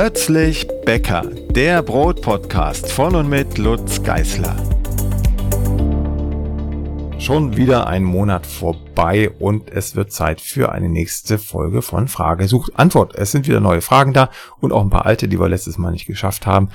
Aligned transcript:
Plötzlich 0.00 0.68
Bäcker, 0.84 1.22
der 1.50 1.82
Brotpodcast 1.82 2.92
von 2.92 3.16
und 3.16 3.28
mit 3.28 3.58
Lutz 3.58 4.00
Geißler. 4.00 4.54
Schon 7.18 7.56
wieder 7.56 7.88
ein 7.88 8.04
Monat 8.04 8.46
vorbei 8.46 9.28
und 9.28 9.68
es 9.72 9.96
wird 9.96 10.12
Zeit 10.12 10.40
für 10.40 10.70
eine 10.70 10.88
nächste 10.88 11.36
Folge 11.36 11.82
von 11.82 12.06
Frage 12.06 12.46
sucht 12.46 12.78
Antwort. 12.78 13.16
Es 13.16 13.32
sind 13.32 13.48
wieder 13.48 13.58
neue 13.58 13.80
Fragen 13.80 14.12
da 14.12 14.30
und 14.60 14.72
auch 14.72 14.82
ein 14.82 14.90
paar 14.90 15.04
alte, 15.04 15.26
die 15.26 15.40
wir 15.40 15.48
letztes 15.48 15.78
Mal 15.78 15.90
nicht 15.90 16.06
geschafft 16.06 16.46
haben. 16.46 16.68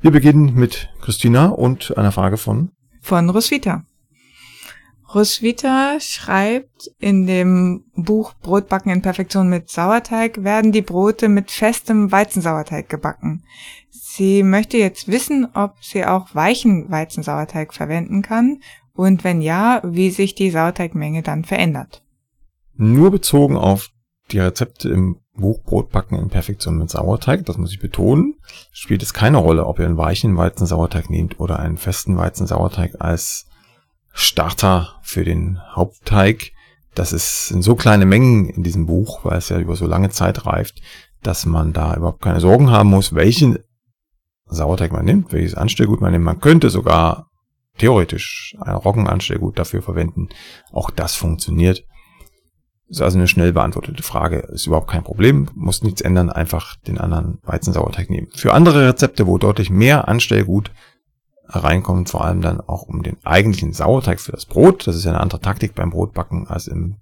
Wir 0.00 0.10
beginnen 0.10 0.54
mit 0.54 0.88
Christina 1.02 1.48
und 1.48 1.98
einer 1.98 2.12
Frage 2.12 2.38
von 2.38 2.70
von 3.02 3.28
Roswitha. 3.28 3.84
Roswitha 5.14 5.98
schreibt, 6.00 6.90
in 6.98 7.26
dem 7.26 7.84
Buch 7.94 8.34
Brotbacken 8.42 8.90
in 8.90 9.02
Perfektion 9.02 9.48
mit 9.48 9.70
Sauerteig 9.70 10.42
werden 10.42 10.72
die 10.72 10.82
Brote 10.82 11.28
mit 11.28 11.50
festem 11.50 12.10
Weizensauerteig 12.10 12.88
gebacken. 12.88 13.44
Sie 13.90 14.42
möchte 14.42 14.76
jetzt 14.76 15.08
wissen, 15.08 15.48
ob 15.54 15.82
sie 15.82 16.04
auch 16.04 16.34
weichen 16.34 16.90
Weizensauerteig 16.90 17.72
verwenden 17.72 18.22
kann 18.22 18.60
und 18.92 19.24
wenn 19.24 19.40
ja, 19.40 19.80
wie 19.84 20.10
sich 20.10 20.34
die 20.34 20.50
Sauerteigmenge 20.50 21.22
dann 21.22 21.44
verändert. 21.44 22.02
Nur 22.76 23.10
bezogen 23.10 23.56
auf 23.56 23.90
die 24.30 24.38
Rezepte 24.38 24.88
im 24.88 25.20
Buch 25.36 25.62
Brotbacken 25.64 26.18
in 26.18 26.28
Perfektion 26.28 26.78
mit 26.78 26.90
Sauerteig, 26.90 27.44
das 27.44 27.58
muss 27.58 27.72
ich 27.72 27.80
betonen, 27.80 28.36
spielt 28.72 29.02
es 29.02 29.14
keine 29.14 29.38
Rolle, 29.38 29.66
ob 29.66 29.78
ihr 29.78 29.86
einen 29.86 29.96
weichen 29.96 30.36
Weizensauerteig 30.36 31.10
nehmt 31.10 31.40
oder 31.40 31.58
einen 31.58 31.76
festen 31.76 32.16
Weizensauerteig 32.16 33.00
als 33.00 33.46
Starter 34.14 35.00
für 35.02 35.24
den 35.24 35.60
Hauptteig. 35.74 36.52
Das 36.94 37.12
ist 37.12 37.50
in 37.50 37.60
so 37.60 37.74
kleine 37.74 38.06
Mengen 38.06 38.48
in 38.48 38.62
diesem 38.62 38.86
Buch, 38.86 39.24
weil 39.24 39.38
es 39.38 39.48
ja 39.48 39.58
über 39.58 39.74
so 39.74 39.86
lange 39.86 40.10
Zeit 40.10 40.46
reift, 40.46 40.80
dass 41.22 41.44
man 41.44 41.72
da 41.72 41.96
überhaupt 41.96 42.22
keine 42.22 42.40
Sorgen 42.40 42.70
haben 42.70 42.90
muss, 42.90 43.14
welchen 43.14 43.58
Sauerteig 44.46 44.92
man 44.92 45.04
nimmt, 45.04 45.32
welches 45.32 45.54
Anstellgut 45.54 46.00
man 46.00 46.12
nimmt. 46.12 46.24
Man 46.24 46.40
könnte 46.40 46.70
sogar 46.70 47.30
theoretisch 47.76 48.56
ein 48.60 48.76
Roggenanstellgut 48.76 49.58
dafür 49.58 49.82
verwenden. 49.82 50.28
Auch 50.70 50.90
das 50.90 51.16
funktioniert. 51.16 51.84
Ist 52.86 53.02
also 53.02 53.18
eine 53.18 53.26
schnell 53.26 53.52
beantwortete 53.52 54.04
Frage. 54.04 54.38
Ist 54.52 54.66
überhaupt 54.68 54.90
kein 54.90 55.02
Problem. 55.02 55.48
Muss 55.54 55.82
nichts 55.82 56.02
ändern. 56.02 56.30
Einfach 56.30 56.76
den 56.86 56.98
anderen 56.98 57.38
Weizensauerteig 57.42 58.10
nehmen. 58.10 58.28
Für 58.34 58.52
andere 58.52 58.86
Rezepte, 58.86 59.26
wo 59.26 59.38
deutlich 59.38 59.70
mehr 59.70 60.06
Anstellgut 60.06 60.70
reinkommt, 61.46 62.08
vor 62.08 62.24
allem 62.24 62.40
dann 62.40 62.60
auch 62.60 62.82
um 62.82 63.02
den 63.02 63.16
eigentlichen 63.24 63.72
Sauerteig 63.72 64.20
für 64.20 64.32
das 64.32 64.46
Brot. 64.46 64.86
Das 64.86 64.96
ist 64.96 65.04
ja 65.04 65.12
eine 65.12 65.20
andere 65.20 65.40
Taktik 65.40 65.74
beim 65.74 65.90
Brotbacken 65.90 66.46
als 66.46 66.66
im 66.66 66.96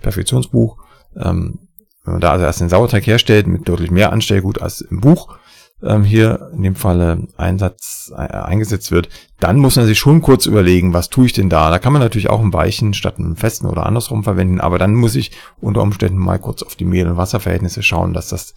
Perfektionsbuch. 0.00 0.78
Ähm, 1.16 1.68
wenn 2.04 2.14
man 2.14 2.20
da 2.20 2.32
also 2.32 2.44
erst 2.44 2.60
den 2.60 2.68
Sauerteig 2.68 3.06
herstellt 3.06 3.46
mit 3.46 3.68
deutlich 3.68 3.90
mehr 3.90 4.12
Anstellgut 4.12 4.62
als 4.62 4.80
im 4.80 5.00
Buch 5.00 5.38
ähm, 5.82 6.04
hier 6.04 6.50
in 6.54 6.62
dem 6.62 6.74
Falle 6.74 7.28
Einsatz 7.36 8.12
äh, 8.16 8.20
eingesetzt 8.20 8.90
wird, 8.90 9.08
dann 9.40 9.58
muss 9.58 9.76
man 9.76 9.86
sich 9.86 9.98
schon 9.98 10.22
kurz 10.22 10.46
überlegen, 10.46 10.94
was 10.94 11.10
tue 11.10 11.26
ich 11.26 11.32
denn 11.32 11.50
da? 11.50 11.70
Da 11.70 11.78
kann 11.78 11.92
man 11.92 12.02
natürlich 12.02 12.30
auch 12.30 12.40
einen 12.40 12.52
weichen 12.52 12.94
statt 12.94 13.18
einen 13.18 13.36
festen 13.36 13.66
oder 13.66 13.86
andersrum 13.86 14.24
verwenden, 14.24 14.60
aber 14.60 14.78
dann 14.78 14.94
muss 14.94 15.14
ich 15.14 15.32
unter 15.60 15.82
Umständen 15.82 16.18
mal 16.18 16.38
kurz 16.38 16.62
auf 16.62 16.76
die 16.76 16.84
Mehl- 16.84 17.08
und 17.08 17.16
Wasserverhältnisse 17.16 17.82
schauen, 17.82 18.14
dass 18.14 18.28
das 18.28 18.54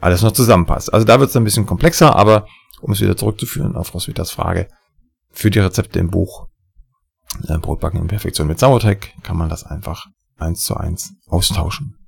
alles 0.00 0.22
noch 0.22 0.32
zusammenpasst. 0.32 0.92
Also 0.92 1.06
da 1.06 1.20
wird 1.20 1.30
es 1.30 1.36
ein 1.36 1.44
bisschen 1.44 1.66
komplexer, 1.66 2.16
aber 2.16 2.46
um 2.82 2.92
es 2.92 3.00
wieder 3.00 3.16
zurückzuführen 3.16 3.76
auf 3.76 3.94
Roswittas 3.94 4.30
Frage, 4.30 4.68
für 5.30 5.50
die 5.50 5.60
Rezepte 5.60 5.98
im 5.98 6.10
Buch 6.10 6.48
äh, 7.48 7.58
Brotbacken 7.58 8.00
in 8.00 8.08
Perfektion 8.08 8.48
mit 8.48 8.58
Sauerteig 8.58 9.14
kann 9.22 9.36
man 9.36 9.48
das 9.48 9.64
einfach 9.64 10.06
eins 10.36 10.64
zu 10.64 10.76
eins 10.76 11.14
austauschen. 11.28 12.01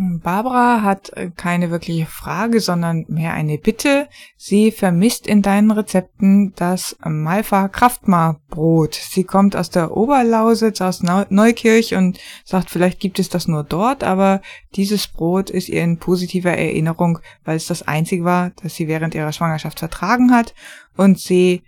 Barbara 0.00 0.82
hat 0.82 1.10
äh, 1.16 1.30
keine 1.34 1.72
wirkliche 1.72 2.06
Frage, 2.06 2.60
sondern 2.60 3.04
mehr 3.08 3.32
eine 3.32 3.58
Bitte. 3.58 4.08
Sie 4.36 4.70
vermisst 4.70 5.26
in 5.26 5.42
deinen 5.42 5.72
Rezepten 5.72 6.52
das 6.54 6.96
Malfa 7.04 7.66
Kraftmar 7.66 8.40
Brot. 8.48 8.94
Sie 8.94 9.24
kommt 9.24 9.56
aus 9.56 9.70
der 9.70 9.96
Oberlausitz, 9.96 10.80
aus 10.80 11.02
Neukirch 11.02 11.96
und 11.96 12.20
sagt, 12.44 12.70
vielleicht 12.70 13.00
gibt 13.00 13.18
es 13.18 13.28
das 13.28 13.48
nur 13.48 13.64
dort, 13.64 14.04
aber 14.04 14.40
dieses 14.76 15.08
Brot 15.08 15.50
ist 15.50 15.68
ihr 15.68 15.82
in 15.82 15.98
positiver 15.98 16.52
Erinnerung, 16.52 17.18
weil 17.44 17.56
es 17.56 17.66
das 17.66 17.82
einzige 17.82 18.22
war, 18.22 18.52
das 18.62 18.76
sie 18.76 18.86
während 18.86 19.16
ihrer 19.16 19.32
Schwangerschaft 19.32 19.80
vertragen 19.80 20.30
hat 20.32 20.54
und 20.96 21.18
sie 21.18 21.62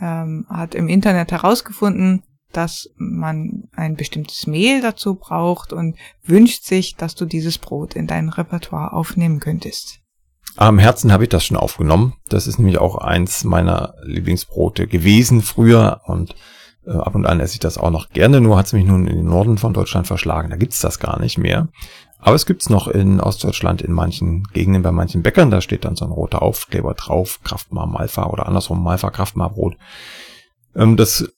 ähm, 0.00 0.46
hat 0.50 0.74
im 0.74 0.88
Internet 0.88 1.32
herausgefunden, 1.32 2.24
dass 2.56 2.90
man 2.96 3.64
ein 3.72 3.96
bestimmtes 3.96 4.46
Mehl 4.46 4.80
dazu 4.80 5.14
braucht 5.14 5.72
und 5.72 5.96
wünscht 6.22 6.64
sich, 6.64 6.96
dass 6.96 7.14
du 7.14 7.24
dieses 7.24 7.58
Brot 7.58 7.94
in 7.94 8.06
dein 8.06 8.28
Repertoire 8.28 8.92
aufnehmen 8.92 9.40
könntest. 9.40 10.00
Am 10.56 10.78
Herzen 10.78 11.12
habe 11.12 11.24
ich 11.24 11.30
das 11.30 11.44
schon 11.44 11.56
aufgenommen. 11.56 12.14
Das 12.28 12.46
ist 12.46 12.58
nämlich 12.58 12.78
auch 12.78 12.96
eins 12.96 13.44
meiner 13.44 13.94
Lieblingsbrote 14.02 14.86
gewesen 14.86 15.42
früher 15.42 16.00
und 16.04 16.34
äh, 16.86 16.92
ab 16.92 17.14
und 17.14 17.26
an 17.26 17.40
esse 17.40 17.54
ich 17.54 17.60
das 17.60 17.78
auch 17.78 17.90
noch 17.90 18.10
gerne, 18.10 18.40
nur 18.40 18.56
hat 18.56 18.66
es 18.66 18.72
mich 18.72 18.84
nun 18.84 19.06
in 19.06 19.16
den 19.16 19.26
Norden 19.26 19.58
von 19.58 19.72
Deutschland 19.72 20.06
verschlagen. 20.06 20.50
Da 20.50 20.56
gibt's 20.56 20.80
das 20.80 20.98
gar 20.98 21.18
nicht 21.18 21.38
mehr. 21.38 21.68
Aber 22.18 22.36
es 22.36 22.46
gibt's 22.46 22.70
noch 22.70 22.88
in 22.88 23.20
Ostdeutschland 23.20 23.82
in 23.82 23.92
manchen 23.92 24.44
Gegenden 24.54 24.82
bei 24.82 24.92
manchen 24.92 25.22
Bäckern. 25.22 25.50
Da 25.50 25.60
steht 25.60 25.84
dann 25.84 25.96
so 25.96 26.06
ein 26.06 26.10
roter 26.10 26.40
Aufkleber 26.40 26.94
drauf, 26.94 27.40
Kraftmar 27.44 27.86
Malfa 27.86 28.26
oder 28.26 28.46
andersrum 28.46 28.82
Malfa 28.82 29.10
Kraftmar 29.10 29.50
Brot. 29.50 29.76
Ähm, 30.74 30.96
das 30.96 31.28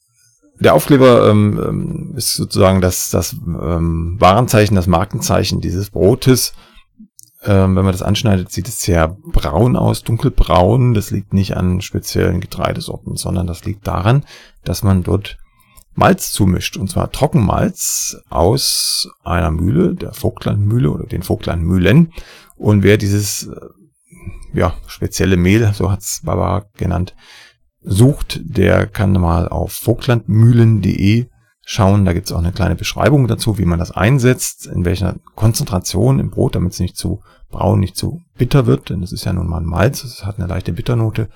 der 0.58 0.74
Aufkleber 0.74 1.28
ähm, 1.28 1.60
ähm, 1.62 2.14
ist 2.16 2.34
sozusagen 2.34 2.80
das, 2.80 3.10
das 3.10 3.32
ähm, 3.32 4.16
Warenzeichen, 4.18 4.76
das 4.76 4.86
Markenzeichen 4.86 5.60
dieses 5.60 5.90
Brotes. 5.90 6.54
Ähm, 7.44 7.76
wenn 7.76 7.84
man 7.84 7.92
das 7.92 8.02
anschneidet, 8.02 8.50
sieht 8.50 8.68
es 8.68 8.80
sehr 8.80 9.16
braun 9.24 9.76
aus, 9.76 10.02
dunkelbraun. 10.02 10.94
Das 10.94 11.10
liegt 11.10 11.32
nicht 11.32 11.56
an 11.56 11.80
speziellen 11.80 12.40
Getreidesorten, 12.40 13.16
sondern 13.16 13.46
das 13.46 13.64
liegt 13.64 13.86
daran, 13.86 14.24
dass 14.64 14.82
man 14.82 15.02
dort 15.02 15.38
Malz 15.94 16.32
zumischt. 16.32 16.76
Und 16.76 16.90
zwar 16.90 17.12
Trockenmalz 17.12 18.16
aus 18.30 19.08
einer 19.24 19.50
Mühle, 19.50 19.94
der 19.94 20.12
Vogtlandmühle 20.12 20.90
oder 20.90 21.06
den 21.06 21.22
Vogtlandmühlen. 21.22 22.12
Und 22.56 22.82
wer 22.82 22.96
dieses 22.96 23.46
äh, 23.46 23.60
ja, 24.54 24.74
spezielle 24.86 25.36
Mehl, 25.36 25.72
so 25.74 25.90
hat's 25.90 26.22
Baba 26.24 26.64
genannt, 26.76 27.14
sucht, 27.86 28.40
der 28.42 28.86
kann 28.86 29.12
mal 29.12 29.48
auf 29.48 29.72
vogtlandmühlen.de 29.72 31.26
schauen. 31.64 32.04
Da 32.04 32.12
gibt's 32.12 32.32
auch 32.32 32.38
eine 32.38 32.52
kleine 32.52 32.74
Beschreibung 32.74 33.28
dazu, 33.28 33.58
wie 33.58 33.64
man 33.64 33.78
das 33.78 33.92
einsetzt, 33.92 34.66
in 34.66 34.84
welcher 34.84 35.16
Konzentration 35.34 36.18
im 36.18 36.30
Brot, 36.30 36.56
damit 36.56 36.72
es 36.72 36.80
nicht 36.80 36.96
zu 36.96 37.22
braun, 37.48 37.80
nicht 37.80 37.96
zu 37.96 38.20
bitter 38.36 38.66
wird, 38.66 38.90
denn 38.90 39.00
das 39.00 39.12
ist 39.12 39.24
ja 39.24 39.32
nun 39.32 39.48
mal 39.48 39.60
ein 39.60 39.66
Malz, 39.66 40.02
es 40.02 40.26
hat 40.26 40.38
eine 40.38 40.48
leichte 40.48 40.72
Bitternote. 40.72 41.28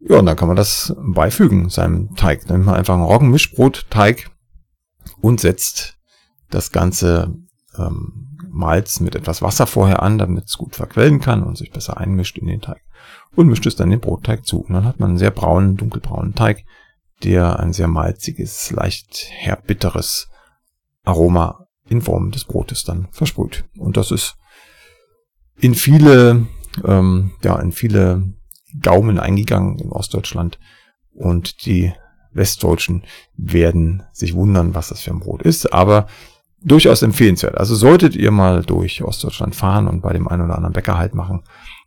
Ja, 0.00 0.18
und 0.18 0.26
dann 0.26 0.36
kann 0.36 0.48
man 0.48 0.56
das 0.56 0.94
beifügen, 0.98 1.70
seinem 1.70 2.14
Teig. 2.14 2.46
Dann 2.46 2.58
nimmt 2.58 2.66
man 2.66 2.74
einfach 2.74 2.94
einen 2.94 3.02
Roggenmischbrotteig 3.02 4.30
und 5.20 5.40
setzt 5.40 5.96
das 6.50 6.70
Ganze 6.72 7.34
ähm, 7.76 8.38
Malz 8.50 9.00
mit 9.00 9.14
etwas 9.14 9.42
Wasser 9.42 9.66
vorher 9.66 10.02
an, 10.02 10.18
damit 10.18 10.46
es 10.46 10.58
gut 10.58 10.76
verquellen 10.76 11.20
kann 11.20 11.42
und 11.42 11.56
sich 11.56 11.70
besser 11.70 11.96
einmischt 11.96 12.38
in 12.38 12.46
den 12.46 12.60
Teig 12.60 12.80
und 13.34 13.48
mischt 13.48 13.66
es 13.66 13.76
dann 13.76 13.90
den 13.90 14.00
Brotteig 14.00 14.46
zu. 14.46 14.60
Und 14.60 14.74
dann 14.74 14.84
hat 14.84 15.00
man 15.00 15.10
einen 15.10 15.18
sehr 15.18 15.30
braunen, 15.30 15.76
dunkelbraunen 15.76 16.34
Teig, 16.34 16.64
der 17.22 17.60
ein 17.60 17.72
sehr 17.72 17.88
malziges, 17.88 18.70
leicht 18.70 19.28
herbitteres 19.30 20.28
Aroma 21.04 21.66
in 21.88 22.02
Form 22.02 22.30
des 22.30 22.44
Brotes 22.44 22.84
dann 22.84 23.08
versprüht. 23.12 23.64
Und 23.76 23.96
das 23.96 24.10
ist 24.10 24.36
in 25.58 25.74
viele, 25.74 26.46
ähm, 26.84 27.32
ja, 27.42 27.58
in 27.58 27.72
viele 27.72 28.34
Gaumen 28.80 29.18
eingegangen 29.18 29.78
in 29.78 29.90
Ostdeutschland. 29.90 30.58
Und 31.12 31.66
die 31.66 31.92
Westdeutschen 32.32 33.04
werden 33.36 34.04
sich 34.12 34.34
wundern, 34.34 34.74
was 34.74 34.88
das 34.88 35.00
für 35.00 35.10
ein 35.10 35.20
Brot 35.20 35.42
ist. 35.42 35.72
Aber 35.72 36.06
durchaus 36.60 37.02
empfehlenswert. 37.02 37.56
Also 37.56 37.74
solltet 37.74 38.16
ihr 38.16 38.30
mal 38.30 38.62
durch 38.62 39.02
Ostdeutschland 39.02 39.54
fahren 39.54 39.88
und 39.88 40.00
bei 40.00 40.12
dem 40.12 40.28
einen 40.28 40.42
oder 40.42 40.56
anderen 40.56 40.72
Bäcker 40.72 40.98
halt 40.98 41.14
machen, 41.14 41.42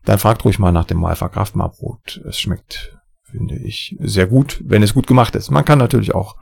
dann 0.05 0.19
fragt 0.19 0.45
ruhig 0.45 0.59
mal 0.59 0.71
nach 0.71 0.85
dem 0.85 0.99
Malfa 0.99 1.29
Kraftmarbrot. 1.29 2.21
Es 2.27 2.39
schmeckt, 2.39 2.97
finde 3.23 3.55
ich, 3.55 3.95
sehr 3.99 4.27
gut, 4.27 4.61
wenn 4.65 4.83
es 4.83 4.93
gut 4.93 5.07
gemacht 5.07 5.35
ist. 5.35 5.51
Man 5.51 5.65
kann 5.65 5.79
natürlich 5.79 6.15
auch 6.15 6.35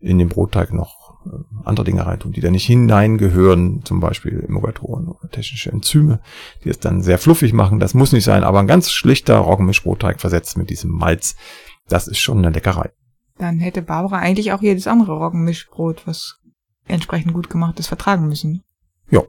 in 0.00 0.18
den 0.18 0.28
Brotteig 0.28 0.72
noch 0.72 1.24
äh, 1.24 1.30
andere 1.64 1.84
Dinge 1.84 2.06
reintun, 2.06 2.32
die 2.32 2.40
da 2.40 2.50
nicht 2.50 2.66
hineingehören, 2.66 3.84
zum 3.84 4.00
Beispiel 4.00 4.44
Emulgatoren 4.46 5.08
oder 5.08 5.30
technische 5.30 5.70
Enzyme, 5.70 6.20
die 6.64 6.70
es 6.70 6.80
dann 6.80 7.02
sehr 7.02 7.18
fluffig 7.18 7.52
machen. 7.52 7.80
Das 7.80 7.94
muss 7.94 8.12
nicht 8.12 8.24
sein, 8.24 8.44
aber 8.44 8.60
ein 8.60 8.66
ganz 8.66 8.90
schlichter 8.90 9.36
Roggenmischbrotteig 9.38 10.20
versetzt 10.20 10.56
mit 10.56 10.70
diesem 10.70 10.90
Malz, 10.90 11.36
das 11.88 12.08
ist 12.08 12.18
schon 12.18 12.38
eine 12.38 12.50
Leckerei. 12.50 12.90
Dann 13.38 13.58
hätte 13.58 13.82
Barbara 13.82 14.18
eigentlich 14.18 14.52
auch 14.52 14.62
jedes 14.62 14.86
andere 14.86 15.12
Roggenmischbrot, 15.12 16.06
was 16.06 16.38
entsprechend 16.86 17.32
gut 17.32 17.48
gemacht 17.48 17.78
ist, 17.78 17.86
vertragen 17.86 18.28
müssen. 18.28 18.62
Ja, 19.10 19.22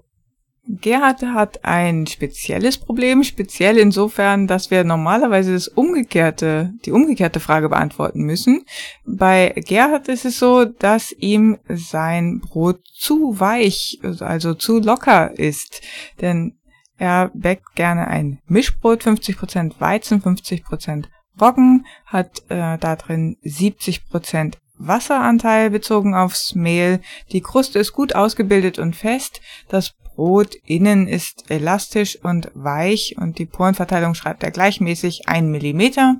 Gerhard 0.65 1.21
hat 1.23 1.65
ein 1.65 2.07
spezielles 2.07 2.77
Problem, 2.77 3.23
speziell 3.23 3.77
insofern, 3.77 4.47
dass 4.47 4.71
wir 4.71 4.85
normalerweise 4.85 5.53
das 5.53 5.67
umgekehrte, 5.67 6.73
die 6.85 6.91
umgekehrte 6.91 7.41
Frage 7.41 7.67
beantworten 7.67 8.23
müssen. 8.23 8.65
Bei 9.05 9.53
Gerhard 9.67 10.07
ist 10.07 10.23
es 10.23 10.39
so, 10.39 10.63
dass 10.63 11.11
ihm 11.11 11.57
sein 11.67 12.39
Brot 12.39 12.79
zu 12.93 13.39
weich, 13.39 13.99
also 14.19 14.53
zu 14.53 14.79
locker 14.79 15.37
ist. 15.37 15.81
Denn 16.21 16.55
Er 16.97 17.31
bäckt 17.33 17.75
gerne 17.75 18.07
ein 18.07 18.39
Mischbrot, 18.45 19.03
50% 19.03 19.79
Weizen, 19.79 20.21
50% 20.21 21.05
Roggen, 21.41 21.85
hat 22.05 22.43
äh, 22.49 22.77
da 22.77 22.95
drin 22.95 23.35
70% 23.43 24.53
Wasseranteil 24.77 25.69
bezogen 25.69 26.15
aufs 26.15 26.55
Mehl. 26.55 27.01
Die 27.31 27.41
Kruste 27.41 27.79
ist 27.79 27.93
gut 27.93 28.15
ausgebildet 28.15 28.79
und 28.79 28.95
fest. 28.95 29.41
Das 29.67 29.95
Brot 30.15 30.55
innen 30.65 31.07
ist 31.07 31.49
elastisch 31.49 32.17
und 32.23 32.51
weich 32.53 33.15
und 33.17 33.39
die 33.39 33.45
Porenverteilung 33.45 34.13
schreibt 34.13 34.43
er 34.43 34.51
gleichmäßig 34.51 35.27
1 35.27 35.47
Millimeter. 35.47 36.17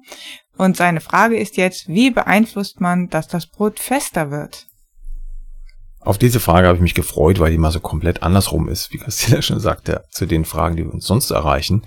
Und 0.57 0.77
seine 0.77 1.01
Frage 1.01 1.37
ist 1.37 1.57
jetzt, 1.57 1.87
wie 1.87 2.11
beeinflusst 2.11 2.79
man, 2.79 3.09
dass 3.09 3.27
das 3.27 3.47
Brot 3.47 3.79
fester 3.79 4.31
wird? 4.31 4.67
Auf 5.99 6.17
diese 6.17 6.39
Frage 6.39 6.67
habe 6.67 6.77
ich 6.77 6.81
mich 6.81 6.95
gefreut, 6.95 7.39
weil 7.39 7.51
die 7.51 7.57
mal 7.57 7.71
so 7.71 7.79
komplett 7.79 8.23
andersrum 8.23 8.67
ist, 8.67 8.91
wie 8.91 8.97
Castilla 8.97 9.41
schon 9.41 9.59
sagte, 9.59 10.03
zu 10.11 10.25
den 10.25 10.45
Fragen, 10.45 10.75
die 10.75 10.83
wir 10.83 10.93
uns 10.93 11.05
sonst 11.05 11.31
erreichen. 11.31 11.83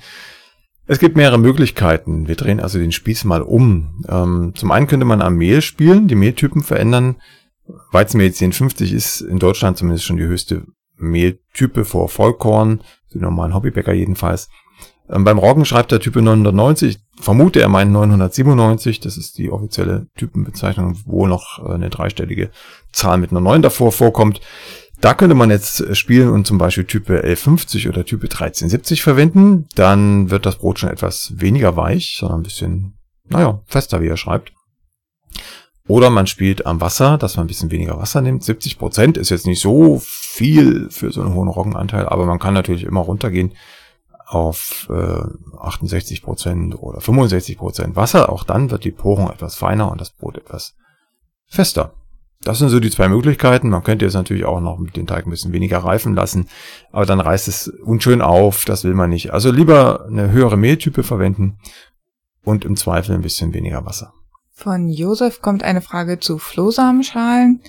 Es 0.87 0.99
gibt 1.00 1.17
mehrere 1.17 1.38
Möglichkeiten. 1.38 2.29
Wir 2.29 2.37
drehen 2.37 2.61
also 2.61 2.79
den 2.79 2.93
Spieß 2.93 3.25
mal 3.25 3.43
um. 3.43 4.05
Ähm, 4.09 4.52
zum 4.55 4.70
einen 4.70 4.87
könnte 4.87 5.05
man 5.05 5.20
am 5.20 5.37
Mehl 5.37 5.61
spielen, 5.61 6.06
die 6.09 6.14
Mehltypen 6.14 6.62
verändern. 6.62 7.17
Weizenmehl 7.91 8.29
1050 8.29 8.93
ist 8.93 9.20
in 9.20 9.38
Deutschland 9.38 9.76
zumindest 9.76 10.05
schon 10.05 10.17
die 10.17 10.25
höchste 10.25 10.64
Mehltype 10.96 11.84
vor 11.84 12.08
Vollkorn, 12.08 12.82
die 13.12 13.19
normalen 13.19 13.54
Hobbybäcker 13.54 13.93
jedenfalls. 13.93 14.48
Ähm, 15.08 15.25
beim 15.25 15.38
Roggen 15.38 15.64
schreibt 15.64 15.93
er 15.93 16.00
Type 16.00 16.20
990. 16.20 16.96
Ich 16.96 17.22
vermute, 17.22 17.60
er 17.60 17.69
meint 17.69 17.93
997. 17.93 19.00
Das 19.00 19.16
ist 19.16 19.38
die 19.38 19.50
offizielle 19.50 20.08
Typenbezeichnung, 20.16 20.98
wo 21.06 21.26
noch 21.26 21.64
äh, 21.64 21.72
eine 21.72 21.90
dreistellige 21.90 22.50
Zahl 22.93 23.19
mit 23.19 23.31
einer 23.31 23.40
9 23.40 23.62
davor 23.62 23.93
vorkommt. 23.93 24.40
Da 25.00 25.14
könnte 25.14 25.34
man 25.34 25.50
jetzt 25.50 25.81
äh, 25.81 25.94
spielen 25.94 26.31
und 26.31 26.46
zum 26.46 26.58
Beispiel 26.58 26.84
Type 26.84 27.12
1150 27.12 27.88
oder 27.88 28.04
Type 28.04 28.25
1370 28.25 29.02
verwenden. 29.02 29.66
Dann 29.75 30.31
wird 30.31 30.46
das 30.46 30.56
Brot 30.56 30.78
schon 30.78 30.90
etwas 30.90 31.34
weniger 31.37 31.76
weich, 31.76 32.16
sondern 32.19 32.40
ein 32.40 32.44
bisschen, 32.44 32.94
naja, 33.28 33.62
fester, 33.66 34.00
wie 34.00 34.08
er 34.08 34.16
schreibt. 34.16 34.52
Oder 35.88 36.11
man 36.11 36.27
spielt 36.27 36.67
am 36.67 36.81
Wasser, 36.81 37.17
dass 37.17 37.37
man 37.37 37.44
ein 37.44 37.49
bisschen 37.49 37.71
weniger 37.71 37.99
Wasser 37.99 38.21
nimmt. 38.21 38.43
70 38.43 38.79
Prozent 38.79 39.17
ist 39.17 39.31
jetzt 39.31 39.47
nicht 39.47 39.61
so 39.61 40.00
viel 40.03 40.88
für 40.91 41.12
so 41.12 41.23
einen 41.23 41.35
hohen 41.35 41.49
Roggenanteil, 41.49 42.09
aber 42.09 42.27
man 42.27 42.38
kann 42.38 42.55
natürlich 42.55 42.85
immer 42.85 43.00
runtergehen 43.00 43.53
auf 44.27 44.88
äh, 44.91 45.56
68 45.59 46.23
Prozent 46.23 46.75
oder 46.83 47.00
65 47.00 47.56
Prozent 47.56 47.94
Wasser. 47.94 48.29
Auch 48.31 48.43
dann 48.43 48.71
wird 48.71 48.85
die 48.85 48.91
Porung 48.91 49.31
etwas 49.31 49.55
feiner 49.55 49.91
und 49.91 50.00
das 50.00 50.11
Brot 50.11 50.37
etwas 50.37 50.75
fester. 51.47 51.93
Das 52.43 52.59
sind 52.59 52.69
so 52.69 52.81
die 52.81 52.91
zwei 52.91 53.09
Möglichkeiten. 53.09 53.71
Man 53.71 53.85
könnte 53.85 54.05
jetzt 54.05 54.15
natürlich 54.15 54.44
auch 54.44 54.61
noch 54.61 54.79
mit 54.79 54.97
dem 54.97 55.06
Teig 55.06 55.27
ein 55.27 55.31
bisschen 55.31 55.53
weniger 55.53 55.79
reifen 55.79 56.15
lassen, 56.15 56.49
aber 56.93 57.06
dann 57.06 57.21
reißt 57.21 57.47
es 57.49 57.69
unschön 57.69 58.21
auf, 58.21 58.65
das 58.65 58.85
will 58.85 58.94
man 58.94 59.11
nicht. 59.11 59.33
Also 59.33 59.53
lieber 59.53 60.06
eine 60.06 60.31
höhere 60.31 60.56
Mehltype 60.56 61.05
verwenden 61.05 61.59
und 62.44 62.65
im 62.65 62.77
Zweifel 62.77 63.15
ein 63.15 63.23
bisschen 63.23 63.55
weniger 63.55 63.85
Wasser. 63.85 64.12
Von 64.58 64.88
Josef 64.88 65.43
kommt 65.43 65.62
eine 65.62 65.82
Frage 65.82 66.19
zu 66.19 66.38
Flohsamenschalen. 66.38 67.61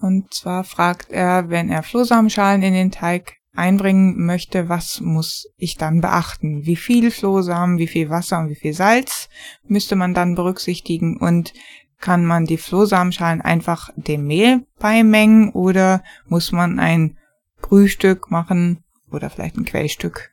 Und 0.00 0.32
zwar 0.32 0.64
fragt 0.64 1.12
er, 1.12 1.50
wenn 1.50 1.68
er 1.68 1.82
Flohsamenschalen 1.82 2.62
in 2.62 2.72
den 2.72 2.90
Teig 2.90 3.34
einbringen 3.54 4.24
möchte, 4.24 4.70
was 4.70 5.02
muss 5.02 5.46
ich 5.58 5.76
dann 5.76 6.00
beachten? 6.00 6.64
Wie 6.64 6.76
viel 6.76 7.10
Flohsamen, 7.10 7.76
wie 7.76 7.86
viel 7.86 8.08
Wasser 8.08 8.38
und 8.38 8.48
wie 8.48 8.56
viel 8.56 8.72
Salz 8.72 9.28
müsste 9.64 9.94
man 9.94 10.14
dann 10.14 10.34
berücksichtigen? 10.34 11.18
Und 11.18 11.52
kann 12.00 12.24
man 12.24 12.46
die 12.46 12.56
Flohsamenschalen 12.56 13.42
einfach 13.42 13.90
dem 13.96 14.26
Mehl 14.26 14.66
beimengen 14.78 15.50
oder 15.50 16.02
muss 16.24 16.50
man 16.50 16.80
ein 16.80 17.18
Brühstück 17.60 18.30
machen 18.30 18.82
oder 19.10 19.28
vielleicht 19.28 19.58
ein 19.58 19.66
Quellstück? 19.66 20.31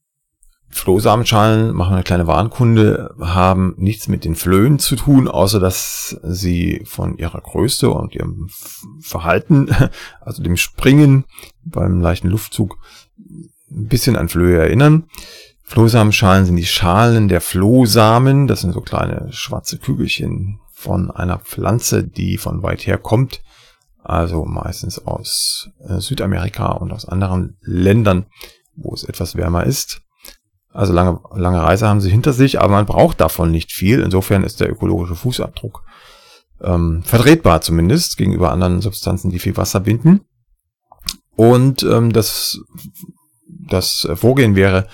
Flohsamenschalen, 0.72 1.74
machen 1.76 1.94
eine 1.94 2.04
kleine 2.04 2.28
Warnkunde, 2.28 3.16
haben 3.20 3.74
nichts 3.78 4.08
mit 4.08 4.24
den 4.24 4.36
Flöhen 4.36 4.80
zu 4.80 4.96
tun, 4.96 5.28
außer 5.28 5.60
dass 5.60 6.20
sie 6.24 6.84
von 6.86 7.18
ihrer 7.18 7.42
Größe 7.42 7.90
und 7.90 8.14
ihrem 8.14 8.50
Verhalten, 9.02 9.70
also 10.22 10.44
dem 10.44 10.58
Springen 10.58 11.26
beim 11.64 12.02
leichten 12.02 12.30
Luftzug, 12.30 12.78
ein 13.18 13.88
bisschen 13.88 14.16
an 14.16 14.30
Flöhe 14.30 14.60
erinnern. 14.60 15.06
Flohsamenschalen 15.64 16.46
sind 16.46 16.56
die 16.56 16.66
Schalen 16.66 17.28
der 17.28 17.42
Flohsamen, 17.42 18.48
das 18.48 18.62
sind 18.62 18.74
so 18.74 18.82
kleine 18.82 19.28
schwarze 19.32 19.78
Kügelchen, 19.78 20.60
von 20.80 21.12
einer 21.12 21.40
Pflanze, 21.40 22.06
die 22.06 22.38
von 22.38 22.64
weit 22.64 22.88
her 22.88 22.98
kommt, 22.98 23.42
also 24.02 24.46
meistens 24.46 24.98
aus 25.06 25.70
äh, 25.86 26.00
Südamerika 26.00 26.72
und 26.72 26.94
aus 26.94 27.06
anderen 27.06 27.58
Ländern, 27.62 28.28
wo 28.76 28.94
es 28.94 29.04
etwas 29.04 29.36
wärmer 29.36 29.66
ist. 29.66 30.02
Also 30.72 30.94
lange, 30.94 31.20
lange 31.36 31.62
Reise 31.62 31.88
haben 31.88 32.02
sie 32.02 32.12
hinter 32.12 32.34
sich, 32.34 32.60
aber 32.62 32.74
man 32.74 32.86
braucht 32.86 33.20
davon 33.22 33.52
nicht 33.52 33.72
viel. 33.72 34.02
Insofern 34.02 34.44
ist 34.44 34.60
der 34.60 34.70
ökologische 34.70 35.16
Fußabdruck 35.16 35.84
ähm, 36.62 37.02
vertretbar 37.04 37.62
zumindest 37.62 38.18
gegenüber 38.18 38.52
anderen 38.52 38.82
Substanzen, 38.82 39.32
die 39.32 39.40
viel 39.40 39.58
Wasser 39.58 39.80
binden. 39.80 40.22
Und 41.36 41.84
ähm, 41.84 42.14
das, 42.14 42.60
das 43.48 44.08
Vorgehen 44.16 44.56
wäre 44.56 44.88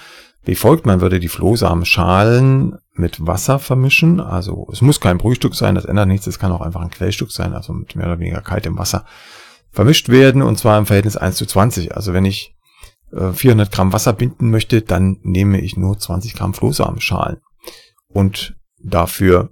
wie 0.45 0.56
folgt, 0.56 0.86
man 0.86 1.01
würde 1.01 1.19
die 1.19 1.27
Flohsamenschalen 1.27 2.77
mit 2.94 3.25
Wasser 3.25 3.57
vermischen. 3.57 4.19
Also 4.19 4.68
es 4.72 4.81
muss 4.81 5.00
kein 5.00 5.18
Brühstück 5.18 5.56
sein, 5.56 5.74
das 5.75 5.86
ändert 5.86 6.07
nichts, 6.07 6.27
es 6.27 6.39
kann 6.39 6.51
auch 6.51 6.62
einfach 6.62 6.81
ein 6.81 6.92
Quellstück 6.92 7.31
sein, 7.31 7.54
also 7.54 7.74
mit 7.74 7.95
mehr 7.95 8.06
oder 8.06 8.19
weniger 8.19 8.42
kaltem 8.42 8.77
Wasser 8.77 9.06
vermischt 9.72 10.10
werden 10.10 10.42
und 10.42 10.57
zwar 10.57 10.77
im 10.77 10.86
Verhältnis 10.86 11.18
1 11.18 11.36
zu 11.36 11.45
20. 11.45 11.95
Also 11.95 12.13
wenn 12.13 12.25
ich 12.25 12.55
400 13.15 13.71
Gramm 13.71 13.94
Wasser 13.94 14.13
binden 14.13 14.50
möchte, 14.50 14.81
dann 14.81 15.17
nehme 15.21 15.62
ich 15.62 15.77
nur 15.77 15.97
20 15.97 16.33
Gramm 16.33 16.53
Flohsamenschalen 16.53 17.38
und 18.07 18.56
dafür 18.79 19.51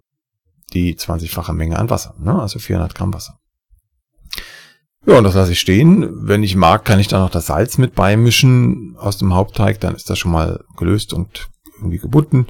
die 0.74 0.96
20-fache 0.96 1.54
Menge 1.54 1.78
an 1.78 1.90
Wasser, 1.90 2.16
ne? 2.20 2.40
also 2.42 2.60
400 2.60 2.96
Gramm 2.96 3.14
Wasser. 3.14 3.40
Ja, 5.06 5.18
und 5.18 5.26
das 5.26 5.36
lasse 5.36 5.52
ich 5.52 5.60
stehen. 5.60 6.28
Wenn 6.28 6.44
ich 6.44 6.56
mag, 6.56 6.86
kann 6.86 7.00
ich 7.00 7.10
da 7.10 7.20
noch 7.20 7.30
das 7.30 7.48
Salz 7.48 7.78
mit 7.78 7.94
beimischen 7.94 8.96
aus 8.98 9.18
dem 9.18 9.34
Hauptteig, 9.34 9.80
dann 9.82 9.96
ist 9.96 10.10
das 10.10 10.18
schon 10.18 10.32
mal 10.32 10.64
gelöst 10.78 11.14
und 11.14 11.50
irgendwie 11.78 11.98
gebunden 11.98 12.48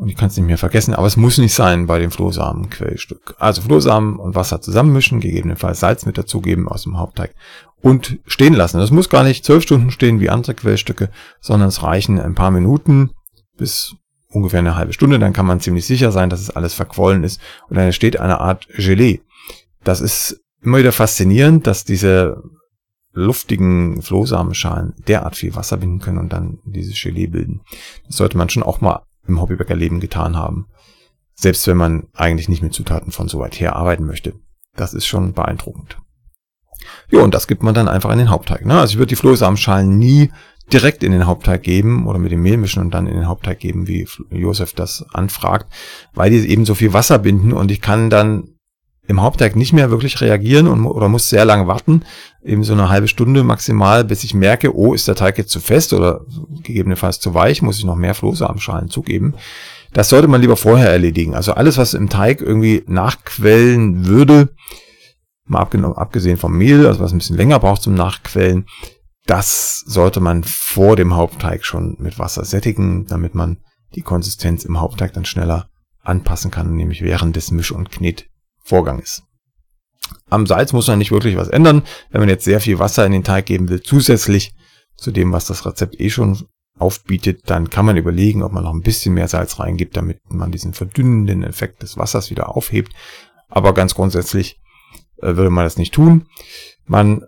und 0.00 0.08
ich 0.08 0.16
kann 0.16 0.28
es 0.28 0.36
nicht 0.38 0.46
mehr 0.46 0.56
vergessen, 0.56 0.94
aber 0.94 1.06
es 1.06 1.18
muss 1.18 1.36
nicht 1.36 1.52
sein 1.52 1.86
bei 1.86 1.98
dem 1.98 2.10
Flohsamenquellstück. 2.10 3.34
Also 3.38 3.60
Flohsamen 3.60 4.16
und 4.16 4.34
Wasser 4.34 4.62
zusammenmischen, 4.62 5.20
gegebenenfalls 5.20 5.80
Salz 5.80 6.06
mit 6.06 6.16
dazugeben 6.16 6.68
aus 6.68 6.84
dem 6.84 6.98
Hauptteig 6.98 7.34
und 7.82 8.18
stehen 8.24 8.54
lassen. 8.54 8.78
Das 8.78 8.90
muss 8.90 9.10
gar 9.10 9.24
nicht 9.24 9.44
zwölf 9.44 9.62
Stunden 9.62 9.90
stehen 9.90 10.18
wie 10.18 10.30
andere 10.30 10.54
Quellstücke, 10.54 11.10
sondern 11.42 11.68
es 11.68 11.82
reichen 11.82 12.18
ein 12.18 12.34
paar 12.34 12.50
Minuten 12.50 13.10
bis 13.58 13.94
ungefähr 14.30 14.60
eine 14.60 14.74
halbe 14.74 14.94
Stunde. 14.94 15.18
Dann 15.18 15.34
kann 15.34 15.44
man 15.44 15.60
ziemlich 15.60 15.84
sicher 15.84 16.12
sein, 16.12 16.30
dass 16.30 16.40
es 16.40 16.48
alles 16.48 16.72
verquollen 16.72 17.22
ist 17.22 17.38
und 17.68 17.76
dann 17.76 17.84
entsteht 17.84 18.18
eine 18.18 18.40
Art 18.40 18.68
Gelee. 18.74 19.20
Das 19.84 20.00
ist 20.00 20.40
immer 20.62 20.78
wieder 20.78 20.92
faszinierend, 20.92 21.66
dass 21.66 21.84
diese 21.84 22.42
luftigen 23.12 24.00
Flohsamenschalen 24.00 24.94
derart 25.06 25.36
viel 25.36 25.54
Wasser 25.56 25.76
binden 25.76 25.98
können 25.98 26.16
und 26.16 26.32
dann 26.32 26.58
dieses 26.64 26.98
Gelee 26.98 27.26
bilden. 27.26 27.60
Das 28.06 28.16
sollte 28.16 28.38
man 28.38 28.48
schon 28.48 28.62
auch 28.62 28.80
mal 28.80 29.02
im 29.30 29.40
Hobbybäckerleben 29.40 30.00
getan 30.00 30.36
haben. 30.36 30.66
Selbst 31.34 31.66
wenn 31.66 31.76
man 31.76 32.08
eigentlich 32.14 32.48
nicht 32.48 32.62
mit 32.62 32.74
Zutaten 32.74 33.12
von 33.12 33.28
so 33.28 33.38
weit 33.38 33.58
her 33.58 33.76
arbeiten 33.76 34.04
möchte. 34.04 34.34
Das 34.76 34.94
ist 34.94 35.06
schon 35.06 35.32
beeindruckend. 35.32 35.98
Ja, 37.10 37.20
und 37.20 37.34
das 37.34 37.46
gibt 37.46 37.62
man 37.62 37.74
dann 37.74 37.88
einfach 37.88 38.10
in 38.10 38.18
den 38.18 38.30
Hauptteig. 38.30 38.64
Ne? 38.64 38.78
Also 38.78 38.92
ich 38.92 38.98
würde 38.98 39.10
die 39.10 39.16
Flohsamenschalen 39.16 39.98
nie 39.98 40.30
direkt 40.72 41.02
in 41.02 41.12
den 41.12 41.26
Hauptteig 41.26 41.62
geben 41.62 42.06
oder 42.06 42.18
mit 42.18 42.32
dem 42.32 42.42
Mehl 42.42 42.56
mischen 42.56 42.82
und 42.82 42.92
dann 42.92 43.06
in 43.06 43.14
den 43.14 43.26
Hauptteig 43.26 43.58
geben, 43.58 43.88
wie 43.88 44.06
Josef 44.30 44.72
das 44.72 45.04
anfragt, 45.12 45.72
weil 46.14 46.30
die 46.30 46.48
eben 46.48 46.64
so 46.64 46.74
viel 46.74 46.92
Wasser 46.92 47.18
binden 47.18 47.52
und 47.52 47.70
ich 47.70 47.80
kann 47.80 48.08
dann 48.08 48.54
im 49.10 49.20
Hauptteig 49.20 49.56
nicht 49.56 49.72
mehr 49.72 49.90
wirklich 49.90 50.20
reagieren 50.20 50.68
und, 50.68 50.86
oder 50.86 51.08
muss 51.08 51.28
sehr 51.28 51.44
lange 51.44 51.66
warten, 51.66 52.02
eben 52.44 52.62
so 52.62 52.72
eine 52.72 52.88
halbe 52.88 53.08
Stunde 53.08 53.42
maximal, 53.42 54.04
bis 54.04 54.22
ich 54.22 54.34
merke, 54.34 54.74
oh, 54.74 54.94
ist 54.94 55.08
der 55.08 55.16
Teig 55.16 55.36
jetzt 55.36 55.50
zu 55.50 55.58
fest 55.58 55.92
oder 55.92 56.20
gegebenenfalls 56.62 57.18
zu 57.18 57.34
weich, 57.34 57.60
muss 57.60 57.78
ich 57.78 57.84
noch 57.84 57.96
mehr 57.96 58.14
Flohsamenschalen 58.14 58.88
zugeben. 58.88 59.34
Das 59.92 60.08
sollte 60.08 60.28
man 60.28 60.40
lieber 60.40 60.56
vorher 60.56 60.90
erledigen. 60.90 61.34
Also 61.34 61.52
alles, 61.52 61.76
was 61.76 61.94
im 61.94 62.08
Teig 62.08 62.40
irgendwie 62.40 62.84
nachquellen 62.86 64.06
würde, 64.06 64.50
mal 65.44 65.66
abgesehen 65.96 66.36
vom 66.36 66.56
Mehl, 66.56 66.86
also 66.86 67.00
was 67.00 67.12
ein 67.12 67.18
bisschen 67.18 67.36
länger 67.36 67.58
braucht 67.58 67.82
zum 67.82 67.94
Nachquellen, 67.94 68.66
das 69.26 69.82
sollte 69.86 70.20
man 70.20 70.44
vor 70.44 70.94
dem 70.94 71.16
Hauptteig 71.16 71.64
schon 71.64 71.96
mit 71.98 72.20
Wasser 72.20 72.44
sättigen, 72.44 73.06
damit 73.06 73.34
man 73.34 73.58
die 73.96 74.02
Konsistenz 74.02 74.64
im 74.64 74.80
Hauptteig 74.80 75.12
dann 75.12 75.24
schneller 75.24 75.68
anpassen 76.00 76.52
kann, 76.52 76.76
nämlich 76.76 77.02
während 77.02 77.34
des 77.34 77.50
Misch- 77.50 77.72
und 77.72 77.90
Knet 77.90 78.29
Vorgang 78.70 79.00
ist. 79.00 79.24
Am 80.28 80.46
Salz 80.46 80.72
muss 80.72 80.86
man 80.86 80.98
nicht 80.98 81.10
wirklich 81.10 81.36
was 81.36 81.48
ändern. 81.48 81.82
Wenn 82.10 82.20
man 82.20 82.28
jetzt 82.28 82.44
sehr 82.44 82.60
viel 82.60 82.78
Wasser 82.78 83.04
in 83.04 83.12
den 83.12 83.24
Teig 83.24 83.46
geben 83.46 83.68
will, 83.68 83.82
zusätzlich 83.82 84.54
zu 84.96 85.10
dem, 85.10 85.32
was 85.32 85.46
das 85.46 85.66
Rezept 85.66 86.00
eh 86.00 86.08
schon 86.08 86.46
aufbietet, 86.78 87.42
dann 87.50 87.68
kann 87.68 87.84
man 87.84 87.96
überlegen, 87.96 88.42
ob 88.42 88.52
man 88.52 88.62
noch 88.62 88.72
ein 88.72 88.82
bisschen 88.82 89.14
mehr 89.14 89.28
Salz 89.28 89.58
reingibt, 89.58 89.96
damit 89.96 90.20
man 90.28 90.52
diesen 90.52 90.72
verdünnenden 90.72 91.42
Effekt 91.42 91.82
des 91.82 91.96
Wassers 91.96 92.30
wieder 92.30 92.56
aufhebt. 92.56 92.92
Aber 93.48 93.74
ganz 93.74 93.94
grundsätzlich 93.94 94.60
äh, 95.18 95.36
würde 95.36 95.50
man 95.50 95.64
das 95.64 95.76
nicht 95.76 95.92
tun. 95.92 96.26
Man 96.86 97.24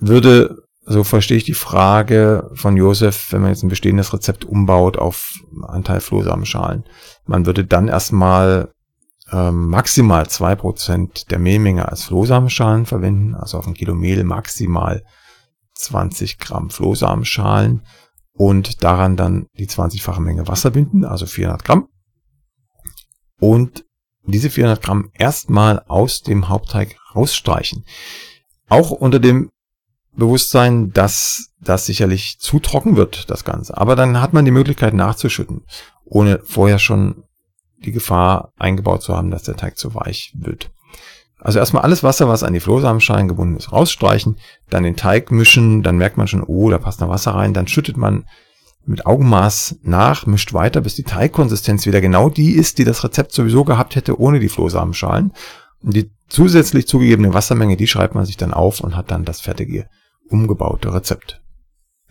würde 0.00 0.56
so 0.90 1.04
verstehe 1.04 1.36
ich 1.36 1.44
die 1.44 1.54
Frage 1.54 2.50
von 2.54 2.76
Josef, 2.76 3.28
wenn 3.30 3.42
man 3.42 3.50
jetzt 3.50 3.62
ein 3.62 3.68
bestehendes 3.68 4.12
Rezept 4.12 4.44
umbaut 4.44 4.98
auf 4.98 5.34
Anteil 5.62 6.00
Flohsamenschalen. 6.00 6.84
Man 7.26 7.46
würde 7.46 7.64
dann 7.64 7.86
erstmal 7.86 8.72
maximal 9.32 10.28
zwei 10.28 10.56
Prozent 10.56 11.30
der 11.30 11.38
Mehlmenge 11.38 11.88
als 11.88 12.04
Flohsamenschalen 12.04 12.86
verwenden, 12.86 13.34
also 13.34 13.58
auf 13.58 13.66
ein 13.66 13.74
Kilo 13.74 13.94
Mehl 13.94 14.24
maximal 14.24 15.04
20 15.74 16.38
Gramm 16.38 16.70
Flohsamenschalen 16.70 17.82
und 18.32 18.82
daran 18.82 19.16
dann 19.16 19.46
die 19.58 19.68
20-fache 19.68 20.20
Menge 20.20 20.48
Wasser 20.48 20.70
binden, 20.70 21.04
also 21.04 21.26
400 21.26 21.64
Gramm. 21.64 21.88
Und 23.38 23.84
diese 24.24 24.50
400 24.50 24.82
Gramm 24.82 25.10
erstmal 25.14 25.80
aus 25.88 26.22
dem 26.22 26.48
Hauptteig 26.48 26.96
rausstreichen. 27.14 27.84
Auch 28.68 28.90
unter 28.90 29.18
dem 29.18 29.50
Bewusstsein, 30.12 30.90
dass 30.92 31.50
das 31.60 31.86
sicherlich 31.86 32.38
zu 32.40 32.58
trocken 32.58 32.96
wird, 32.96 33.30
das 33.30 33.44
Ganze. 33.44 33.76
Aber 33.76 33.96
dann 33.96 34.20
hat 34.20 34.32
man 34.32 34.44
die 34.44 34.50
Möglichkeit 34.50 34.94
nachzuschütten, 34.94 35.64
ohne 36.04 36.40
vorher 36.44 36.78
schon 36.78 37.24
die 37.84 37.92
Gefahr 37.92 38.52
eingebaut 38.56 39.02
zu 39.02 39.16
haben, 39.16 39.30
dass 39.30 39.42
der 39.42 39.56
Teig 39.56 39.78
zu 39.78 39.94
weich 39.94 40.32
wird. 40.36 40.70
Also 41.38 41.58
erstmal 41.58 41.82
alles 41.82 42.02
Wasser, 42.02 42.28
was 42.28 42.42
an 42.42 42.52
die 42.52 42.60
Flohsamenschalen 42.60 43.28
gebunden 43.28 43.56
ist, 43.56 43.72
rausstreichen, 43.72 44.36
dann 44.68 44.82
den 44.82 44.96
Teig 44.96 45.30
mischen, 45.30 45.82
dann 45.82 45.96
merkt 45.96 46.18
man 46.18 46.28
schon, 46.28 46.42
oh, 46.42 46.68
da 46.68 46.78
passt 46.78 47.00
noch 47.00 47.08
Wasser 47.08 47.34
rein, 47.34 47.54
dann 47.54 47.66
schüttet 47.66 47.96
man 47.96 48.26
mit 48.84 49.06
Augenmaß 49.06 49.76
nach, 49.82 50.26
mischt 50.26 50.52
weiter, 50.52 50.82
bis 50.82 50.96
die 50.96 51.02
Teigkonsistenz 51.02 51.86
wieder 51.86 52.00
genau 52.00 52.28
die 52.28 52.52
ist, 52.52 52.78
die 52.78 52.84
das 52.84 53.04
Rezept 53.04 53.32
sowieso 53.32 53.64
gehabt 53.64 53.96
hätte 53.96 54.20
ohne 54.20 54.40
die 54.40 54.48
Flohsamenschalen. 54.48 55.32
Und 55.82 55.96
die 55.96 56.10
zusätzlich 56.28 56.86
zugegebene 56.86 57.32
Wassermenge, 57.32 57.76
die 57.76 57.86
schreibt 57.86 58.14
man 58.14 58.26
sich 58.26 58.36
dann 58.36 58.52
auf 58.52 58.80
und 58.80 58.96
hat 58.96 59.10
dann 59.10 59.24
das 59.24 59.40
fertige, 59.40 59.88
umgebaute 60.28 60.92
Rezept. 60.92 61.40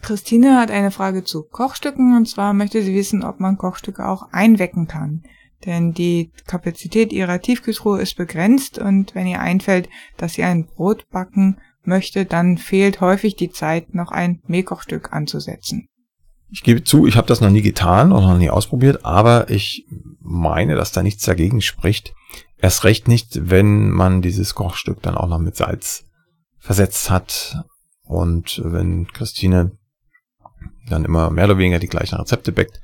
Christine 0.01 0.57
hat 0.57 0.71
eine 0.71 0.91
Frage 0.91 1.23
zu 1.23 1.43
Kochstücken 1.43 2.15
und 2.15 2.27
zwar 2.27 2.53
möchte 2.53 2.81
sie 2.81 2.95
wissen, 2.95 3.23
ob 3.23 3.39
man 3.39 3.57
Kochstücke 3.57 4.07
auch 4.07 4.31
einwecken 4.31 4.87
kann 4.87 5.23
denn 5.65 5.93
die 5.93 6.31
Kapazität 6.45 7.11
ihrer 7.11 7.41
Tiefkühltruhe 7.41 8.01
ist 8.01 8.15
begrenzt 8.15 8.79
und 8.79 9.15
wenn 9.15 9.27
ihr 9.27 9.39
einfällt, 9.39 9.89
dass 10.17 10.37
ihr 10.37 10.47
ein 10.47 10.65
Brot 10.65 11.09
backen 11.09 11.57
möchte, 11.83 12.25
dann 12.25 12.57
fehlt 12.57 13.01
häufig 13.01 13.35
die 13.35 13.49
Zeit, 13.49 13.93
noch 13.93 14.11
ein 14.11 14.41
Mehlkochstück 14.47 15.11
anzusetzen. 15.11 15.87
Ich 16.51 16.63
gebe 16.63 16.83
zu, 16.83 17.05
ich 17.05 17.15
habe 17.15 17.27
das 17.27 17.41
noch 17.41 17.49
nie 17.49 17.61
getan 17.61 18.11
und 18.11 18.23
noch 18.23 18.37
nie 18.37 18.49
ausprobiert, 18.49 19.05
aber 19.05 19.49
ich 19.49 19.85
meine, 20.19 20.75
dass 20.75 20.91
da 20.91 21.03
nichts 21.03 21.23
dagegen 21.23 21.61
spricht. 21.61 22.13
Erst 22.57 22.83
recht 22.83 23.07
nicht, 23.07 23.49
wenn 23.49 23.89
man 23.89 24.21
dieses 24.21 24.55
Kochstück 24.55 25.01
dann 25.01 25.15
auch 25.15 25.27
noch 25.27 25.39
mit 25.39 25.55
Salz 25.55 26.05
versetzt 26.57 27.09
hat 27.09 27.63
und 28.03 28.61
wenn 28.65 29.07
Christine 29.07 29.71
dann 30.89 31.05
immer 31.05 31.29
mehr 31.29 31.45
oder 31.45 31.57
weniger 31.57 31.79
die 31.79 31.87
gleichen 31.87 32.15
Rezepte 32.15 32.51
backt, 32.51 32.81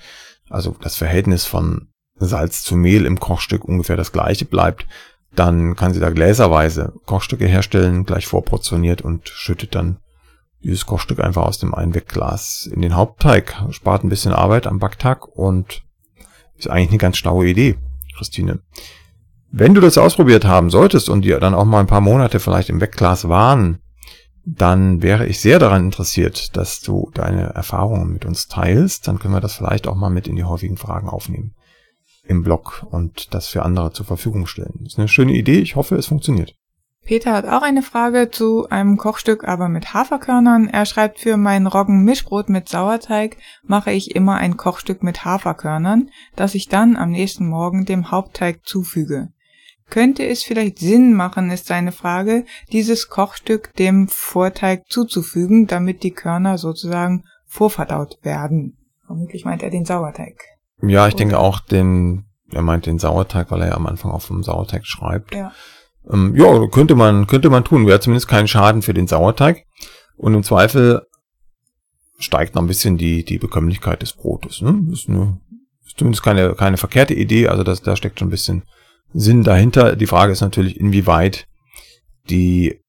also 0.50 0.76
das 0.80 0.96
Verhältnis 0.96 1.46
von 1.46 1.90
Salz 2.18 2.64
zu 2.64 2.76
Mehl 2.76 3.06
im 3.06 3.20
Kochstück 3.20 3.66
ungefähr 3.66 3.98
das 3.98 4.12
gleiche 4.12 4.46
bleibt, 4.46 4.88
dann 5.36 5.76
kann 5.76 5.94
sie 5.94 6.00
da 6.00 6.10
gläserweise 6.10 6.94
Kochstücke 7.06 7.46
herstellen, 7.46 8.06
gleich 8.06 8.26
vorportioniert 8.26 9.02
und 9.02 9.28
schüttet 9.28 9.76
dann 9.76 9.98
dieses 10.64 10.86
Kochstück 10.86 11.20
einfach 11.20 11.44
aus 11.44 11.60
dem 11.60 11.76
Einwegglas 11.76 12.68
in 12.72 12.82
den 12.82 12.96
Hauptteig. 12.96 13.56
Spart 13.72 14.04
ein 14.04 14.10
bisschen 14.10 14.34
Arbeit 14.34 14.66
am 14.66 14.80
Backtag 14.80 15.28
und 15.28 15.84
ist 16.58 16.70
eigentlich 16.70 16.90
eine 16.90 16.98
ganz 16.98 17.18
schlaue 17.18 17.48
Idee, 17.48 17.76
Christine. 18.18 18.60
Wenn 19.52 19.74
du 19.74 19.82
das 19.82 19.98
ausprobiert 19.98 20.46
haben 20.46 20.70
solltest 20.70 21.10
und 21.10 21.22
dir 21.22 21.40
dann 21.40 21.54
auch 21.54 21.66
mal 21.66 21.82
ein 21.82 21.88
paar 21.88 22.02
Monate 22.02 22.40
vielleicht 22.40 22.70
im 22.70 22.82
Wegglas 22.82 23.28
waren, 23.28 23.80
dann 24.46 25.02
wäre 25.02 25.26
ich 25.26 25.40
sehr 25.40 25.60
daran 25.60 25.86
interessiert, 25.86 26.56
dass 26.56 26.82
du 26.82 27.12
deine 27.14 27.54
Erfahrungen 27.54 28.14
mit 28.14 28.26
uns 28.26 28.48
teilst. 28.48 29.08
Dann 29.08 29.20
können 29.20 29.34
wir 29.34 29.42
das 29.42 29.56
vielleicht 29.56 29.88
auch 29.88 29.96
mal 29.96 30.10
mit 30.10 30.28
in 30.28 30.36
die 30.36 30.44
häufigen 30.44 30.78
Fragen 30.78 31.10
aufnehmen 31.10 31.56
im 32.28 32.44
Blog 32.44 32.86
und 32.90 33.34
das 33.34 33.48
für 33.48 33.64
andere 33.64 33.92
zur 33.92 34.06
Verfügung 34.06 34.48
stellen. 34.48 34.84
Ist 34.86 34.98
eine 34.98 35.08
schöne 35.08 35.34
Idee. 35.34 35.60
Ich 35.60 35.76
hoffe, 35.76 35.96
es 35.96 36.08
funktioniert. 36.08 36.56
Peter 37.06 37.34
hat 37.34 37.46
auch 37.46 37.62
eine 37.62 37.84
Frage 37.84 38.32
zu 38.32 38.68
einem 38.70 38.98
Kochstück, 38.98 39.48
aber 39.48 39.70
mit 39.70 39.94
Haferkörnern. 39.94 40.68
Er 40.68 40.88
schreibt, 40.88 41.20
für 41.20 41.38
mein 41.38 41.68
Roggen-Mischbrot 41.68 42.50
mit 42.50 42.68
Sauerteig 42.68 43.38
mache 43.62 43.92
ich 43.92 44.16
immer 44.16 44.38
ein 44.38 44.58
Kochstück 44.58 45.04
mit 45.04 45.24
Haferkörnern, 45.24 46.10
das 46.36 46.56
ich 46.56 46.68
dann 46.68 46.98
am 46.98 47.12
nächsten 47.12 47.48
Morgen 47.48 47.86
dem 47.86 48.10
Hauptteig 48.10 48.62
zufüge. 48.66 49.30
Könnte 49.92 50.26
es 50.26 50.42
vielleicht 50.42 50.80
Sinn 50.80 51.14
machen, 51.14 51.52
ist 51.52 51.68
seine 51.68 51.92
Frage, 51.92 52.44
dieses 52.72 53.08
Kochstück 53.08 53.72
dem 53.76 54.08
Vorteig 54.08 54.90
zuzufügen, 54.90 55.68
damit 55.68 56.02
die 56.02 56.10
Körner 56.10 56.58
sozusagen 56.58 57.24
vorverdaut 57.46 58.18
werden. 58.24 58.78
Vermutlich 59.06 59.46
meint 59.46 59.62
er 59.62 59.70
den 59.70 59.86
Sauerteig. 59.86 60.42
Ja, 60.82 61.08
ich 61.08 61.16
denke 61.16 61.40
auch 61.40 61.60
den, 61.60 62.26
er 62.52 62.62
meint 62.62 62.86
den 62.86 63.00
Sauerteig, 63.00 63.52
weil 63.52 63.62
er 63.62 63.70
ja 63.70 63.76
am 63.76 63.88
Anfang 63.88 64.12
auf 64.12 64.28
dem 64.28 64.44
Sauerteig 64.44 64.86
schreibt. 64.86 65.34
Ja. 65.34 65.52
Ähm, 66.12 66.36
ja, 66.36 66.68
könnte 66.68 66.96
man, 66.96 67.28
könnte 67.28 67.50
man 67.50 67.64
tun. 67.64 67.88
Wäre 67.88 68.00
zumindest 68.00 68.28
kein 68.28 68.48
Schaden 68.48 68.82
für 68.82 68.94
den 68.94 69.08
Sauerteig. 69.08 69.66
Und 70.18 70.34
im 70.34 70.44
Zweifel 70.44 71.02
steigt 72.20 72.56
noch 72.56 72.62
ein 72.62 72.68
bisschen 72.68 72.98
die, 72.98 73.26
die 73.26 73.38
Bekömmlichkeit 73.38 74.02
des 74.02 74.14
Brotes. 74.14 74.62
Ne? 74.62 74.88
Ist, 74.92 75.10
eine, 75.10 75.40
ist 75.86 75.98
zumindest 75.98 76.24
keine, 76.24 76.54
keine 76.54 76.78
verkehrte 76.78 77.14
Idee. 77.14 77.48
Also 77.48 77.64
das, 77.64 77.82
da 77.82 77.96
steckt 77.96 78.20
schon 78.20 78.28
ein 78.28 78.32
bisschen 78.32 78.64
Sinn 79.14 79.44
dahinter. 79.44 79.96
Die 79.96 80.08
Frage 80.08 80.32
ist 80.32 80.42
natürlich, 80.42 80.80
inwieweit 80.80 81.48
die 82.30 82.82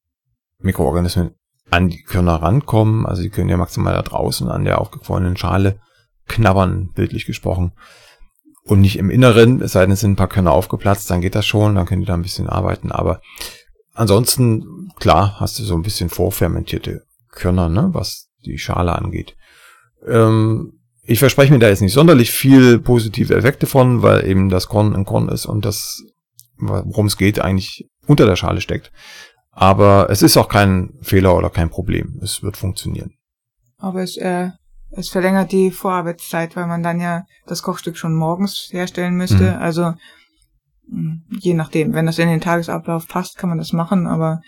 Mikroorganismen 0.59 1.35
an 1.71 1.88
die 1.88 2.02
Körner 2.02 2.37
rankommen. 2.37 3.07
Also 3.07 3.23
die 3.23 3.31
können 3.31 3.49
ja 3.49 3.57
maximal 3.57 3.95
da 3.95 4.02
draußen 4.02 4.49
an 4.49 4.64
der 4.64 4.81
aufgequollenen 4.81 5.37
Schale 5.37 5.81
knabbern, 6.26 6.90
bildlich 6.95 7.26
gesprochen. 7.26 7.73
Und 8.64 8.80
nicht 8.80 8.99
im 8.99 9.11
Inneren, 9.11 9.62
es 9.62 9.73
sei 9.73 9.83
denn, 9.83 9.92
es 9.92 10.00
sind 10.00 10.12
ein 10.12 10.16
paar 10.16 10.28
Körner 10.28 10.52
aufgeplatzt, 10.52 11.09
dann 11.11 11.21
geht 11.21 11.37
das 11.37 11.47
schon, 11.47 11.76
dann 11.76 11.87
könnt 11.87 12.02
ihr 12.02 12.06
da 12.06 12.14
ein 12.14 12.23
bisschen 12.23 12.49
arbeiten. 12.49 12.90
Aber 12.90 13.21
ansonsten, 13.92 14.90
klar, 14.99 15.38
hast 15.38 15.59
du 15.59 15.62
so 15.62 15.75
ein 15.75 15.83
bisschen 15.83 16.09
vorfermentierte 16.09 17.04
Körner, 17.30 17.68
ne, 17.68 17.90
was 17.92 18.28
die 18.45 18.59
Schale 18.59 18.97
angeht. 18.97 19.37
Ähm, 20.06 20.73
ich 21.02 21.21
verspreche 21.21 21.52
mir 21.52 21.61
da 21.61 21.68
jetzt 21.68 21.83
nicht 21.83 21.92
sonderlich 21.92 22.33
viel 22.33 22.80
positive 22.80 23.35
Effekte 23.35 23.66
von, 23.66 24.02
weil 24.02 24.26
eben 24.26 24.49
das 24.49 24.66
Korn 24.66 24.95
ein 24.95 25.04
Korn 25.04 25.28
ist 25.28 25.47
und 25.47 25.64
das, 25.64 26.02
worum 26.59 27.06
es 27.06 27.16
geht, 27.16 27.38
eigentlich 27.38 27.88
unter 28.06 28.26
der 28.26 28.37
Schale 28.37 28.61
steckt. 28.61 28.90
Aber 29.52 30.09
es 30.11 30.23
ist 30.23 30.37
auch 30.37 30.49
kein 30.49 30.95
Fehler 31.02 31.37
oder 31.37 31.50
kein 31.50 31.71
Problem. 31.71 32.21
Es 32.23 32.42
wird 32.42 32.56
funktionieren. 32.56 33.14
Aber 33.78 34.02
es 34.02 34.16
äh, 34.16 34.50
es 34.97 35.09
verlängert 35.09 35.53
die 35.53 35.71
Vorarbeitszeit, 35.71 36.57
weil 36.57 36.67
man 36.67 36.83
dann 36.83 37.00
ja 37.00 37.25
das 37.47 37.62
Kochstück 37.62 37.97
schon 37.97 38.15
morgens 38.15 38.69
herstellen 38.71 39.15
müsste. 39.15 39.53
Mhm. 39.53 39.62
Also 39.62 39.95
hm, 40.88 41.25
je 41.38 41.55
nachdem, 41.55 41.93
wenn 41.93 42.07
das 42.07 42.19
in 42.19 42.29
den 42.29 42.41
Tagesablauf 42.41 43.07
passt, 43.07 43.37
kann 43.37 43.49
man 43.49 43.59
das 43.59 43.73
machen, 43.73 44.07
aber 44.07 44.41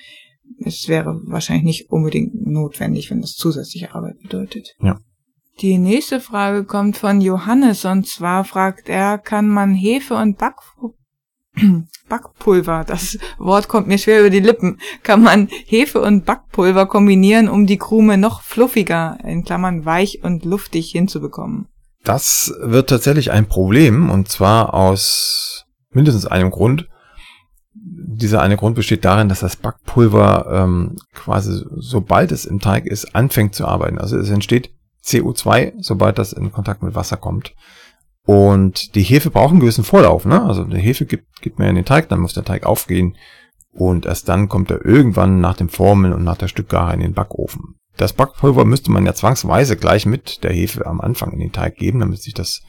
es 0.64 0.88
wäre 0.88 1.21
wahrscheinlich 1.25 1.64
nicht 1.64 1.90
unbedingt 1.90 2.35
notwendig, 2.47 3.11
wenn 3.11 3.21
das 3.21 3.35
zusätzliche 3.35 3.95
Arbeit 3.95 4.19
bedeutet. 4.23 4.75
Ja. 4.81 4.99
Die 5.61 5.78
nächste 5.78 6.21
Frage 6.21 6.64
kommt 6.64 6.97
von 6.97 7.21
Johannes 7.21 7.85
und 7.85 8.07
zwar 8.07 8.45
fragt 8.45 8.88
er, 8.88 9.19
kann 9.19 9.49
man 9.49 9.75
Hefe 9.75 10.14
und 10.14 10.38
Back 10.38 10.55
Backpulver, 12.08 12.84
das 12.86 13.18
Wort 13.38 13.68
kommt 13.68 13.86
mir 13.86 13.98
schwer 13.98 14.20
über 14.20 14.30
die 14.30 14.40
Lippen, 14.40 14.78
kann 15.02 15.22
man 15.22 15.48
Hefe 15.66 16.00
und 16.00 16.24
Backpulver 16.24 16.86
kombinieren, 16.86 17.48
um 17.48 17.66
die 17.66 17.78
Krume 17.78 18.16
noch 18.16 18.42
fluffiger, 18.42 19.18
in 19.24 19.44
Klammern 19.44 19.84
weich 19.84 20.22
und 20.22 20.44
luftig 20.44 20.90
hinzubekommen. 20.90 21.68
Das 22.04 22.54
wird 22.60 22.88
tatsächlich 22.88 23.30
ein 23.32 23.46
Problem 23.46 24.10
und 24.10 24.28
zwar 24.28 24.72
aus 24.74 25.66
mindestens 25.90 26.26
einem 26.26 26.50
Grund. 26.50 26.88
Dieser 27.74 28.40
eine 28.40 28.56
Grund 28.56 28.74
besteht 28.74 29.04
darin, 29.04 29.28
dass 29.28 29.40
das 29.40 29.56
Backpulver 29.56 30.46
ähm, 30.50 30.96
quasi 31.14 31.64
sobald 31.76 32.32
es 32.32 32.44
im 32.44 32.60
Teig 32.60 32.86
ist, 32.86 33.14
anfängt 33.14 33.54
zu 33.54 33.66
arbeiten. 33.66 33.98
Also 33.98 34.16
es 34.16 34.30
entsteht 34.30 34.72
CO2, 35.04 35.74
sobald 35.78 36.18
das 36.18 36.32
in 36.32 36.52
Kontakt 36.52 36.82
mit 36.82 36.94
Wasser 36.94 37.16
kommt. 37.16 37.54
Und 38.28 38.94
die 38.94 39.04
Hefe 39.04 39.30
braucht 39.30 39.52
einen 39.52 39.61
gewissen 39.61 39.85
Vorlauf. 39.85 40.26
Ne? 40.26 40.42
Also 40.42 40.64
die 40.64 40.76
Hefe 40.76 41.06
gibt, 41.06 41.40
gibt 41.40 41.58
mehr 41.58 41.70
in 41.70 41.76
den 41.76 41.87
Teig, 41.87 42.11
dann 42.11 42.20
muss 42.20 42.35
der 42.35 42.44
Teig 42.44 42.66
aufgehen. 42.66 43.16
Und 43.73 44.04
erst 44.04 44.28
dann 44.28 44.50
kommt 44.50 44.70
er 44.70 44.85
irgendwann 44.85 45.40
nach 45.40 45.56
dem 45.56 45.70
Formeln 45.70 46.12
und 46.12 46.25
nach 46.25 46.37
der 46.37 46.49
Stückgare 46.49 46.92
in 46.92 47.00
den 47.00 47.14
Backofen. 47.14 47.76
Das 47.97 48.12
Backpulver 48.12 48.66
müsste 48.66 48.90
man 48.90 49.06
ja 49.06 49.14
zwangsweise 49.14 49.78
gleich 49.78 50.04
mit 50.04 50.44
der 50.44 50.52
Hefe 50.52 50.85
am 50.85 51.00
Anfang 51.00 51.32
in 51.32 51.38
den 51.38 51.52
Teig 51.52 51.76
geben, 51.76 52.00
damit 52.00 52.20
sich 52.20 52.35
das 52.35 52.61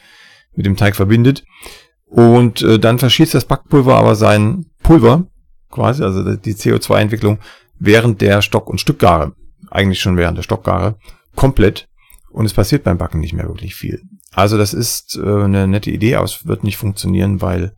mit 0.56 0.66
dem 0.66 0.78
Teig 0.78 0.96
verbindet. 0.96 1.44
Und 2.06 2.62
äh, 2.62 2.80
dann 2.80 2.98
verschießt 2.98 3.34
das 3.34 3.44
Backpulver 3.44 3.98
aber 3.98 4.16
sein 4.16 4.68
Pulver, 4.82 5.28
quasi, 5.70 6.04
also 6.04 6.38
die 6.38 6.54
CO2-Entwicklung, 6.54 7.40
während 7.78 8.22
der 8.22 8.42
Stock- 8.42 8.70
und 8.70 8.80
Stückgare, 8.80 9.34
eigentlich 9.70 10.00
schon 10.00 10.16
während 10.16 10.38
der 10.38 10.44
Stockgare, 10.44 10.96
komplett. 11.36 11.90
Und 12.32 12.46
es 12.46 12.54
passiert 12.54 12.86
beim 12.86 12.98
Backen 12.98 13.20
nicht 13.20 13.34
mehr 13.34 13.50
wirklich 13.50 13.76
viel. 13.76 14.02
Also 14.34 14.58
das 14.58 14.74
ist 14.74 15.16
äh, 15.18 15.44
eine 15.44 15.68
nette 15.68 15.92
Idee, 15.92 16.16
aber 16.16 16.26
es 16.26 16.46
wird 16.46 16.64
nicht 16.64 16.78
funktionieren, 16.78 17.42
weil 17.42 17.76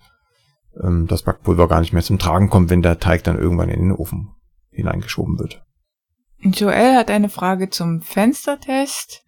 ähm, 0.81 1.07
das 1.07 1.23
Backpulver 1.23 1.67
gar 1.67 1.81
nicht 1.81 1.93
mehr 1.93 2.03
zum 2.03 2.19
Tragen 2.19 2.49
kommt, 2.49 2.69
wenn 2.69 2.81
der 2.81 2.99
Teig 2.99 3.23
dann 3.23 3.39
irgendwann 3.39 3.69
in 3.69 3.79
den 3.79 3.91
Ofen 3.91 4.35
hineingeschoben 4.69 5.39
wird. 5.39 5.63
Joel 6.39 6.95
hat 6.95 7.11
eine 7.11 7.29
Frage 7.29 7.69
zum 7.69 8.01
Fenstertest. 8.01 9.23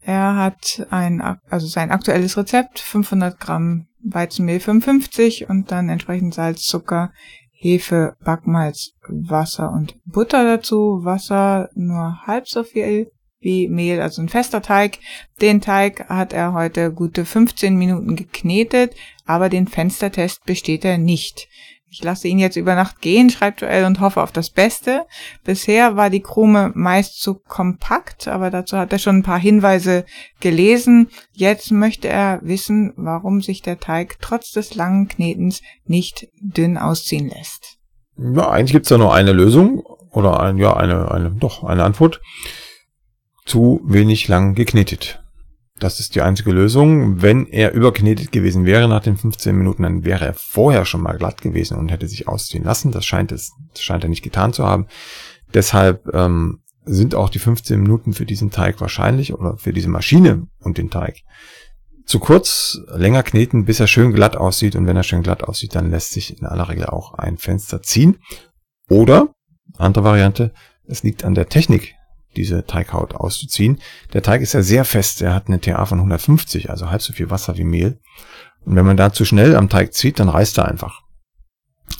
Er 0.00 0.36
hat 0.36 0.86
ein, 0.90 1.20
also 1.48 1.66
sein 1.66 1.90
aktuelles 1.90 2.36
Rezept, 2.36 2.78
500 2.78 3.38
Gramm 3.38 3.86
Weizenmehl 4.00 4.60
55 4.60 5.48
und 5.48 5.70
dann 5.70 5.88
entsprechend 5.88 6.34
Salz, 6.34 6.62
Zucker, 6.62 7.12
Hefe, 7.50 8.16
Backmalz, 8.24 8.92
Wasser 9.08 9.72
und 9.72 9.96
Butter 10.04 10.44
dazu. 10.44 11.00
Wasser 11.02 11.68
nur 11.74 12.26
halb 12.26 12.48
so 12.48 12.62
viel 12.62 13.10
wie 13.40 13.68
Mehl, 13.68 14.00
also 14.00 14.22
ein 14.22 14.28
fester 14.28 14.62
Teig. 14.62 14.98
Den 15.40 15.60
Teig 15.60 16.08
hat 16.08 16.32
er 16.32 16.52
heute 16.52 16.92
gute 16.92 17.24
15 17.24 17.76
Minuten 17.76 18.16
geknetet, 18.16 18.94
aber 19.26 19.48
den 19.48 19.68
Fenstertest 19.68 20.44
besteht 20.44 20.84
er 20.84 20.98
nicht. 20.98 21.48
Ich 21.90 22.04
lasse 22.04 22.28
ihn 22.28 22.38
jetzt 22.38 22.56
über 22.56 22.74
Nacht 22.74 23.00
gehen, 23.00 23.30
schreibt 23.30 23.62
Joel, 23.62 23.84
und 23.84 24.00
hoffe 24.00 24.22
auf 24.22 24.30
das 24.30 24.50
Beste. 24.50 25.06
Bisher 25.44 25.96
war 25.96 26.10
die 26.10 26.20
Krume 26.20 26.70
meist 26.74 27.22
zu 27.22 27.36
kompakt, 27.36 28.28
aber 28.28 28.50
dazu 28.50 28.76
hat 28.76 28.92
er 28.92 28.98
schon 28.98 29.16
ein 29.16 29.22
paar 29.22 29.38
Hinweise 29.38 30.04
gelesen. 30.40 31.08
Jetzt 31.32 31.70
möchte 31.70 32.08
er 32.08 32.40
wissen, 32.42 32.92
warum 32.96 33.40
sich 33.40 33.62
der 33.62 33.80
Teig 33.80 34.18
trotz 34.20 34.52
des 34.52 34.74
langen 34.74 35.08
Knetens 35.08 35.62
nicht 35.86 36.28
dünn 36.40 36.76
ausziehen 36.76 37.30
lässt. 37.30 37.78
Ja, 38.18 38.50
eigentlich 38.50 38.72
gibt's 38.72 38.90
da 38.90 38.98
nur 38.98 39.14
eine 39.14 39.32
Lösung 39.32 39.78
oder 40.10 40.40
ein, 40.40 40.58
ja, 40.58 40.76
eine, 40.76 41.10
eine, 41.10 41.30
doch, 41.30 41.64
eine 41.64 41.84
Antwort. 41.84 42.20
Zu 43.48 43.80
wenig 43.84 44.28
lang 44.28 44.54
geknetet. 44.54 45.22
Das 45.78 46.00
ist 46.00 46.14
die 46.14 46.22
einzige 46.22 46.52
Lösung. 46.52 47.22
Wenn 47.22 47.46
er 47.46 47.72
überknetet 47.72 48.30
gewesen 48.30 48.66
wäre 48.66 48.88
nach 48.88 49.02
den 49.02 49.16
15 49.16 49.56
Minuten, 49.56 49.84
dann 49.84 50.04
wäre 50.04 50.26
er 50.26 50.34
vorher 50.34 50.84
schon 50.84 51.02
mal 51.02 51.16
glatt 51.16 51.40
gewesen 51.40 51.78
und 51.78 51.90
hätte 51.90 52.08
sich 52.08 52.28
ausziehen 52.28 52.64
lassen. 52.64 52.92
Das 52.92 53.06
scheint 53.06 53.32
es, 53.32 53.52
das 53.72 53.82
scheint 53.82 54.04
er 54.04 54.10
nicht 54.10 54.22
getan 54.22 54.52
zu 54.52 54.66
haben. 54.66 54.86
Deshalb 55.54 56.06
ähm, 56.12 56.60
sind 56.84 57.14
auch 57.14 57.30
die 57.30 57.38
15 57.38 57.80
Minuten 57.80 58.12
für 58.12 58.26
diesen 58.26 58.50
Teig 58.50 58.82
wahrscheinlich 58.82 59.32
oder 59.32 59.56
für 59.56 59.72
diese 59.72 59.88
Maschine 59.88 60.46
und 60.60 60.76
den 60.76 60.90
Teig 60.90 61.22
zu 62.08 62.18
kurz, 62.18 62.80
länger 62.88 63.22
kneten, 63.22 63.66
bis 63.66 63.80
er 63.80 63.86
schön 63.86 64.12
glatt 64.12 64.36
aussieht. 64.36 64.76
Und 64.76 64.86
wenn 64.86 64.96
er 64.96 65.02
schön 65.02 65.22
glatt 65.22 65.44
aussieht, 65.44 65.74
dann 65.74 65.90
lässt 65.90 66.12
sich 66.12 66.38
in 66.38 66.46
aller 66.46 66.68
Regel 66.68 66.86
auch 66.86 67.14
ein 67.14 67.36
Fenster 67.36 67.82
ziehen. 67.82 68.18
Oder, 68.88 69.28
andere 69.76 70.04
Variante, 70.04 70.52
es 70.86 71.02
liegt 71.02 71.24
an 71.24 71.34
der 71.34 71.50
Technik 71.50 71.97
diese 72.36 72.64
Teighaut 72.64 73.14
auszuziehen. 73.14 73.78
Der 74.12 74.22
Teig 74.22 74.42
ist 74.42 74.54
ja 74.54 74.62
sehr 74.62 74.84
fest, 74.84 75.22
er 75.22 75.34
hat 75.34 75.48
eine 75.48 75.60
TA 75.60 75.84
von 75.86 75.98
150, 75.98 76.70
also 76.70 76.90
halb 76.90 77.02
so 77.02 77.12
viel 77.12 77.30
Wasser 77.30 77.56
wie 77.56 77.64
Mehl. 77.64 77.98
Und 78.64 78.76
wenn 78.76 78.86
man 78.86 78.96
da 78.96 79.12
zu 79.12 79.24
schnell 79.24 79.56
am 79.56 79.68
Teig 79.68 79.94
zieht, 79.94 80.18
dann 80.20 80.28
reißt 80.28 80.58
er 80.58 80.66
einfach. 80.66 81.02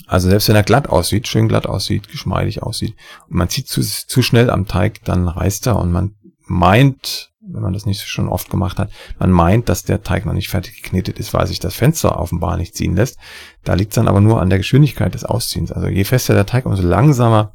Also 0.06 0.28
selbst 0.28 0.48
wenn 0.48 0.56
er 0.56 0.62
glatt 0.62 0.88
aussieht, 0.88 1.28
schön 1.28 1.48
glatt 1.48 1.66
aussieht, 1.66 2.08
geschmeidig 2.08 2.62
aussieht, 2.62 2.94
und 3.28 3.36
man 3.36 3.48
zieht 3.48 3.68
zu, 3.68 3.82
zu 3.82 4.22
schnell 4.22 4.50
am 4.50 4.66
Teig, 4.66 5.04
dann 5.04 5.28
reißt 5.28 5.66
er 5.66 5.76
und 5.76 5.92
man 5.92 6.14
meint, 6.46 7.30
wenn 7.40 7.62
man 7.62 7.72
das 7.72 7.86
nicht 7.86 8.06
schon 8.06 8.28
oft 8.28 8.50
gemacht 8.50 8.78
hat, 8.78 8.90
man 9.18 9.30
meint, 9.30 9.68
dass 9.68 9.84
der 9.84 10.02
Teig 10.02 10.26
noch 10.26 10.32
nicht 10.32 10.48
fertig 10.48 10.82
geknetet 10.82 11.18
ist, 11.18 11.32
weil 11.34 11.46
sich 11.46 11.60
das 11.60 11.74
Fenster 11.74 12.18
offenbar 12.18 12.56
nicht 12.56 12.74
ziehen 12.74 12.96
lässt. 12.96 13.18
Da 13.64 13.74
liegt 13.74 13.92
es 13.92 13.96
dann 13.96 14.08
aber 14.08 14.20
nur 14.20 14.40
an 14.40 14.50
der 14.50 14.58
Geschwindigkeit 14.58 15.14
des 15.14 15.24
Ausziehens. 15.24 15.72
Also 15.72 15.88
je 15.88 16.04
fester 16.04 16.34
der 16.34 16.46
Teig, 16.46 16.66
umso 16.66 16.82
langsamer 16.82 17.52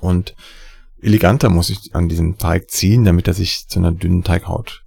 und 0.00 0.34
eleganter 1.02 1.48
muss 1.48 1.70
ich 1.70 1.94
an 1.94 2.08
diesem 2.08 2.38
Teig 2.38 2.70
ziehen, 2.70 3.04
damit 3.04 3.28
er 3.28 3.34
sich 3.34 3.66
zu 3.68 3.78
einer 3.78 3.92
dünnen 3.92 4.24
Teighaut 4.24 4.84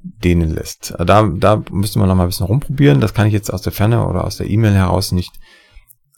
dehnen 0.00 0.50
lässt. 0.50 0.94
Da, 0.98 1.22
da 1.22 1.62
müsste 1.70 1.98
man 1.98 2.08
noch 2.08 2.14
mal 2.14 2.24
ein 2.24 2.28
bisschen 2.28 2.46
rumprobieren. 2.46 3.00
Das 3.00 3.14
kann 3.14 3.26
ich 3.26 3.32
jetzt 3.32 3.52
aus 3.52 3.62
der 3.62 3.72
Ferne 3.72 4.06
oder 4.06 4.24
aus 4.24 4.36
der 4.36 4.48
E-Mail 4.48 4.74
heraus 4.74 5.12
nicht 5.12 5.32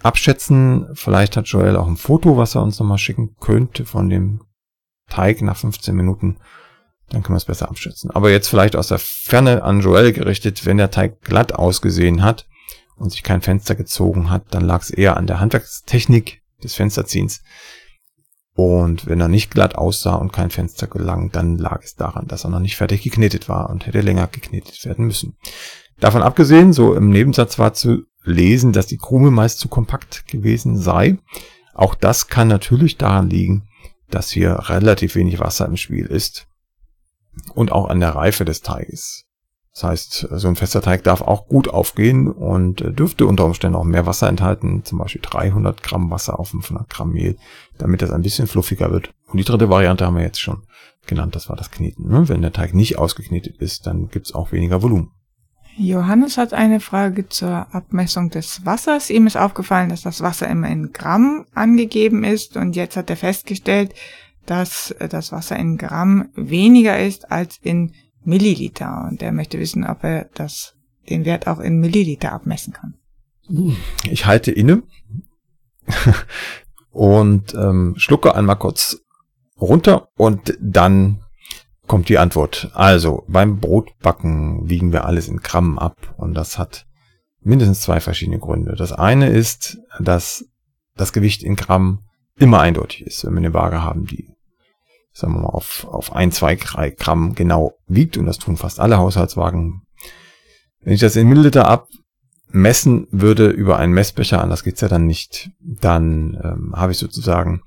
abschätzen. 0.02 0.88
Vielleicht 0.94 1.36
hat 1.36 1.48
Joel 1.48 1.76
auch 1.76 1.86
ein 1.86 1.96
Foto, 1.96 2.36
was 2.36 2.54
er 2.54 2.62
uns 2.62 2.78
noch 2.78 2.86
mal 2.86 2.98
schicken 2.98 3.36
könnte 3.40 3.84
von 3.84 4.08
dem 4.08 4.42
Teig 5.08 5.42
nach 5.42 5.56
15 5.56 5.94
Minuten. 5.94 6.36
Dann 7.08 7.22
können 7.22 7.34
wir 7.34 7.38
es 7.38 7.46
besser 7.46 7.68
abschätzen. 7.68 8.10
Aber 8.10 8.30
jetzt 8.30 8.48
vielleicht 8.48 8.76
aus 8.76 8.88
der 8.88 9.00
Ferne 9.00 9.62
an 9.64 9.80
Joel 9.80 10.12
gerichtet, 10.12 10.64
wenn 10.66 10.76
der 10.76 10.90
Teig 10.90 11.22
glatt 11.22 11.54
ausgesehen 11.54 12.22
hat 12.22 12.46
und 12.96 13.10
sich 13.10 13.22
kein 13.22 13.42
Fenster 13.42 13.74
gezogen 13.74 14.30
hat, 14.30 14.44
dann 14.50 14.62
lag 14.62 14.82
es 14.82 14.90
eher 14.90 15.16
an 15.16 15.26
der 15.26 15.40
Handwerkstechnik 15.40 16.42
des 16.62 16.74
Fensterziehens 16.74 17.42
und 18.54 19.06
wenn 19.06 19.20
er 19.20 19.28
nicht 19.28 19.50
glatt 19.50 19.76
aussah 19.76 20.14
und 20.14 20.32
kein 20.32 20.50
Fenster 20.50 20.86
gelang, 20.86 21.30
dann 21.30 21.56
lag 21.56 21.82
es 21.82 21.94
daran, 21.94 22.26
dass 22.26 22.44
er 22.44 22.50
noch 22.50 22.60
nicht 22.60 22.76
fertig 22.76 23.02
geknetet 23.02 23.48
war 23.48 23.70
und 23.70 23.86
hätte 23.86 24.00
länger 24.00 24.26
geknetet 24.26 24.84
werden 24.84 25.06
müssen. 25.06 25.36
Davon 25.98 26.22
abgesehen, 26.22 26.72
so 26.72 26.94
im 26.94 27.10
Nebensatz 27.10 27.58
war 27.58 27.74
zu 27.74 28.04
lesen, 28.24 28.72
dass 28.72 28.86
die 28.86 28.96
Krume 28.96 29.30
meist 29.30 29.58
zu 29.58 29.68
kompakt 29.68 30.26
gewesen 30.26 30.76
sei. 30.76 31.18
Auch 31.74 31.94
das 31.94 32.28
kann 32.28 32.48
natürlich 32.48 32.96
daran 32.96 33.30
liegen, 33.30 33.68
dass 34.10 34.30
hier 34.30 34.58
relativ 34.68 35.14
wenig 35.14 35.38
Wasser 35.38 35.66
im 35.66 35.76
Spiel 35.76 36.06
ist 36.06 36.46
und 37.54 37.72
auch 37.72 37.88
an 37.88 38.00
der 38.00 38.14
Reife 38.14 38.44
des 38.44 38.60
Teiges. 38.60 39.26
Das 39.72 39.84
heißt, 39.84 40.28
so 40.32 40.48
ein 40.48 40.56
fester 40.56 40.82
Teig 40.82 41.04
darf 41.04 41.20
auch 41.20 41.46
gut 41.46 41.68
aufgehen 41.68 42.28
und 42.28 42.82
dürfte 42.98 43.26
unter 43.26 43.44
Umständen 43.44 43.76
auch 43.76 43.84
mehr 43.84 44.04
Wasser 44.04 44.28
enthalten, 44.28 44.84
zum 44.84 44.98
Beispiel 44.98 45.22
300 45.22 45.82
Gramm 45.82 46.10
Wasser 46.10 46.40
auf 46.40 46.48
500 46.48 46.88
Gramm 46.88 47.12
Mehl, 47.12 47.36
damit 47.78 48.02
das 48.02 48.10
ein 48.10 48.22
bisschen 48.22 48.48
fluffiger 48.48 48.90
wird. 48.90 49.10
Und 49.28 49.38
die 49.38 49.44
dritte 49.44 49.70
Variante 49.70 50.04
haben 50.04 50.16
wir 50.16 50.24
jetzt 50.24 50.40
schon 50.40 50.64
genannt, 51.06 51.36
das 51.36 51.48
war 51.48 51.56
das 51.56 51.70
Kneten. 51.70 52.08
Ne? 52.08 52.28
Wenn 52.28 52.42
der 52.42 52.52
Teig 52.52 52.74
nicht 52.74 52.98
ausgeknetet 52.98 53.58
ist, 53.58 53.86
dann 53.86 54.08
gibt's 54.08 54.34
auch 54.34 54.50
weniger 54.50 54.82
Volumen. 54.82 55.12
Johannes 55.76 56.36
hat 56.36 56.52
eine 56.52 56.80
Frage 56.80 57.28
zur 57.28 57.72
Abmessung 57.72 58.28
des 58.28 58.66
Wassers. 58.66 59.08
Ihm 59.08 59.26
ist 59.26 59.36
aufgefallen, 59.36 59.88
dass 59.88 60.02
das 60.02 60.20
Wasser 60.20 60.48
immer 60.48 60.68
in 60.68 60.92
Gramm 60.92 61.46
angegeben 61.54 62.24
ist 62.24 62.56
und 62.56 62.74
jetzt 62.74 62.96
hat 62.96 63.08
er 63.08 63.16
festgestellt, 63.16 63.94
dass 64.46 64.94
das 64.98 65.32
Wasser 65.32 65.56
in 65.56 65.78
Gramm 65.78 66.28
weniger 66.34 66.98
ist 66.98 67.30
als 67.30 67.58
in 67.62 67.92
Milliliter 68.22 69.08
und 69.08 69.22
er 69.22 69.32
möchte 69.32 69.58
wissen, 69.58 69.84
ob 69.84 70.04
er 70.04 70.28
das, 70.34 70.76
den 71.08 71.24
Wert 71.24 71.46
auch 71.46 71.60
in 71.60 71.78
Milliliter 71.78 72.32
abmessen 72.32 72.72
kann. 72.72 72.94
Ich 74.04 74.26
halte 74.26 74.52
inne 74.52 74.82
und 76.90 77.54
ähm, 77.54 77.94
schlucke 77.96 78.34
einmal 78.34 78.56
kurz 78.56 79.00
runter 79.60 80.08
und 80.16 80.56
dann 80.60 81.24
kommt 81.86 82.08
die 82.08 82.18
Antwort. 82.18 82.70
Also 82.74 83.24
beim 83.26 83.58
Brotbacken 83.58 84.68
wiegen 84.68 84.92
wir 84.92 85.04
alles 85.04 85.28
in 85.28 85.38
Gramm 85.38 85.78
ab 85.78 86.14
und 86.16 86.34
das 86.34 86.58
hat 86.58 86.86
mindestens 87.40 87.80
zwei 87.80 88.00
verschiedene 88.00 88.38
Gründe. 88.38 88.76
Das 88.76 88.92
eine 88.92 89.28
ist, 89.28 89.78
dass 89.98 90.44
das 90.94 91.12
Gewicht 91.12 91.42
in 91.42 91.56
Gramm 91.56 92.04
immer 92.36 92.60
eindeutig 92.60 93.02
ist, 93.02 93.24
wenn 93.24 93.32
wir 93.32 93.38
eine 93.38 93.54
Waage 93.54 93.82
haben, 93.82 94.06
die 94.06 94.34
sagen 95.20 95.34
wir 95.34 95.40
mal, 95.40 95.48
auf, 95.48 95.86
auf 95.90 96.12
ein, 96.12 96.32
zwei 96.32 96.56
Gramm 96.56 97.34
genau 97.34 97.74
wiegt, 97.86 98.16
und 98.16 98.26
das 98.26 98.38
tun 98.38 98.56
fast 98.56 98.80
alle 98.80 98.98
Haushaltswagen. 98.98 99.82
Wenn 100.82 100.94
ich 100.94 101.00
das 101.00 101.16
in 101.16 101.28
Milliliter 101.28 101.68
abmessen 101.68 103.06
würde 103.10 103.48
über 103.48 103.78
einen 103.78 103.92
Messbecher, 103.92 104.42
anders 104.42 104.64
geht's 104.64 104.80
ja 104.80 104.88
dann 104.88 105.06
nicht, 105.06 105.50
dann 105.60 106.40
ähm, 106.42 106.72
habe 106.74 106.92
ich 106.92 106.98
sozusagen 106.98 107.62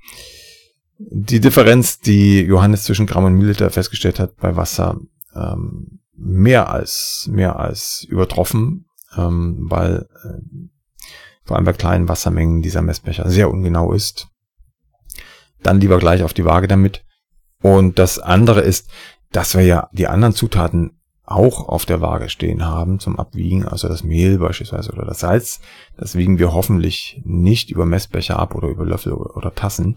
die 0.98 1.40
Differenz, 1.40 2.00
die 2.00 2.40
Johannes 2.40 2.84
zwischen 2.84 3.06
Gramm 3.06 3.24
und 3.24 3.34
Milliliter 3.34 3.70
festgestellt 3.70 4.20
hat 4.20 4.36
bei 4.36 4.56
Wasser, 4.56 4.98
ähm, 5.34 6.00
mehr 6.16 6.70
als 6.70 7.28
mehr 7.30 7.58
als 7.58 8.04
übertroffen, 8.08 8.86
ähm, 9.16 9.66
weil 9.68 10.08
äh, 10.24 10.68
vor 11.44 11.56
allem 11.56 11.66
bei 11.66 11.72
kleinen 11.72 12.08
Wassermengen 12.08 12.62
dieser 12.62 12.82
Messbecher 12.82 13.28
sehr 13.28 13.50
ungenau 13.50 13.92
ist. 13.92 14.28
Dann 15.62 15.80
lieber 15.80 15.98
gleich 15.98 16.22
auf 16.22 16.34
die 16.34 16.44
Waage 16.44 16.68
damit. 16.68 17.04
Und 17.64 17.98
das 17.98 18.18
andere 18.18 18.60
ist, 18.60 18.90
dass 19.32 19.56
wir 19.56 19.64
ja 19.64 19.88
die 19.90 20.06
anderen 20.06 20.34
Zutaten 20.34 21.00
auch 21.24 21.66
auf 21.66 21.86
der 21.86 22.02
Waage 22.02 22.28
stehen 22.28 22.66
haben 22.66 23.00
zum 23.00 23.18
Abwiegen, 23.18 23.66
also 23.66 23.88
das 23.88 24.04
Mehl 24.04 24.36
beispielsweise 24.36 24.92
oder 24.92 25.06
das 25.06 25.20
Salz. 25.20 25.60
Das 25.96 26.14
wiegen 26.14 26.38
wir 26.38 26.52
hoffentlich 26.52 27.22
nicht 27.24 27.70
über 27.70 27.86
Messbecher 27.86 28.38
ab 28.38 28.54
oder 28.54 28.68
über 28.68 28.84
Löffel 28.84 29.14
oder 29.14 29.54
Tassen. 29.54 29.96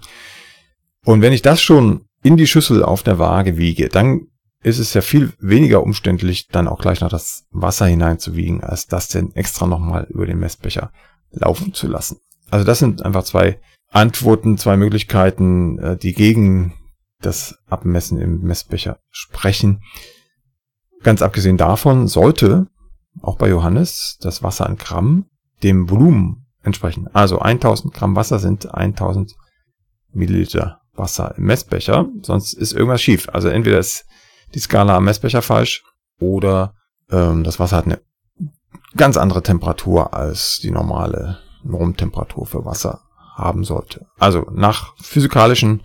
Und 1.03 1.21
wenn 1.21 1.33
ich 1.33 1.41
das 1.41 1.61
schon 1.61 2.05
in 2.23 2.37
die 2.37 2.47
Schüssel 2.47 2.85
auf 2.85 3.03
der 3.03 3.19
Waage 3.19 3.57
wiege, 3.57 3.89
dann 3.89 4.27
ist 4.63 4.79
es 4.79 4.93
ja 4.93 5.01
viel 5.01 5.33
weniger 5.41 5.83
umständlich, 5.83 6.47
dann 6.47 6.69
auch 6.69 6.79
gleich 6.79 7.01
noch 7.01 7.09
das 7.09 7.47
Wasser 7.51 7.87
hineinzuwiegen, 7.87 8.63
als 8.63 8.87
das 8.87 9.09
denn 9.09 9.35
extra 9.35 9.67
nochmal 9.67 10.07
über 10.09 10.25
den 10.25 10.39
Messbecher 10.39 10.93
laufen 11.31 11.73
zu 11.73 11.87
lassen. 11.87 12.21
Also 12.49 12.65
das 12.65 12.79
sind 12.79 13.03
einfach 13.03 13.25
zwei 13.25 13.59
Antworten, 13.91 14.57
zwei 14.57 14.77
Möglichkeiten, 14.77 15.79
äh, 15.79 15.97
die 15.97 16.13
gegen 16.13 16.73
das 17.21 17.57
Abmessen 17.67 18.19
im 18.19 18.41
Messbecher 18.41 18.99
sprechen. 19.09 19.81
Ganz 21.03 21.21
abgesehen 21.21 21.57
davon 21.57 22.07
sollte 22.07 22.67
auch 23.21 23.37
bei 23.37 23.49
Johannes 23.49 24.17
das 24.21 24.43
Wasser 24.43 24.67
in 24.67 24.77
Gramm 24.77 25.25
dem 25.63 25.89
Volumen 25.89 26.47
entsprechen. 26.61 27.07
Also 27.13 27.39
1000 27.39 27.93
Gramm 27.93 28.15
Wasser 28.15 28.39
sind 28.39 28.73
1000 28.73 29.35
Milliliter 30.11 30.81
Wasser 30.93 31.35
im 31.37 31.45
Messbecher, 31.45 32.07
sonst 32.21 32.53
ist 32.53 32.73
irgendwas 32.73 33.01
schief. 33.01 33.29
Also 33.29 33.49
entweder 33.49 33.79
ist 33.79 34.05
die 34.53 34.59
Skala 34.59 34.97
am 34.97 35.05
Messbecher 35.05 35.41
falsch 35.41 35.83
oder 36.19 36.73
ähm, 37.09 37.43
das 37.43 37.59
Wasser 37.59 37.77
hat 37.77 37.85
eine 37.85 38.01
ganz 38.95 39.17
andere 39.17 39.43
Temperatur 39.43 40.13
als 40.13 40.59
die 40.59 40.71
normale 40.71 41.39
Normtemperatur 41.63 42.45
für 42.45 42.65
Wasser 42.65 43.01
haben 43.35 43.63
sollte. 43.63 44.07
Also 44.17 44.47
nach 44.51 44.95
physikalischen 44.97 45.83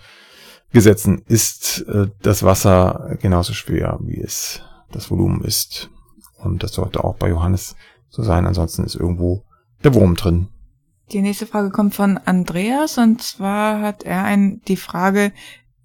Gesetzen 0.73 1.23
ist 1.27 1.85
äh, 1.89 2.09
das 2.23 2.43
Wasser 2.43 3.17
genauso 3.21 3.53
schwer, 3.53 3.99
wie 4.03 4.21
es 4.21 4.63
das 4.91 5.11
Volumen 5.11 5.43
ist. 5.43 5.91
Und 6.39 6.63
das 6.63 6.73
sollte 6.73 7.05
auch 7.05 7.17
bei 7.17 7.29
Johannes 7.29 7.77
so 8.09 8.23
sein. 8.23 8.47
Ansonsten 8.47 8.85
ist 8.85 8.95
irgendwo 8.95 9.45
der 9.85 9.95
Wurm 9.95 10.15
drin. 10.15 10.49
Die 11.13 11.21
nächste 11.21 11.47
Frage 11.47 11.71
kommt 11.71 11.95
von 11.95 12.17
Andreas 12.17 12.97
und 12.97 13.21
zwar 13.21 13.83
hat 13.83 14.05
er 14.05 14.25
ein, 14.25 14.63
die 14.67 14.77
Frage, 14.77 15.33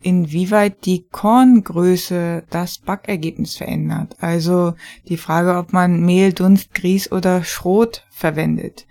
inwieweit 0.01 0.85
die 0.85 1.05
Korngröße 1.07 2.43
das 2.49 2.77
Backergebnis 2.77 3.57
verändert. 3.57 4.15
Also 4.19 4.73
die 5.09 5.17
Frage, 5.17 5.57
ob 5.57 5.73
man 5.73 6.01
Mehl, 6.01 6.33
Dunst, 6.33 6.73
Grieß 6.73 7.11
oder 7.11 7.43
Schrot 7.43 8.05
verwendet. 8.09 8.87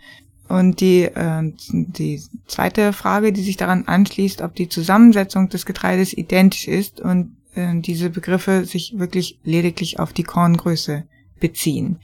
Und 0.49 0.81
die, 0.81 1.03
äh, 1.03 1.53
die 1.71 2.23
zweite 2.47 2.93
Frage, 2.93 3.33
die 3.33 3.43
sich 3.43 3.57
daran 3.57 3.85
anschließt, 3.87 4.43
ob 4.43 4.55
die 4.55 4.69
Zusammensetzung 4.69 5.49
des 5.49 5.67
Getreides 5.67 6.17
identisch 6.17 6.69
ist 6.69 7.01
und 7.01 7.37
äh, 7.55 7.81
diese 7.81 8.11
Begriffe 8.11 8.65
sich 8.65 8.99
wirklich 8.99 9.39
lediglich 9.43 9.99
auf 9.99 10.13
die 10.13 10.23
Korngröße 10.23 11.05
beziehen. 11.41 11.99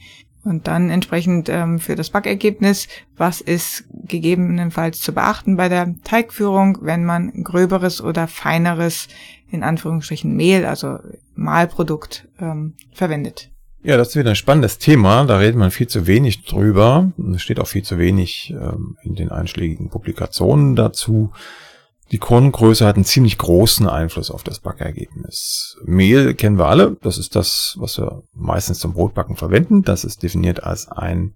Und 0.44 0.66
dann 0.66 0.90
entsprechend 0.90 1.48
ähm, 1.48 1.78
für 1.78 1.94
das 1.94 2.10
Backergebnis, 2.10 2.88
was 3.16 3.40
ist 3.40 3.84
gegebenenfalls 3.90 4.98
zu 4.98 5.12
beachten 5.12 5.56
bei 5.56 5.68
der 5.68 5.94
Teigführung, 6.02 6.78
wenn 6.80 7.04
man 7.04 7.44
gröberes 7.44 8.02
oder 8.02 8.26
feineres, 8.26 9.06
in 9.52 9.62
Anführungsstrichen 9.62 10.34
Mehl, 10.34 10.64
also 10.66 10.98
Mahlprodukt, 11.36 12.26
ähm, 12.40 12.74
verwendet. 12.92 13.51
Ja, 13.84 13.96
das 13.96 14.10
ist 14.10 14.16
wieder 14.16 14.30
ein 14.30 14.36
spannendes 14.36 14.78
Thema. 14.78 15.24
Da 15.24 15.38
redet 15.38 15.56
man 15.56 15.72
viel 15.72 15.88
zu 15.88 16.06
wenig 16.06 16.44
drüber. 16.44 17.10
Es 17.34 17.42
steht 17.42 17.58
auch 17.58 17.66
viel 17.66 17.82
zu 17.82 17.98
wenig 17.98 18.54
ähm, 18.56 18.96
in 19.02 19.16
den 19.16 19.30
einschlägigen 19.30 19.90
Publikationen 19.90 20.76
dazu. 20.76 21.32
Die 22.12 22.18
Korngröße 22.18 22.86
hat 22.86 22.94
einen 22.94 23.04
ziemlich 23.04 23.38
großen 23.38 23.88
Einfluss 23.88 24.30
auf 24.30 24.44
das 24.44 24.60
Backergebnis. 24.60 25.78
Mehl 25.84 26.34
kennen 26.34 26.58
wir 26.58 26.66
alle. 26.66 26.96
Das 27.02 27.18
ist 27.18 27.34
das, 27.34 27.74
was 27.78 27.98
wir 27.98 28.22
meistens 28.34 28.78
zum 28.78 28.92
Brotbacken 28.92 29.34
verwenden. 29.34 29.82
Das 29.82 30.04
ist 30.04 30.22
definiert 30.22 30.62
als 30.62 30.88
ein 30.88 31.34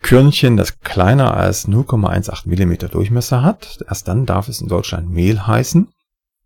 Körnchen, 0.00 0.56
das 0.56 0.80
kleiner 0.80 1.36
als 1.36 1.68
0,18 1.68 2.48
Millimeter 2.48 2.88
Durchmesser 2.88 3.42
hat. 3.42 3.80
Erst 3.86 4.08
dann 4.08 4.24
darf 4.24 4.48
es 4.48 4.60
in 4.60 4.68
Deutschland 4.68 5.10
Mehl 5.10 5.46
heißen. 5.46 5.88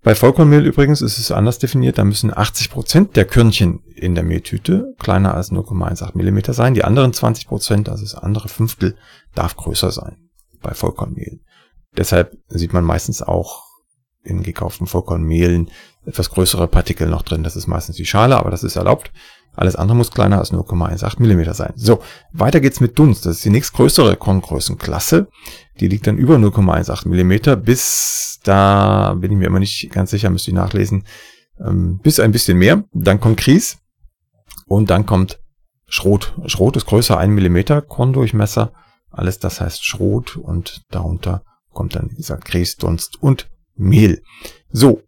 Bei 0.02 0.14
Vollkornmehl 0.14 0.64
übrigens 0.64 1.00
ist 1.00 1.18
es 1.18 1.30
anders 1.30 1.58
definiert. 1.58 1.98
Da 1.98 2.04
müssen 2.04 2.36
80 2.36 2.70
Prozent 2.70 3.16
der 3.16 3.24
Körnchen 3.24 3.80
in 3.96 4.14
der 4.14 4.24
Mehltüte 4.24 4.94
kleiner 4.98 5.34
als 5.34 5.50
0,18 5.50 6.16
Millimeter 6.16 6.52
sein. 6.52 6.74
Die 6.74 6.84
anderen 6.84 7.12
20%, 7.12 7.46
Prozent, 7.46 7.88
also 7.88 8.02
das 8.02 8.14
andere 8.14 8.48
Fünftel, 8.48 8.96
darf 9.34 9.56
größer 9.56 9.90
sein 9.90 10.16
bei 10.60 10.74
Vollkornmehl. 10.74 11.40
Deshalb 11.96 12.36
sieht 12.48 12.72
man 12.72 12.84
meistens 12.84 13.22
auch 13.22 13.64
in 14.22 14.42
gekauften 14.42 14.86
Vollkornmehlen 14.86 15.70
etwas 16.04 16.30
größere 16.30 16.68
Partikel 16.68 17.08
noch 17.08 17.22
drin. 17.22 17.42
Das 17.42 17.56
ist 17.56 17.66
meistens 17.66 17.96
die 17.96 18.04
Schale, 18.04 18.36
aber 18.36 18.50
das 18.50 18.64
ist 18.64 18.76
erlaubt. 18.76 19.12
Alles 19.54 19.76
andere 19.76 19.96
muss 19.96 20.10
kleiner 20.10 20.38
als 20.38 20.52
0,18 20.52 21.20
mm 21.20 21.52
sein. 21.54 21.72
So, 21.76 22.00
weiter 22.32 22.60
geht's 22.60 22.80
mit 22.80 22.98
Dunst. 22.98 23.24
Das 23.24 23.36
ist 23.36 23.44
die 23.44 23.50
nächstgrößere 23.50 24.16
Korngrößenklasse. 24.16 25.28
Die 25.80 25.88
liegt 25.88 26.06
dann 26.06 26.18
über 26.18 26.36
0,18 26.36 27.08
mm 27.08 27.62
bis, 27.62 28.40
da 28.44 29.14
bin 29.14 29.32
ich 29.32 29.38
mir 29.38 29.46
immer 29.46 29.60
nicht 29.60 29.90
ganz 29.92 30.10
sicher, 30.10 30.28
müsste 30.28 30.50
ich 30.50 30.56
nachlesen, 30.56 31.04
ähm, 31.58 31.98
bis 32.02 32.20
ein 32.20 32.32
bisschen 32.32 32.58
mehr. 32.58 32.84
Dann 32.92 33.20
kommt 33.20 33.38
Kries 33.38 33.78
und 34.66 34.90
dann 34.90 35.06
kommt 35.06 35.40
Schrot. 35.88 36.34
Schrot 36.46 36.76
ist 36.76 36.86
größer 36.86 37.16
1 37.16 37.40
mm 37.40 37.88
Korndurchmesser. 37.88 38.72
Alles 39.10 39.38
das 39.38 39.60
heißt 39.60 39.84
Schrot 39.84 40.36
und 40.36 40.82
darunter 40.90 41.42
kommt 41.72 41.94
dann, 41.94 42.10
wie 42.10 42.16
gesagt, 42.16 42.52
und 43.20 43.48
Mehl. 43.76 44.22
So, 44.70 45.02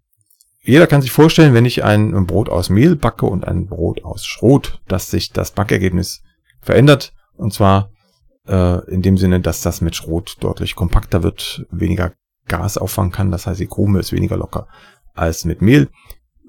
jeder 0.62 0.86
kann 0.86 1.02
sich 1.02 1.10
vorstellen, 1.10 1.54
wenn 1.54 1.64
ich 1.64 1.82
ein 1.82 2.26
Brot 2.26 2.48
aus 2.48 2.68
Mehl 2.68 2.94
backe 2.94 3.26
und 3.26 3.46
ein 3.46 3.66
Brot 3.66 4.04
aus 4.04 4.26
Schrot, 4.26 4.80
dass 4.86 5.10
sich 5.10 5.32
das 5.32 5.52
Backergebnis 5.52 6.22
verändert. 6.60 7.14
Und 7.34 7.54
zwar 7.54 7.90
äh, 8.46 8.84
in 8.90 9.02
dem 9.02 9.16
Sinne, 9.16 9.40
dass 9.40 9.62
das 9.62 9.80
mit 9.80 9.96
Schrot 9.96 10.36
deutlich 10.40 10.74
kompakter 10.74 11.22
wird, 11.22 11.66
weniger 11.70 12.12
Gas 12.46 12.76
auffangen 12.76 13.12
kann. 13.12 13.30
Das 13.30 13.46
heißt, 13.46 13.60
die 13.60 13.66
Krume 13.66 14.00
ist 14.00 14.12
weniger 14.12 14.36
locker 14.36 14.68
als 15.14 15.44
mit 15.44 15.62
Mehl. 15.62 15.88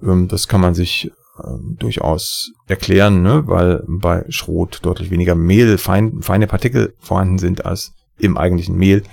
Ähm, 0.01 0.27
das 0.27 0.47
kann 0.47 0.61
man 0.61 0.73
sich 0.73 1.11
äh, 1.43 1.75
durchaus 1.77 2.51
erklären, 2.67 3.21
ne? 3.21 3.43
weil 3.47 3.83
bei 3.87 4.25
Schrot 4.29 4.79
deutlich 4.83 5.11
weniger 5.11 5.35
Mehl, 5.35 5.77
fein, 5.77 6.21
feine 6.21 6.47
Partikel 6.47 6.95
vorhanden 6.99 7.39
sind 7.39 7.65
als 7.65 7.93
im 8.17 8.37
eigentlichen 8.37 8.75
Mehl 8.75 9.03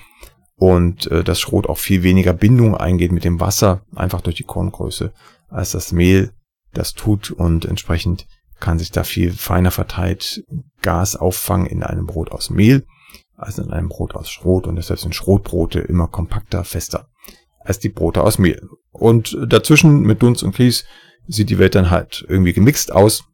und 0.56 1.10
äh, 1.10 1.22
das 1.22 1.40
Schrot 1.40 1.68
auch 1.68 1.78
viel 1.78 2.02
weniger 2.02 2.32
Bindung 2.32 2.76
eingeht 2.76 3.12
mit 3.12 3.24
dem 3.24 3.40
Wasser, 3.40 3.82
einfach 3.94 4.20
durch 4.20 4.36
die 4.36 4.44
Korngröße, 4.44 5.12
als 5.48 5.72
das 5.72 5.92
Mehl 5.92 6.32
das 6.72 6.94
tut 6.94 7.30
und 7.30 7.64
entsprechend 7.64 8.26
kann 8.58 8.78
sich 8.78 8.90
da 8.90 9.04
viel 9.04 9.32
feiner 9.32 9.70
verteilt 9.70 10.42
Gas 10.82 11.16
auffangen 11.16 11.66
in 11.66 11.82
einem 11.82 12.06
Brot 12.06 12.32
aus 12.32 12.50
Mehl 12.50 12.86
als 13.36 13.58
in 13.58 13.70
einem 13.70 13.88
Brot 13.88 14.14
aus 14.14 14.30
Schrot 14.30 14.66
und 14.66 14.76
deshalb 14.76 14.98
sind 14.98 15.14
Schrotbrote 15.14 15.80
immer 15.80 16.08
kompakter, 16.08 16.64
fester 16.64 17.08
als 17.60 17.78
die 17.78 17.88
Brote 17.88 18.22
aus 18.22 18.38
Mehl. 18.38 18.68
Und 18.92 19.36
dazwischen 19.46 20.00
mit 20.00 20.22
Dunst 20.22 20.42
und 20.42 20.54
Grieß 20.54 20.84
sieht 21.28 21.50
die 21.50 21.58
Welt 21.58 21.74
dann 21.74 21.90
halt 21.90 22.24
irgendwie 22.28 22.52
gemixt 22.52 22.92
aus. 22.92 23.24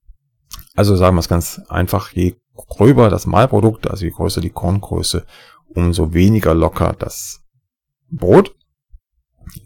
Also 0.74 0.96
sagen 0.96 1.16
wir 1.16 1.20
es 1.20 1.28
ganz 1.28 1.60
einfach, 1.68 2.10
je 2.12 2.36
gröber 2.54 3.08
das 3.10 3.26
Mahlprodukt, 3.26 3.90
also 3.90 4.04
je 4.04 4.10
größer 4.10 4.40
die 4.40 4.50
Korngröße, 4.50 5.24
umso 5.68 6.12
weniger 6.12 6.54
locker 6.54 6.94
das 6.98 7.42
Brot. 8.10 8.54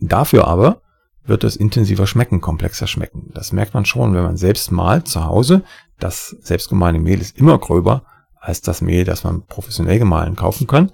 Dafür 0.01 0.47
aber 0.47 0.83
wird 1.25 1.45
es 1.45 1.57
intensiver 1.57 2.07
schmecken, 2.07 2.41
komplexer 2.41 2.87
schmecken. 2.87 3.31
Das 3.35 3.53
merkt 3.53 3.75
man 3.75 3.85
schon, 3.85 4.15
wenn 4.15 4.23
man 4.23 4.37
selbst 4.37 4.71
malt 4.71 5.09
zu 5.09 5.25
Hause. 5.25 5.62
Das 5.99 6.37
selbstgemahlene 6.41 7.03
Mehl 7.03 7.21
ist 7.21 7.37
immer 7.37 7.59
gröber 7.59 8.05
als 8.41 8.61
das 8.61 8.81
Mehl, 8.81 9.05
das 9.05 9.25
man 9.25 9.45
professionell 9.47 9.99
gemahlen 9.99 10.37
kaufen 10.37 10.67
kann. 10.67 10.93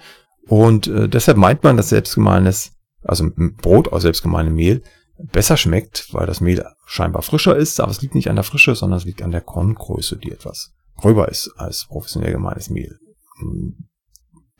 Und 0.48 0.86
äh, 0.86 1.08
deshalb 1.08 1.36
meint 1.36 1.62
man, 1.62 1.76
dass 1.76 1.90
selbstgemahlenes, 1.90 2.72
also 3.02 3.30
Brot 3.36 3.92
aus 3.92 4.02
selbstgemahlenem 4.02 4.54
Mehl 4.54 4.82
besser 5.30 5.56
schmeckt, 5.56 6.12
weil 6.12 6.26
das 6.26 6.40
Mehl 6.40 6.64
scheinbar 6.86 7.22
frischer 7.22 7.56
ist, 7.56 7.80
aber 7.80 7.90
es 7.90 8.02
liegt 8.02 8.14
nicht 8.14 8.28
an 8.28 8.36
der 8.36 8.44
Frische, 8.44 8.74
sondern 8.74 8.98
es 8.98 9.04
liegt 9.04 9.22
an 9.22 9.30
der 9.30 9.40
Korngröße, 9.40 10.16
die 10.16 10.32
etwas 10.32 10.72
gröber 10.96 11.28
ist 11.28 11.52
als 11.56 11.86
professionell 11.86 12.32
gemahlenes 12.32 12.70
Mehl 12.70 12.98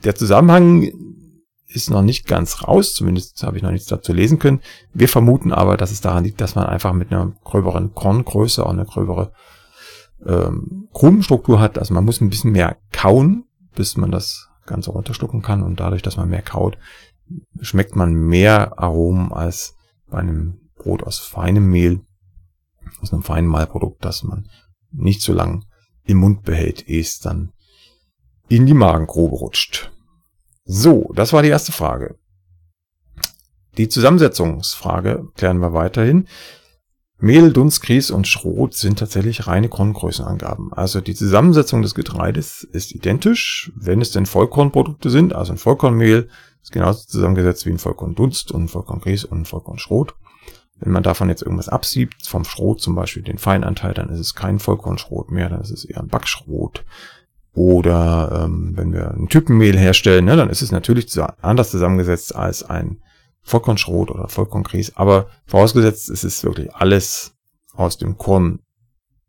der 0.04 0.14
Zusammenhang 0.14 0.90
ist 1.68 1.90
noch 1.90 2.02
nicht 2.02 2.26
ganz 2.26 2.62
raus, 2.62 2.94
zumindest 2.94 3.42
habe 3.42 3.56
ich 3.56 3.62
noch 3.62 3.70
nichts 3.70 3.86
dazu 3.86 4.12
lesen 4.12 4.38
können. 4.38 4.60
Wir 4.92 5.08
vermuten 5.08 5.52
aber, 5.52 5.76
dass 5.76 5.90
es 5.90 6.00
daran 6.00 6.24
liegt, 6.24 6.40
dass 6.40 6.54
man 6.54 6.66
einfach 6.66 6.92
mit 6.92 7.10
einer 7.10 7.32
gröberen 7.44 7.94
Korngröße 7.94 8.64
auch 8.64 8.70
eine 8.70 8.84
gröbere 8.84 9.32
ähm, 10.26 10.88
Krumenstruktur 10.92 11.60
hat. 11.60 11.78
Also 11.78 11.94
man 11.94 12.04
muss 12.04 12.20
ein 12.20 12.28
bisschen 12.28 12.52
mehr 12.52 12.76
kauen, 12.92 13.44
bis 13.74 13.96
man 13.96 14.10
das 14.10 14.48
Ganze 14.66 14.90
runterschlucken 14.90 15.40
kann. 15.40 15.62
Und 15.62 15.80
dadurch, 15.80 16.02
dass 16.02 16.18
man 16.18 16.28
mehr 16.28 16.42
kaut, 16.42 16.76
schmeckt 17.60 17.96
man 17.96 18.12
mehr 18.12 18.78
Aromen 18.78 19.32
als 19.32 19.74
bei 20.12 20.18
einem 20.18 20.60
Brot 20.76 21.02
aus 21.02 21.18
feinem 21.18 21.68
Mehl, 21.68 22.00
aus 23.00 23.12
einem 23.12 23.22
feinen 23.22 23.50
Mahlprodukt, 23.50 24.04
das 24.04 24.22
man 24.22 24.48
nicht 24.92 25.22
so 25.22 25.32
lang 25.32 25.64
im 26.04 26.18
Mund 26.18 26.42
behält, 26.42 26.88
ehe 26.88 27.00
es 27.00 27.18
dann 27.18 27.52
in 28.48 28.66
die 28.66 28.74
Magengrube 28.74 29.34
rutscht. 29.34 29.90
So, 30.64 31.10
das 31.14 31.32
war 31.32 31.42
die 31.42 31.48
erste 31.48 31.72
Frage. 31.72 32.18
Die 33.78 33.88
Zusammensetzungsfrage 33.88 35.28
klären 35.34 35.58
wir 35.58 35.72
weiterhin. 35.72 36.28
Mehl, 37.18 37.52
Dunst, 37.52 37.82
Grieß 37.82 38.10
und 38.10 38.26
Schrot 38.26 38.74
sind 38.74 38.98
tatsächlich 38.98 39.46
reine 39.46 39.68
Korngrößenangaben. 39.68 40.72
Also 40.72 41.00
die 41.00 41.14
Zusammensetzung 41.14 41.80
des 41.80 41.94
Getreides 41.94 42.64
ist 42.64 42.92
identisch, 42.92 43.72
wenn 43.76 44.00
es 44.02 44.10
denn 44.10 44.26
Vollkornprodukte 44.26 45.08
sind. 45.08 45.32
Also 45.32 45.52
ein 45.52 45.58
Vollkornmehl 45.58 46.28
ist 46.62 46.72
genauso 46.72 47.06
zusammengesetzt 47.06 47.66
wie 47.66 47.70
ein 47.70 47.78
Vollkorndunst 47.78 48.52
und 48.52 48.64
ein 48.64 48.68
Vollkorngrieß 48.68 49.24
und 49.24 49.40
ein 49.40 49.44
Vollkornschrot. 49.44 50.14
Wenn 50.78 50.92
man 50.92 51.02
davon 51.02 51.28
jetzt 51.28 51.42
irgendwas 51.42 51.68
absiebt, 51.68 52.26
vom 52.26 52.44
Schrot 52.44 52.80
zum 52.80 52.94
Beispiel 52.94 53.22
den 53.22 53.38
Feinanteil, 53.38 53.94
dann 53.94 54.08
ist 54.08 54.18
es 54.18 54.34
kein 54.34 54.58
Vollkornschrot 54.58 55.30
mehr, 55.30 55.48
dann 55.48 55.60
ist 55.60 55.70
es 55.70 55.84
eher 55.84 56.00
ein 56.00 56.08
Backschrot. 56.08 56.84
Oder 57.54 58.44
ähm, 58.44 58.72
wenn 58.76 58.92
wir 58.92 59.10
ein 59.12 59.28
Typenmehl 59.28 59.78
herstellen, 59.78 60.24
ne, 60.24 60.36
dann 60.36 60.50
ist 60.50 60.62
es 60.62 60.72
natürlich 60.72 61.06
anders 61.40 61.70
zusammengesetzt 61.70 62.34
als 62.34 62.62
ein 62.62 63.02
Vollkornschrot 63.42 64.10
oder 64.10 64.28
Vollkorngrieß. 64.28 64.96
Aber 64.96 65.28
vorausgesetzt, 65.46 66.08
es 66.08 66.24
ist 66.24 66.42
wirklich 66.44 66.74
alles 66.74 67.36
aus 67.74 67.98
dem 67.98 68.16
Korn 68.16 68.60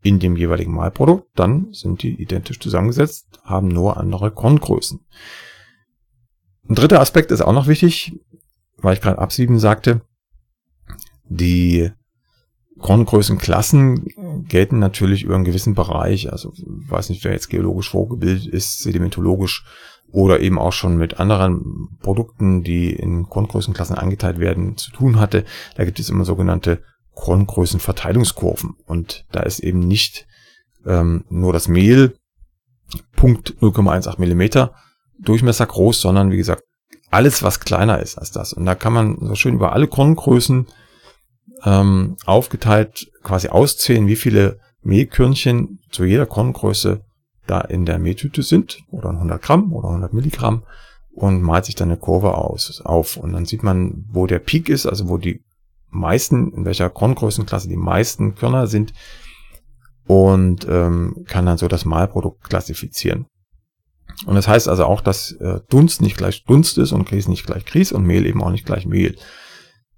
in 0.02 0.19
dem 0.19 0.36
jeweiligen 0.36 0.74
Mahlprodukt, 0.74 1.28
dann 1.36 1.72
sind 1.72 2.04
die 2.04 2.22
identisch 2.22 2.60
zusammengesetzt, 2.60 3.39
haben 3.43 3.69
nur 3.69 3.98
andere 3.98 4.32
Korngrößen. 4.32 5.00
Ein 6.69 6.76
dritter 6.76 7.02
Aspekt 7.02 7.32
ist 7.32 7.41
auch 7.41 7.54
noch 7.54 7.67
wichtig, 7.67 8.19
weil 8.78 8.93
ich 8.93 9.02
gerade 9.02 9.19
absieben 9.19 9.60
sagte. 9.60 10.02
Die 11.26 11.91
Korngrößenklassen 12.80 14.45
gelten 14.47 14.80
natürlich 14.80 15.23
über 15.23 15.36
einen 15.36 15.45
gewissen 15.45 15.76
Bereich. 15.76 16.32
Also 16.32 16.54
weiß 16.58 17.10
nicht, 17.10 17.23
wer 17.23 17.32
jetzt 17.32 17.49
geologisch 17.49 17.89
vorgebildet 17.89 18.47
ist, 18.47 18.80
sedimentologisch 18.80 19.65
oder 20.12 20.41
eben 20.41 20.60
auch 20.60 20.73
schon 20.73 20.97
mit 20.97 21.19
anderen 21.19 21.97
Produkten, 22.02 22.63
die 22.63 22.91
in 22.91 23.28
Korngrößenklassen 23.30 23.97
eingeteilt 23.97 24.39
werden, 24.39 24.78
zu 24.78 24.91
tun 24.91 25.19
hatte. 25.19 25.45
Da 25.76 25.86
gibt 25.86 25.99
es 25.99 26.10
immer 26.10 26.26
sogenannte 26.26 26.84
Korngrößenverteilungskurven. 27.15 28.76
Und 28.86 29.26
da 29.32 29.41
ist 29.41 29.60
eben 29.60 29.80
nicht 29.80 30.28
ähm, 30.86 31.26
nur 31.30 31.54
das 31.54 31.67
Mehl 31.67 32.15
Punkt 33.15 33.56
0,18 33.62 34.19
Millimeter 34.19 34.76
Durchmesser 35.23 35.65
groß, 35.65 36.01
sondern 36.01 36.31
wie 36.31 36.38
gesagt, 36.38 36.63
alles, 37.09 37.43
was 37.43 37.59
kleiner 37.59 37.99
ist 37.99 38.17
als 38.17 38.31
das. 38.31 38.53
Und 38.53 38.65
da 38.65 38.75
kann 38.75 38.93
man 38.93 39.17
so 39.21 39.36
schön 39.36 39.55
über 39.55 39.73
alle 39.73 39.88
Korngrößen 39.88 40.67
ähm, 41.63 42.17
aufgeteilt 42.25 43.07
quasi 43.23 43.49
auszählen, 43.49 44.07
wie 44.07 44.15
viele 44.15 44.59
Mehlkörnchen 44.81 45.79
zu 45.91 46.03
jeder 46.03 46.25
Korngröße 46.25 47.01
da 47.45 47.62
in 47.62 47.86
der 47.86 47.99
Mehltüte 47.99 48.41
sind, 48.41 48.79
oder 48.89 49.09
100 49.09 49.41
Gramm 49.41 49.73
oder 49.73 49.89
100 49.89 50.13
Milligramm, 50.13 50.63
und 51.12 51.41
malt 51.41 51.65
sich 51.65 51.75
dann 51.75 51.89
eine 51.89 51.99
Kurve 51.99 52.36
aus, 52.36 52.81
auf. 52.83 53.17
Und 53.17 53.33
dann 53.33 53.45
sieht 53.45 53.63
man, 53.63 54.05
wo 54.09 54.25
der 54.27 54.39
Peak 54.39 54.69
ist, 54.69 54.86
also 54.86 55.09
wo 55.09 55.17
die 55.17 55.43
meisten, 55.89 56.51
in 56.53 56.65
welcher 56.65 56.89
Korngrößenklasse 56.89 57.67
die 57.67 57.77
meisten 57.77 58.36
Körner 58.36 58.67
sind, 58.67 58.93
und 60.05 60.67
ähm, 60.67 61.23
kann 61.27 61.45
dann 61.45 61.57
so 61.57 61.67
das 61.67 61.86
Mahlprodukt 61.86 62.43
klassifizieren. 62.43 63.27
Und 64.26 64.36
das 64.36 64.47
heißt 64.47 64.67
also 64.67 64.86
auch, 64.86 65.02
dass 65.02 65.32
äh, 65.34 65.60
Dunst 65.69 66.02
nicht 66.02 66.17
gleich 66.17 66.43
Dunst 66.45 66.78
ist 66.78 66.91
und 66.91 67.08
Grieß 67.08 67.28
nicht 67.28 67.45
gleich 67.45 67.65
Grieß 67.65 67.91
und 67.91 68.06
Mehl 68.06 68.26
eben 68.26 68.43
auch 68.43 68.52
nicht 68.52 68.65
gleich 68.65 68.86
Mehl. 68.86 69.15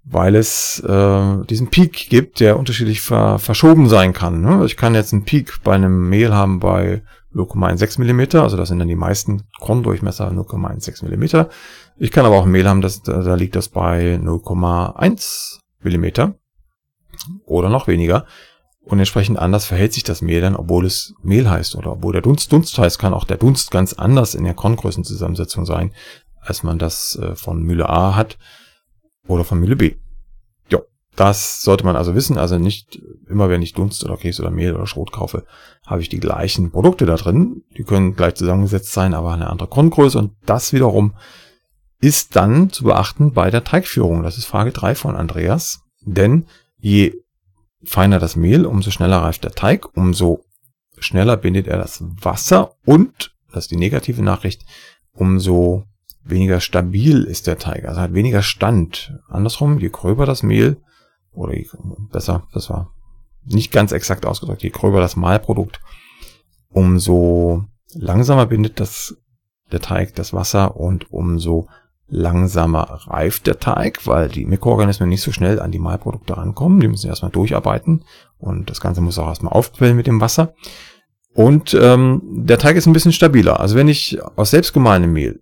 Weil 0.04 0.36
es 0.36 0.80
äh, 0.82 1.46
diesen 1.46 1.70
Peak 1.70 2.10
gibt, 2.10 2.40
der 2.40 2.60
unterschiedlich 2.60 3.02
ver 3.02 3.40
verschoben 3.40 3.90
sein 3.90 4.14
kann. 4.14 4.42
Ne? 4.42 4.64
Ich 4.66 4.78
kann 4.78 4.96
jetzt 4.96 5.14
einen 5.14 5.26
Peak 5.26 5.64
bei 5.64 5.74
einem 5.74 6.10
Mehl 6.10 6.34
haben 6.34 6.60
bei 6.60 7.02
0,16 7.34 8.02
mm, 8.02 8.38
also 8.42 8.56
das 8.56 8.70
sind 8.70 8.80
dann 8.80 8.88
die 8.88 8.96
meisten 8.96 9.44
Korndurchmesser 9.60 10.30
0,16 10.30 11.06
mm. 11.06 11.50
Ich 11.98 12.12
kann 12.12 12.26
aber 12.26 12.38
auch 12.38 12.46
ein 12.46 12.52
Mehl 12.52 12.68
haben, 12.68 12.82
das, 12.82 13.02
da 13.02 13.36
liegt 13.36 13.56
das 13.56 13.70
bei 13.70 14.16
0,1 14.16 15.60
mm 15.84 16.34
oder 17.46 17.70
noch 17.70 17.88
weniger. 17.88 18.26
Und 18.86 19.00
entsprechend 19.00 19.40
anders 19.40 19.66
verhält 19.66 19.94
sich 19.94 20.04
das 20.04 20.22
Mehl 20.22 20.42
dann, 20.42 20.56
obwohl 20.56 20.86
es 20.86 21.16
Mehl 21.24 21.50
heißt 21.50 21.76
oder 21.76 21.94
obwohl 21.94 22.14
der 22.14 22.22
Dunst 22.22 22.52
Dunst 22.52 22.78
heißt, 22.78 23.00
kann 23.00 23.16
auch 23.16 23.24
der 23.26 23.38
Dunst 23.38 23.72
ganz 23.72 23.94
anders 23.94 24.36
in 24.36 24.44
der 24.44 24.54
Korngrößenzusammensetzung 24.54 25.66
sein, 25.66 25.92
als 26.40 26.62
man 26.62 26.78
das 26.78 27.16
äh, 27.16 27.36
von 27.36 27.64
Mühle 27.64 27.90
A 27.90 28.16
hat 28.16 28.38
oder 29.28 29.44
von 29.44 29.60
Mühle 29.60 29.76
B. 29.76 29.96
Ja, 30.70 30.82
das 31.16 31.64
sollte 31.64 31.84
man 31.84 31.96
also 31.96 32.14
wissen. 32.14 32.38
Also 32.38 32.60
nicht 32.60 33.02
immer, 33.28 33.50
wenn 33.50 33.64
ich 33.64 33.74
Dunst 33.74 34.04
oder 34.04 34.18
Käse 34.18 34.44
oder 34.44 34.52
Mehl 34.52 34.76
oder 34.76 34.86
Schrot 34.86 35.12
kaufe, 35.12 35.46
habe 35.88 36.02
ich 36.04 36.10
die 36.10 36.20
gleichen 36.20 36.70
Produkte 36.70 37.08
da 37.08 37.16
drin. 37.16 37.64
Die 37.76 37.84
können 37.84 38.16
gleich 38.16 38.36
zusammengesetzt 38.36 38.94
sein, 38.94 39.16
aber 39.16 39.34
eine 39.34 39.50
andere 39.50 39.68
Korngröße. 39.68 40.20
Und 40.20 40.34
das 40.46 40.74
wiederum 40.74 41.16
ist 42.02 42.36
dann 42.36 42.70
zu 42.70 42.84
beachten 42.84 43.34
bei 43.34 43.50
der 43.50 43.64
Teigführung. 43.64 44.22
Das 44.22 44.38
ist 44.38 44.46
Frage 44.46 44.72
3 44.72 44.94
von 44.94 45.16
Andreas. 45.16 45.80
Denn 46.02 46.46
je 46.78 47.25
feiner 47.84 48.20
das 48.20 48.36
Mehl, 48.36 48.66
umso 48.66 48.92
schneller 48.92 49.18
reift 49.18 49.44
der 49.44 49.52
Teig, 49.52 49.96
umso 49.96 50.44
schneller 50.98 51.38
bindet 51.38 51.68
er 51.68 51.78
das 51.78 52.02
Wasser 52.02 52.76
und, 52.86 53.36
das 53.52 53.66
ist 53.66 53.72
die 53.72 53.78
negative 53.78 54.22
Nachricht, 54.22 54.66
umso 55.12 55.86
weniger 56.24 56.60
stabil 56.60 57.24
ist 57.24 57.48
der 57.48 57.58
Teig, 57.58 57.86
also 57.86 58.02
hat 58.02 58.14
weniger 58.14 58.42
Stand. 58.42 59.14
Andersrum, 59.28 59.80
je 59.80 59.90
gröber 59.90 60.26
das 60.26 60.44
Mehl, 60.44 60.78
oder 61.32 61.56
je, 61.56 61.68
besser, 62.12 62.48
das 62.54 62.70
war 62.70 62.94
nicht 63.46 63.72
ganz 63.72 63.92
exakt 63.92 64.26
ausgedrückt, 64.26 64.64
je 64.64 64.70
gröber 64.70 65.02
das 65.02 65.16
Mahlprodukt, 65.16 65.80
umso 66.70 67.66
langsamer 67.94 68.48
bindet 68.48 68.80
das, 68.80 69.16
der 69.72 69.82
Teig 69.82 70.16
das 70.16 70.34
Wasser 70.34 70.76
und 70.76 71.12
umso 71.12 71.68
langsamer 72.08 73.02
reift 73.08 73.48
der 73.48 73.60
Teig, 73.60 74.06
weil 74.06 74.30
die 74.30 74.46
Mikroorganismen 74.46 75.10
nicht 75.10 75.22
so 75.22 75.32
schnell 75.32 75.60
an 75.60 75.72
die 75.72 75.80
Mahlprodukte 75.80 76.38
rankommen. 76.38 76.80
Die 76.80 76.88
müssen 76.88 77.10
erstmal 77.10 77.32
durcharbeiten 77.32 78.04
und 78.38 78.70
das 78.70 78.82
Ganze 78.82 79.02
muss 79.02 79.18
auch 79.18 79.28
erstmal 79.28 79.54
aufquellen 79.54 79.98
mit 79.98 80.08
dem 80.08 80.22
Wasser. 80.22 80.54
Und 81.34 81.74
ähm, 81.74 82.22
der 82.24 82.60
Teig 82.60 82.78
ist 82.78 82.86
ein 82.86 82.94
bisschen 82.94 83.12
stabiler. 83.12 83.60
Also 83.60 83.76
wenn 83.76 83.88
ich 83.88 84.20
aus 84.38 84.52
selbstgemahlenem 84.52 85.12
Mehl 85.12 85.42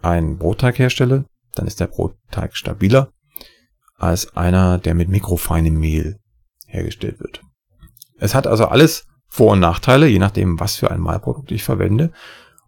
einen 0.00 0.38
Brotteig 0.38 0.78
herstelle, 0.78 1.24
dann 1.54 1.66
ist 1.66 1.80
der 1.80 1.86
Brotteig 1.86 2.56
stabiler 2.56 3.10
als 3.96 4.36
einer, 4.36 4.78
der 4.78 4.94
mit 4.94 5.08
mikrofeinem 5.08 5.78
Mehl 5.78 6.18
hergestellt 6.66 7.20
wird. 7.20 7.40
Es 8.18 8.34
hat 8.34 8.46
also 8.46 8.66
alles 8.66 9.06
Vor- 9.28 9.52
und 9.52 9.60
Nachteile, 9.60 10.06
je 10.06 10.18
nachdem, 10.18 10.60
was 10.60 10.76
für 10.76 10.90
ein 10.90 11.00
Mahlprodukt 11.00 11.50
ich 11.52 11.64
verwende. 11.64 12.12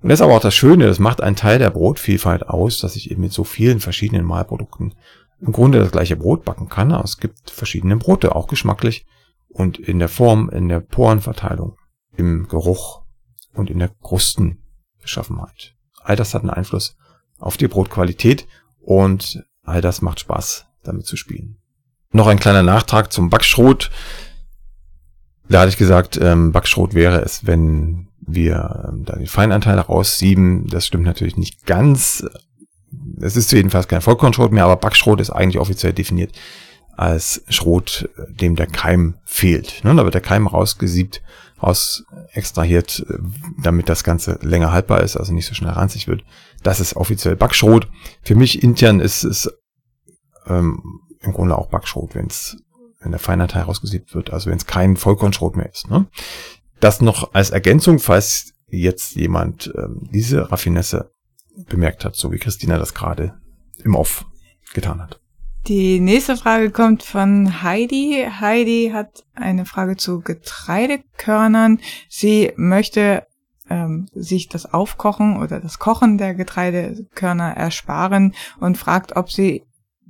Und 0.05 0.11
das 0.11 0.21
ist 0.21 0.25
aber 0.25 0.37
auch 0.37 0.41
das 0.41 0.55
Schöne, 0.55 0.87
das 0.87 0.99
macht 0.99 1.23
einen 1.23 1.35
Teil 1.35 1.59
der 1.59 1.71
Brotvielfalt 1.71 2.47
aus, 2.47 2.77
dass 2.77 2.95
ich 2.95 3.11
eben 3.11 3.23
mit 3.23 3.33
so 3.33 3.43
vielen 3.43 3.81
verschiedenen 3.81 4.27
Mahlprodukten 4.27 4.95
im 5.41 5.51
Grunde 5.51 5.79
das 5.79 5.93
gleiche 5.93 6.15
Brot 6.15 6.45
backen 6.45 6.69
kann. 6.69 6.93
Aber 6.93 7.05
es 7.05 7.17
gibt 7.17 7.51
verschiedene 7.51 7.97
Brote, 7.97 8.37
auch 8.37 8.47
geschmacklich 8.47 9.07
und 9.49 9.79
in 9.79 9.99
der 9.99 10.11
Form, 10.11 10.51
in 10.51 10.69
der 10.69 10.81
Porenverteilung, 10.81 11.79
im 12.19 12.49
Geruch 12.49 13.01
und 13.55 13.71
in 13.71 13.79
der 13.79 13.89
Krustenbeschaffenheit. 14.03 15.75
All 16.03 16.17
das 16.17 16.35
hat 16.35 16.43
einen 16.43 16.51
Einfluss 16.51 16.99
auf 17.39 17.57
die 17.57 17.69
Brotqualität 17.69 18.47
und 18.83 19.43
all 19.63 19.81
das 19.81 20.03
macht 20.03 20.21
Spaß, 20.21 20.67
damit 20.83 21.07
zu 21.07 21.17
spielen. 21.17 21.57
Noch 22.11 22.27
ein 22.27 22.39
kleiner 22.39 22.63
Nachtrag 22.63 23.11
zum 23.11 23.31
Backschrot. 23.31 23.91
Da 25.49 25.61
hatte 25.61 25.71
ich 25.71 25.79
gesagt, 25.79 26.19
ähm, 26.21 26.53
Backschrot 26.53 26.93
wäre 26.93 27.23
es, 27.23 27.47
wenn 27.47 28.09
wir 28.27 28.89
ähm, 28.89 29.05
da 29.05 29.17
den 29.17 29.27
Feinanteil 29.27 29.79
raussieben. 29.79 30.67
Das 30.67 30.87
stimmt 30.87 31.05
natürlich 31.05 31.37
nicht 31.37 31.67
ganz. 31.67 32.25
Es 33.21 33.37
ist 33.37 33.53
jedenfalls 33.53 33.89
kein 33.89 34.01
Vollkornschrot 34.01 34.53
mehr, 34.53 34.65
aber 34.65 34.77
Backschrot 34.77 35.21
ist 35.21 35.31
eigentlich 35.31 35.59
offiziell 35.59 35.93
definiert 35.93 36.33
als 36.97 37.43
Schrot, 37.49 38.09
dem 38.29 38.55
der 38.55 38.69
Keim 38.69 39.17
fehlt. 39.25 39.83
Ne? 39.85 39.95
Da 39.97 40.05
wird 40.05 40.15
der 40.15 40.21
Keim 40.21 40.47
rausgesiebt, 40.47 41.23
raus 41.61 42.05
extrahiert, 42.33 43.05
damit 43.61 43.89
das 43.89 44.05
Ganze 44.05 44.39
länger 44.43 44.71
haltbar 44.71 45.03
ist, 45.03 45.17
also 45.17 45.33
nicht 45.33 45.47
so 45.47 45.55
schnell 45.55 45.73
ranzig 45.73 46.07
wird. 46.07 46.23
Das 46.63 46.79
ist 46.79 46.95
offiziell 46.95 47.35
Backschrot. 47.35 47.89
Für 48.23 48.37
mich 48.37 48.63
intern 48.63 49.01
ist 49.01 49.25
es 49.25 49.51
ähm, 50.47 51.01
im 51.21 51.33
Grunde 51.33 51.59
auch 51.59 51.69
Backschrot, 51.69 52.15
wenn 52.15 52.27
es 52.27 52.57
wenn 53.01 53.13
der 53.13 53.21
Feinanteil 53.21 53.63
rausgesiebt 53.63 54.15
wird, 54.15 54.33
also 54.33 54.51
wenn 54.51 54.57
es 54.57 54.67
kein 54.67 54.97
Vollkornschrot 54.97 55.57
mehr 55.57 55.71
ist. 55.71 55.91
Ne? 55.91 56.07
Das 56.85 57.01
noch 57.01 57.33
als 57.33 57.49
Ergänzung, 57.49 57.99
falls 57.99 58.53
jetzt 58.69 59.17
jemand 59.17 59.73
ähm, 59.75 60.07
diese 60.13 60.53
Raffinesse 60.53 61.11
bemerkt 61.67 62.05
hat, 62.05 62.15
so 62.15 62.31
wie 62.31 62.37
Christina 62.37 62.77
das 62.77 62.93
gerade 62.93 63.41
im 63.83 63.95
Off 63.95 64.27
getan 64.75 65.01
hat. 65.01 65.19
Die 65.67 65.99
nächste 65.99 66.37
Frage 66.37 66.71
kommt 66.71 67.03
von 67.03 67.63
Heidi. 67.63 68.27
Heidi 68.39 68.91
hat 68.93 69.25
eine 69.35 69.65
Frage 69.65 69.97
zu 69.97 70.21
Getreidekörnern. 70.21 71.81
Sie 72.11 72.53
möchte 72.57 73.27
ähm, 73.71 74.11
sich 74.13 74.51
das 74.51 74.71
Aufkochen 74.71 75.39
oder 75.39 75.61
das 75.61 75.79
Kochen 75.79 76.19
der 76.19 76.35
Getreidekörner 76.35 77.57
ersparen 77.57 78.35
und 78.61 78.77
fragt, 78.77 79.17
ob 79.17 79.31
sie 79.31 79.65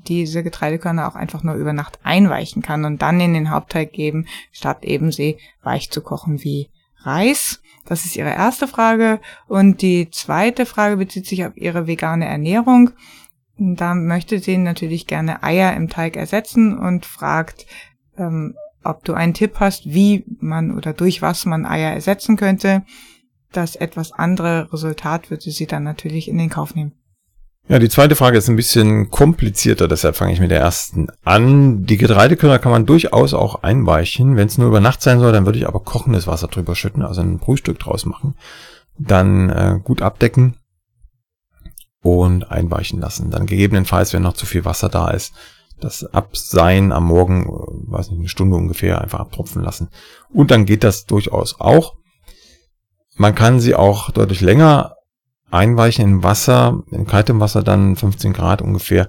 diese 0.08 0.42
Getreidekörner 0.42 1.08
auch 1.08 1.14
einfach 1.14 1.42
nur 1.42 1.54
über 1.54 1.72
Nacht 1.72 1.98
einweichen 2.02 2.62
kann 2.62 2.84
und 2.84 3.02
dann 3.02 3.20
in 3.20 3.34
den 3.34 3.50
Hauptteig 3.50 3.92
geben, 3.92 4.26
statt 4.52 4.84
eben 4.84 5.12
sie 5.12 5.38
weich 5.62 5.90
zu 5.90 6.02
kochen 6.02 6.42
wie 6.42 6.70
Reis. 6.98 7.60
Das 7.84 8.04
ist 8.04 8.16
ihre 8.16 8.30
erste 8.30 8.66
Frage. 8.66 9.20
Und 9.46 9.82
die 9.82 10.10
zweite 10.10 10.66
Frage 10.66 10.96
bezieht 10.96 11.26
sich 11.26 11.44
auf 11.44 11.56
ihre 11.56 11.86
vegane 11.86 12.26
Ernährung. 12.26 12.90
Da 13.56 13.94
möchte 13.94 14.38
sie 14.40 14.56
natürlich 14.56 15.06
gerne 15.06 15.42
Eier 15.42 15.74
im 15.74 15.88
Teig 15.88 16.16
ersetzen 16.16 16.76
und 16.78 17.06
fragt, 17.06 17.66
ähm, 18.16 18.54
ob 18.82 19.04
du 19.04 19.14
einen 19.14 19.34
Tipp 19.34 19.56
hast, 19.60 19.86
wie 19.86 20.24
man 20.40 20.76
oder 20.76 20.92
durch 20.92 21.22
was 21.22 21.46
man 21.46 21.64
Eier 21.66 21.92
ersetzen 21.92 22.36
könnte. 22.36 22.84
Das 23.52 23.76
etwas 23.76 24.12
andere 24.12 24.72
Resultat 24.72 25.30
würde 25.30 25.50
sie 25.50 25.66
dann 25.66 25.84
natürlich 25.84 26.28
in 26.28 26.38
den 26.38 26.50
Kauf 26.50 26.74
nehmen. 26.74 26.92
Ja, 27.66 27.78
die 27.78 27.88
zweite 27.88 28.14
Frage 28.14 28.36
ist 28.36 28.48
ein 28.48 28.56
bisschen 28.56 29.10
komplizierter, 29.10 29.88
deshalb 29.88 30.16
fange 30.16 30.34
ich 30.34 30.40
mit 30.40 30.50
der 30.50 30.60
ersten 30.60 31.08
an. 31.24 31.86
Die 31.86 31.96
Getreidekörner 31.96 32.58
kann 32.58 32.72
man 32.72 32.84
durchaus 32.84 33.32
auch 33.32 33.62
einweichen. 33.62 34.36
Wenn 34.36 34.48
es 34.48 34.58
nur 34.58 34.68
über 34.68 34.80
Nacht 34.80 35.00
sein 35.00 35.18
soll, 35.18 35.32
dann 35.32 35.46
würde 35.46 35.58
ich 35.58 35.66
aber 35.66 35.80
kochendes 35.80 36.26
Wasser 36.26 36.48
drüber 36.48 36.74
schütten, 36.74 37.02
also 37.02 37.22
ein 37.22 37.40
Frühstück 37.40 37.78
draus 37.78 38.04
machen. 38.04 38.34
Dann 38.98 39.48
äh, 39.48 39.80
gut 39.82 40.02
abdecken 40.02 40.58
und 42.02 42.50
einweichen 42.50 43.00
lassen. 43.00 43.30
Dann 43.30 43.46
gegebenenfalls, 43.46 44.12
wenn 44.12 44.22
noch 44.22 44.34
zu 44.34 44.44
viel 44.44 44.66
Wasser 44.66 44.90
da 44.90 45.08
ist, 45.08 45.32
das 45.80 46.04
Absein 46.12 46.92
am 46.92 47.06
Morgen, 47.06 47.44
äh, 47.44 47.92
weiß 47.92 48.10
nicht, 48.10 48.18
eine 48.20 48.28
Stunde 48.28 48.56
ungefähr 48.56 49.00
einfach 49.00 49.20
abtropfen 49.20 49.62
lassen. 49.62 49.88
Und 50.28 50.50
dann 50.50 50.66
geht 50.66 50.84
das 50.84 51.06
durchaus 51.06 51.58
auch. 51.60 51.94
Man 53.16 53.34
kann 53.34 53.58
sie 53.58 53.74
auch 53.74 54.10
deutlich 54.10 54.42
länger 54.42 54.93
einweichen 55.50 56.04
in 56.04 56.22
Wasser, 56.22 56.82
in 56.90 57.06
kaltem 57.06 57.40
Wasser 57.40 57.62
dann 57.62 57.96
15 57.96 58.32
Grad 58.32 58.62
ungefähr 58.62 59.08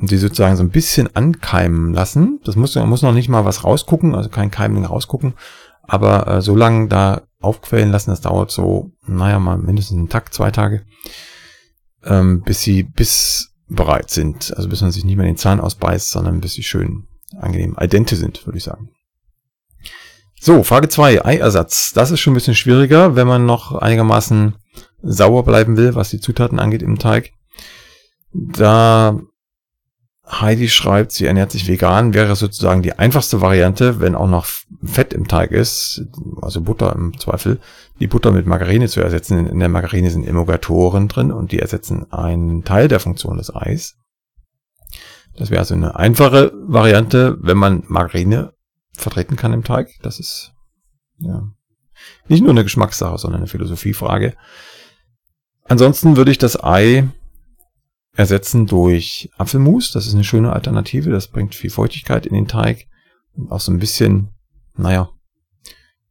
und 0.00 0.08
sie 0.08 0.18
sozusagen 0.18 0.56
so 0.56 0.62
ein 0.62 0.70
bisschen 0.70 1.14
ankeimen 1.14 1.92
lassen. 1.92 2.40
Das 2.44 2.56
muss, 2.56 2.74
muss 2.76 3.02
noch 3.02 3.12
nicht 3.12 3.28
mal 3.28 3.44
was 3.44 3.64
rausgucken, 3.64 4.14
also 4.14 4.30
kein 4.30 4.50
Keimling 4.50 4.86
rausgucken, 4.86 5.34
aber 5.82 6.26
äh, 6.28 6.42
so 6.42 6.56
lange 6.56 6.88
da 6.88 7.22
aufquellen 7.40 7.90
lassen, 7.90 8.10
das 8.10 8.20
dauert 8.20 8.50
so, 8.50 8.92
naja, 9.06 9.38
mal 9.38 9.58
mindestens 9.58 9.98
einen 9.98 10.08
Tag, 10.08 10.32
zwei 10.32 10.50
Tage. 10.50 10.84
ähm, 12.04 12.42
bis 12.42 12.62
sie 12.62 12.82
bissbereit 12.82 14.10
sind. 14.10 14.52
Also 14.56 14.68
bis 14.68 14.80
man 14.80 14.90
sich 14.90 15.04
nicht 15.04 15.16
mehr 15.16 15.26
den 15.26 15.36
Zahn 15.36 15.60
ausbeißt, 15.60 16.10
sondern 16.10 16.40
bis 16.40 16.54
sie 16.54 16.62
schön 16.62 17.06
angenehm 17.38 17.76
al 17.76 17.88
dente 17.88 18.16
sind, 18.16 18.46
würde 18.46 18.58
ich 18.58 18.64
sagen. 18.64 18.90
So, 20.40 20.64
Frage 20.64 20.88
zwei 20.88 21.24
Eiersatz. 21.24 21.92
Das 21.92 22.10
ist 22.10 22.20
schon 22.20 22.32
ein 22.32 22.34
bisschen 22.34 22.56
schwieriger, 22.56 23.14
wenn 23.14 23.28
man 23.28 23.46
noch 23.46 23.74
einigermaßen 23.74 24.56
sauer 25.02 25.44
bleiben 25.44 25.76
will, 25.76 25.94
was 25.94 26.10
die 26.10 26.20
Zutaten 26.20 26.58
angeht 26.58 26.82
im 26.82 26.98
Teig. 26.98 27.32
Da 28.32 29.20
Heidi 30.40 30.68
schreibt, 30.68 31.12
sie 31.12 31.26
ernährt 31.26 31.50
sich 31.50 31.68
vegan, 31.68 32.14
wäre 32.14 32.36
sozusagen 32.36 32.82
die 32.82 32.98
einfachste 32.98 33.40
Variante, 33.40 34.00
wenn 34.00 34.14
auch 34.14 34.28
noch 34.28 34.46
Fett 34.82 35.12
im 35.12 35.28
Teig 35.28 35.50
ist, 35.50 36.06
also 36.40 36.62
Butter 36.62 36.94
im 36.94 37.18
Zweifel, 37.18 37.60
die 38.00 38.06
Butter 38.06 38.30
mit 38.30 38.46
Margarine 38.46 38.88
zu 38.88 39.00
ersetzen. 39.00 39.46
In 39.46 39.58
der 39.58 39.68
Margarine 39.68 40.10
sind 40.10 40.26
Emulgatoren 40.26 41.08
drin 41.08 41.32
und 41.32 41.52
die 41.52 41.58
ersetzen 41.58 42.10
einen 42.12 42.64
Teil 42.64 42.88
der 42.88 43.00
Funktion 43.00 43.36
des 43.36 43.54
Eis. 43.54 43.96
Das 45.36 45.50
wäre 45.50 45.60
also 45.60 45.74
eine 45.74 45.96
einfache 45.96 46.52
Variante, 46.66 47.36
wenn 47.40 47.58
man 47.58 47.84
Margarine 47.88 48.54
vertreten 48.96 49.36
kann 49.36 49.52
im 49.52 49.64
Teig. 49.64 49.90
Das 50.02 50.18
ist 50.18 50.52
ja 51.18 51.48
nicht 52.28 52.42
nur 52.42 52.50
eine 52.50 52.64
Geschmackssache, 52.64 53.18
sondern 53.18 53.40
eine 53.40 53.48
Philosophiefrage. 53.48 54.34
Ansonsten 55.72 56.18
würde 56.18 56.30
ich 56.30 56.36
das 56.36 56.62
Ei 56.62 57.08
ersetzen 58.14 58.66
durch 58.66 59.30
Apfelmus. 59.38 59.90
Das 59.90 60.06
ist 60.06 60.12
eine 60.12 60.22
schöne 60.22 60.52
Alternative. 60.52 61.08
Das 61.08 61.28
bringt 61.28 61.54
viel 61.54 61.70
Feuchtigkeit 61.70 62.26
in 62.26 62.34
den 62.34 62.46
Teig. 62.46 62.88
Und 63.32 63.50
auch 63.50 63.58
so 63.58 63.72
ein 63.72 63.78
bisschen, 63.78 64.28
naja, 64.76 65.08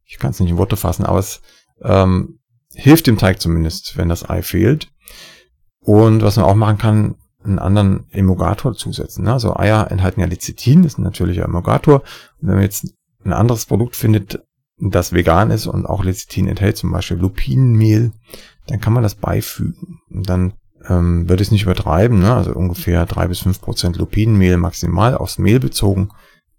ich 0.04 0.18
kann 0.18 0.32
es 0.32 0.40
nicht 0.40 0.50
in 0.50 0.56
Worte 0.56 0.76
fassen, 0.76 1.06
aber 1.06 1.20
es 1.20 1.42
ähm, 1.80 2.40
hilft 2.74 3.06
dem 3.06 3.18
Teig 3.18 3.40
zumindest, 3.40 3.96
wenn 3.96 4.08
das 4.08 4.28
Ei 4.28 4.42
fehlt. 4.42 4.88
Und 5.78 6.22
was 6.22 6.34
man 6.34 6.46
auch 6.46 6.56
machen 6.56 6.78
kann, 6.78 7.14
einen 7.44 7.60
anderen 7.60 8.10
Emulgator 8.10 8.74
zusetzen. 8.74 9.26
Ne? 9.26 9.32
Also 9.32 9.54
Eier 9.54 9.92
enthalten 9.92 10.22
ja 10.22 10.26
Lecithin, 10.26 10.82
das 10.82 10.94
ist 10.94 10.98
ein 10.98 11.04
natürlicher 11.04 11.44
Emulgator. 11.44 12.00
Und 12.40 12.48
wenn 12.48 12.56
man 12.56 12.64
jetzt 12.64 12.96
ein 13.24 13.32
anderes 13.32 13.66
Produkt 13.66 13.94
findet, 13.94 14.42
das 14.90 15.12
vegan 15.12 15.50
ist 15.50 15.66
und 15.66 15.86
auch 15.86 16.04
Lecithin 16.04 16.48
enthält, 16.48 16.76
zum 16.76 16.90
Beispiel 16.90 17.16
Lupinenmehl, 17.16 18.12
dann 18.66 18.80
kann 18.80 18.92
man 18.92 19.02
das 19.02 19.14
beifügen. 19.14 20.00
Und 20.10 20.28
dann 20.28 20.54
ähm, 20.88 21.26
ich 21.28 21.40
es 21.40 21.50
nicht 21.50 21.62
übertreiben, 21.62 22.20
ne? 22.20 22.34
also 22.34 22.52
ungefähr 22.52 23.06
drei 23.06 23.28
bis 23.28 23.40
fünf 23.40 23.60
Prozent 23.60 23.96
Lupinenmehl 23.96 24.56
maximal 24.56 25.16
aufs 25.16 25.38
Mehl 25.38 25.60
bezogen 25.60 26.10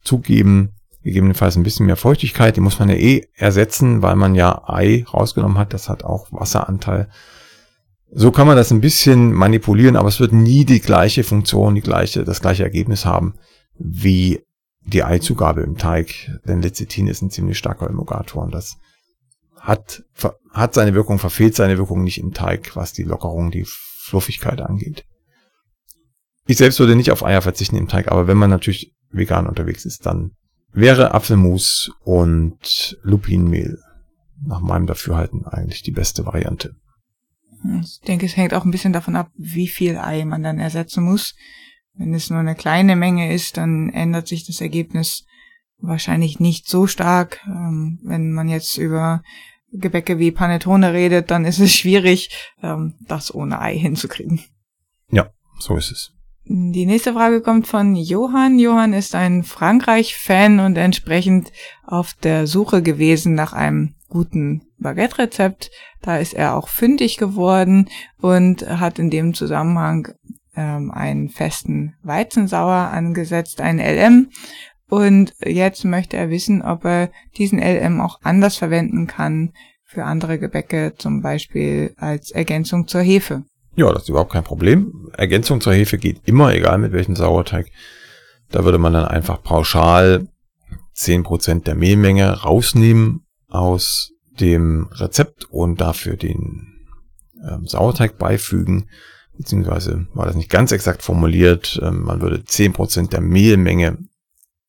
zugeben. 0.03 0.69
Gegebenenfalls 1.03 1.57
ein 1.57 1.63
bisschen 1.63 1.85
mehr 1.85 1.97
Feuchtigkeit, 1.97 2.55
die 2.55 2.61
muss 2.61 2.79
man 2.79 2.87
ja 2.87 2.95
eh 2.95 3.27
ersetzen, 3.35 4.01
weil 4.01 4.15
man 4.15 4.35
ja 4.35 4.69
Ei 4.69 5.03
rausgenommen 5.13 5.57
hat, 5.57 5.73
das 5.73 5.89
hat 5.89 6.05
auch 6.05 6.27
Wasseranteil. 6.31 7.09
So 8.09 8.31
kann 8.31 8.47
man 8.47 8.55
das 8.55 8.71
ein 8.71 8.79
bisschen 8.79 9.33
manipulieren, 9.33 9.97
aber 9.97 10.07
es 10.07 10.21
wird 10.21 10.31
nie 10.31 10.63
die 10.63 10.79
gleiche 10.79 11.25
Funktion, 11.25 11.75
die 11.75 11.81
gleiche, 11.81 12.23
das 12.23 12.39
gleiche 12.39 12.63
Ergebnis 12.63 13.05
haben 13.05 13.33
wie 13.77 14.41
die 14.85 15.03
Eizugabe 15.03 15.61
im 15.61 15.77
Teig, 15.77 16.29
denn 16.45 16.61
Lecithin 16.61 17.07
ist 17.07 17.21
ein 17.21 17.31
ziemlich 17.31 17.57
starker 17.57 17.89
Emulgator 17.89 18.43
und 18.43 18.53
das 18.53 18.77
hat, 19.59 20.03
hat 20.51 20.73
seine 20.73 20.93
Wirkung, 20.93 21.19
verfehlt 21.19 21.55
seine 21.55 21.77
Wirkung 21.77 22.03
nicht 22.03 22.19
im 22.19 22.33
Teig, 22.33 22.75
was 22.75 22.91
die 22.91 23.03
Lockerung, 23.03 23.49
die 23.49 23.65
Fluffigkeit 23.65 24.61
angeht. 24.61 25.05
Ich 26.45 26.57
selbst 26.57 26.79
würde 26.79 26.97
nicht 26.97 27.11
auf 27.11 27.23
Eier 27.23 27.41
verzichten 27.41 27.77
im 27.77 27.87
Teig, 27.87 28.11
aber 28.11 28.27
wenn 28.27 28.37
man 28.37 28.49
natürlich 28.49 28.93
vegan 29.09 29.47
unterwegs 29.47 29.85
ist, 29.85 30.05
dann 30.05 30.31
wäre 30.73 31.13
Apfelmus 31.13 31.91
und 32.03 32.97
Lupinenmehl 33.03 33.79
nach 34.45 34.59
meinem 34.59 34.87
Dafürhalten 34.87 35.45
eigentlich 35.45 35.83
die 35.83 35.91
beste 35.91 36.25
Variante. 36.25 36.75
Ich 37.81 38.01
denke, 38.01 38.25
es 38.25 38.35
hängt 38.35 38.53
auch 38.53 38.65
ein 38.65 38.71
bisschen 38.71 38.91
davon 38.91 39.15
ab, 39.15 39.31
wie 39.37 39.69
viel 39.69 39.97
Ei 39.97 40.25
man 40.25 40.43
dann 40.43 40.59
ersetzen 40.59 41.05
muss. 41.05 41.35
Wenn 41.95 42.13
es 42.13 42.29
nur 42.29 42.39
eine 42.39 42.55
kleine 42.55 42.95
Menge 42.95 43.33
ist, 43.33 43.57
dann 43.57 43.89
ändert 43.89 44.27
sich 44.27 44.45
das 44.45 44.61
Ergebnis 44.61 45.25
wahrscheinlich 45.77 46.39
nicht 46.39 46.67
so 46.67 46.87
stark. 46.87 47.41
Ähm, 47.45 47.99
wenn 48.03 48.31
man 48.31 48.49
jetzt 48.49 48.77
über 48.77 49.21
Gebäcke 49.71 50.19
wie 50.19 50.31
Panettone 50.31 50.93
redet, 50.93 51.29
dann 51.31 51.45
ist 51.45 51.59
es 51.59 51.73
schwierig, 51.73 52.29
ähm, 52.61 52.95
das 53.07 53.33
ohne 53.33 53.59
Ei 53.61 53.77
hinzukriegen. 53.77 54.41
Ja, 55.11 55.29
so 55.59 55.75
ist 55.75 55.91
es. 55.91 56.13
Die 56.45 56.85
nächste 56.85 57.13
Frage 57.13 57.41
kommt 57.41 57.67
von 57.67 57.95
Johann. 57.95 58.59
Johann 58.59 58.93
ist 58.93 59.15
ein 59.15 59.43
Frankreich-Fan 59.43 60.59
und 60.59 60.75
entsprechend 60.77 61.53
auf 61.85 62.13
der 62.15 62.47
Suche 62.47 62.81
gewesen 62.81 63.33
nach 63.33 63.53
einem 63.53 63.95
guten 64.09 64.63
Baguette-Rezept. 64.77 65.71
Da 66.01 66.17
ist 66.17 66.33
er 66.33 66.57
auch 66.57 66.67
fündig 66.67 67.17
geworden 67.17 67.89
und 68.19 68.67
hat 68.67 68.99
in 68.99 69.09
dem 69.09 69.33
Zusammenhang 69.33 70.09
ähm, 70.55 70.91
einen 70.91 71.29
festen 71.29 71.95
Weizensauer 72.03 72.89
angesetzt, 72.91 73.61
einen 73.61 73.79
LM. 73.79 74.29
Und 74.89 75.33
jetzt 75.43 75.85
möchte 75.85 76.17
er 76.17 76.29
wissen, 76.29 76.61
ob 76.61 76.85
er 76.85 77.09
diesen 77.37 77.59
LM 77.59 77.99
auch 78.01 78.19
anders 78.21 78.57
verwenden 78.57 79.07
kann 79.07 79.53
für 79.83 80.05
andere 80.05 80.39
Gebäcke, 80.39 80.93
zum 80.97 81.21
Beispiel 81.21 81.93
als 81.97 82.31
Ergänzung 82.31 82.87
zur 82.87 83.01
Hefe. 83.01 83.43
Ja, 83.75 83.91
das 83.91 84.03
ist 84.03 84.09
überhaupt 84.09 84.33
kein 84.33 84.43
Problem. 84.43 85.09
Ergänzung 85.17 85.61
zur 85.61 85.73
Hefe 85.73 85.97
geht 85.97 86.21
immer, 86.25 86.53
egal 86.53 86.77
mit 86.77 86.91
welchem 86.91 87.15
Sauerteig. 87.15 87.67
Da 88.51 88.65
würde 88.65 88.77
man 88.77 88.93
dann 88.93 89.05
einfach 89.05 89.41
pauschal 89.41 90.27
10% 90.95 91.63
der 91.63 91.75
Mehlmenge 91.75 92.29
rausnehmen 92.43 93.25
aus 93.47 94.11
dem 94.39 94.89
Rezept 94.91 95.45
und 95.45 95.81
dafür 95.81 96.17
den 96.17 96.85
ähm, 97.47 97.65
Sauerteig 97.65 98.17
beifügen. 98.17 98.89
Beziehungsweise 99.37 100.07
war 100.13 100.25
das 100.25 100.35
nicht 100.35 100.49
ganz 100.49 100.71
exakt 100.71 101.01
formuliert. 101.01 101.79
Ähm, 101.81 102.03
man 102.03 102.21
würde 102.21 102.37
10% 102.37 103.09
der 103.09 103.21
Mehlmenge 103.21 103.97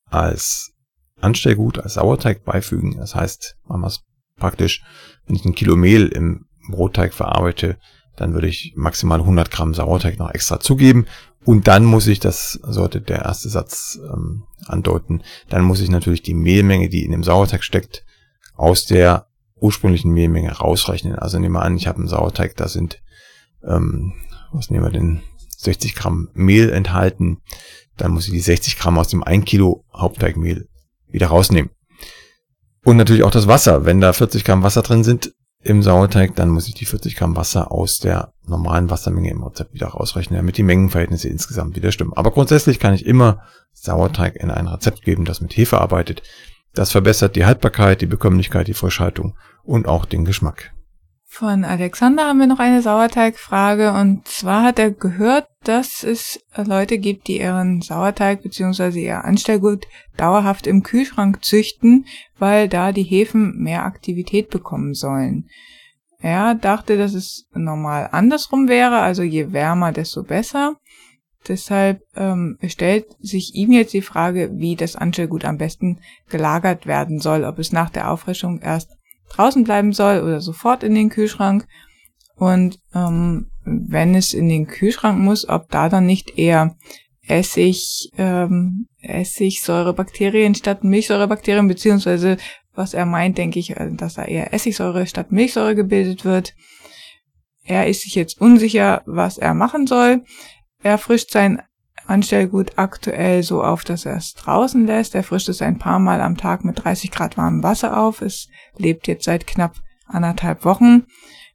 als 0.06 0.72
Anstellgut, 1.20 1.78
als 1.78 1.94
Sauerteig 1.94 2.44
beifügen. 2.44 2.96
Das 2.98 3.14
heißt, 3.14 3.56
man 3.66 3.80
muss 3.80 4.04
praktisch, 4.36 4.82
wenn 5.26 5.36
ich 5.36 5.44
ein 5.44 5.54
Kilo 5.54 5.76
Mehl 5.76 6.08
im 6.08 6.46
Brotteig 6.70 7.12
verarbeite, 7.14 7.78
dann 8.16 8.32
würde 8.32 8.48
ich 8.48 8.74
maximal 8.76 9.20
100 9.20 9.50
Gramm 9.50 9.74
Sauerteig 9.74 10.18
noch 10.18 10.30
extra 10.30 10.60
zugeben. 10.60 11.06
Und 11.44 11.66
dann 11.68 11.84
muss 11.84 12.06
ich, 12.06 12.20
das 12.20 12.58
sollte 12.62 13.00
der 13.00 13.22
erste 13.22 13.48
Satz 13.48 13.98
ähm, 14.02 14.44
andeuten, 14.66 15.22
dann 15.50 15.64
muss 15.64 15.80
ich 15.80 15.90
natürlich 15.90 16.22
die 16.22 16.34
Mehlmenge, 16.34 16.88
die 16.88 17.04
in 17.04 17.10
dem 17.10 17.22
Sauerteig 17.22 17.64
steckt, 17.64 18.04
aus 18.54 18.86
der 18.86 19.26
ursprünglichen 19.56 20.12
Mehlmenge 20.12 20.52
rausrechnen. 20.52 21.16
Also 21.16 21.38
nehmen 21.38 21.54
wir 21.54 21.62
an, 21.62 21.76
ich 21.76 21.86
habe 21.86 21.98
einen 21.98 22.08
Sauerteig, 22.08 22.56
da 22.56 22.68
sind, 22.68 23.02
ähm, 23.62 24.14
was 24.54 24.70
nehmen 24.70 24.84
wir 24.84 24.90
denn, 24.90 25.22
60 25.56 25.94
Gramm 25.94 26.28
Mehl 26.34 26.70
enthalten 26.70 27.38
dann 27.96 28.12
muss 28.12 28.26
ich 28.26 28.32
die 28.32 28.40
60 28.40 28.78
Gramm 28.78 28.98
aus 28.98 29.08
dem 29.08 29.22
1 29.22 29.44
Kilo 29.44 29.84
Hauptteigmehl 29.94 30.68
wieder 31.08 31.28
rausnehmen. 31.28 31.70
Und 32.84 32.96
natürlich 32.96 33.22
auch 33.22 33.30
das 33.30 33.46
Wasser. 33.46 33.84
Wenn 33.84 34.00
da 34.00 34.12
40 34.12 34.44
Gramm 34.44 34.62
Wasser 34.62 34.82
drin 34.82 35.04
sind 35.04 35.32
im 35.62 35.82
Sauerteig, 35.82 36.34
dann 36.36 36.50
muss 36.50 36.68
ich 36.68 36.74
die 36.74 36.84
40 36.84 37.16
Gramm 37.16 37.36
Wasser 37.36 37.72
aus 37.72 37.98
der 37.98 38.32
normalen 38.46 38.90
Wassermenge 38.90 39.30
im 39.30 39.42
Rezept 39.42 39.72
wieder 39.72 39.88
rausrechnen, 39.88 40.36
damit 40.36 40.58
die 40.58 40.62
Mengenverhältnisse 40.62 41.28
insgesamt 41.28 41.76
wieder 41.76 41.92
stimmen. 41.92 42.12
Aber 42.14 42.32
grundsätzlich 42.32 42.78
kann 42.78 42.94
ich 42.94 43.06
immer 43.06 43.42
Sauerteig 43.72 44.36
in 44.36 44.50
ein 44.50 44.66
Rezept 44.66 45.02
geben, 45.02 45.24
das 45.24 45.40
mit 45.40 45.56
Hefe 45.56 45.80
arbeitet. 45.80 46.22
Das 46.74 46.90
verbessert 46.90 47.36
die 47.36 47.46
Haltbarkeit, 47.46 48.00
die 48.00 48.06
Bekömmlichkeit, 48.06 48.66
die 48.66 48.74
Frischhaltung 48.74 49.36
und 49.62 49.86
auch 49.86 50.04
den 50.04 50.24
Geschmack. 50.24 50.74
Von 51.34 51.64
Alexander 51.64 52.28
haben 52.28 52.38
wir 52.38 52.46
noch 52.46 52.60
eine 52.60 52.80
Sauerteigfrage 52.80 53.92
und 53.92 54.28
zwar 54.28 54.62
hat 54.62 54.78
er 54.78 54.92
gehört, 54.92 55.48
dass 55.64 56.04
es 56.04 56.38
Leute 56.54 56.98
gibt, 56.98 57.26
die 57.26 57.40
ihren 57.40 57.82
Sauerteig 57.82 58.44
bzw. 58.44 59.04
ihr 59.04 59.24
Anstellgut 59.24 59.84
dauerhaft 60.16 60.68
im 60.68 60.84
Kühlschrank 60.84 61.44
züchten, 61.44 62.06
weil 62.38 62.68
da 62.68 62.92
die 62.92 63.02
Hefen 63.02 63.58
mehr 63.58 63.84
Aktivität 63.84 64.48
bekommen 64.48 64.94
sollen. 64.94 65.48
Er 66.20 66.54
dachte, 66.54 66.96
dass 66.96 67.14
es 67.14 67.48
normal 67.52 68.10
andersrum 68.12 68.68
wäre, 68.68 69.00
also 69.00 69.24
je 69.24 69.52
wärmer, 69.52 69.90
desto 69.90 70.22
besser. 70.22 70.76
Deshalb 71.48 72.00
ähm, 72.14 72.58
stellt 72.64 73.06
sich 73.18 73.56
ihm 73.56 73.72
jetzt 73.72 73.92
die 73.92 74.02
Frage, 74.02 74.52
wie 74.54 74.76
das 74.76 74.94
Anstellgut 74.94 75.44
am 75.44 75.58
besten 75.58 75.98
gelagert 76.28 76.86
werden 76.86 77.18
soll, 77.18 77.42
ob 77.42 77.58
es 77.58 77.72
nach 77.72 77.90
der 77.90 78.12
Auffrischung 78.12 78.60
erst 78.60 78.92
draußen 79.36 79.64
bleiben 79.64 79.92
soll 79.92 80.22
oder 80.22 80.40
sofort 80.40 80.82
in 80.82 80.94
den 80.94 81.10
Kühlschrank. 81.10 81.66
Und 82.36 82.80
ähm, 82.94 83.50
wenn 83.64 84.14
es 84.14 84.34
in 84.34 84.48
den 84.48 84.66
Kühlschrank 84.66 85.18
muss, 85.18 85.48
ob 85.48 85.70
da 85.70 85.88
dann 85.88 86.06
nicht 86.06 86.38
eher 86.38 86.76
Essig, 87.26 88.10
ähm, 88.18 88.86
Essigsäurebakterien 89.00 90.54
statt 90.54 90.84
Milchsäurebakterien, 90.84 91.68
beziehungsweise 91.68 92.36
was 92.74 92.92
er 92.92 93.06
meint, 93.06 93.38
denke 93.38 93.58
ich, 93.58 93.76
äh, 93.76 93.90
dass 93.92 94.14
da 94.14 94.24
eher 94.24 94.52
Essigsäure 94.52 95.06
statt 95.06 95.32
Milchsäure 95.32 95.74
gebildet 95.74 96.24
wird. 96.24 96.54
Er 97.64 97.86
ist 97.86 98.02
sich 98.02 98.14
jetzt 98.14 98.40
unsicher, 98.40 99.02
was 99.06 99.38
er 99.38 99.54
machen 99.54 99.86
soll. 99.86 100.24
Er 100.82 100.98
frischt 100.98 101.30
sein 101.30 101.62
Anstellgut 102.06 102.72
aktuell 102.76 103.42
so 103.42 103.62
auf, 103.62 103.84
dass 103.84 104.04
er 104.04 104.16
es 104.16 104.34
draußen 104.34 104.86
lässt. 104.86 105.14
Er 105.14 105.22
frischt 105.22 105.48
es 105.48 105.62
ein 105.62 105.78
paar 105.78 105.98
Mal 105.98 106.20
am 106.20 106.36
Tag 106.36 106.64
mit 106.64 106.84
30 106.84 107.10
Grad 107.10 107.36
warmem 107.36 107.62
Wasser 107.62 107.98
auf. 108.00 108.20
Es 108.20 108.48
lebt 108.76 109.06
jetzt 109.06 109.24
seit 109.24 109.46
knapp 109.46 109.76
anderthalb 110.06 110.64
Wochen. 110.64 111.04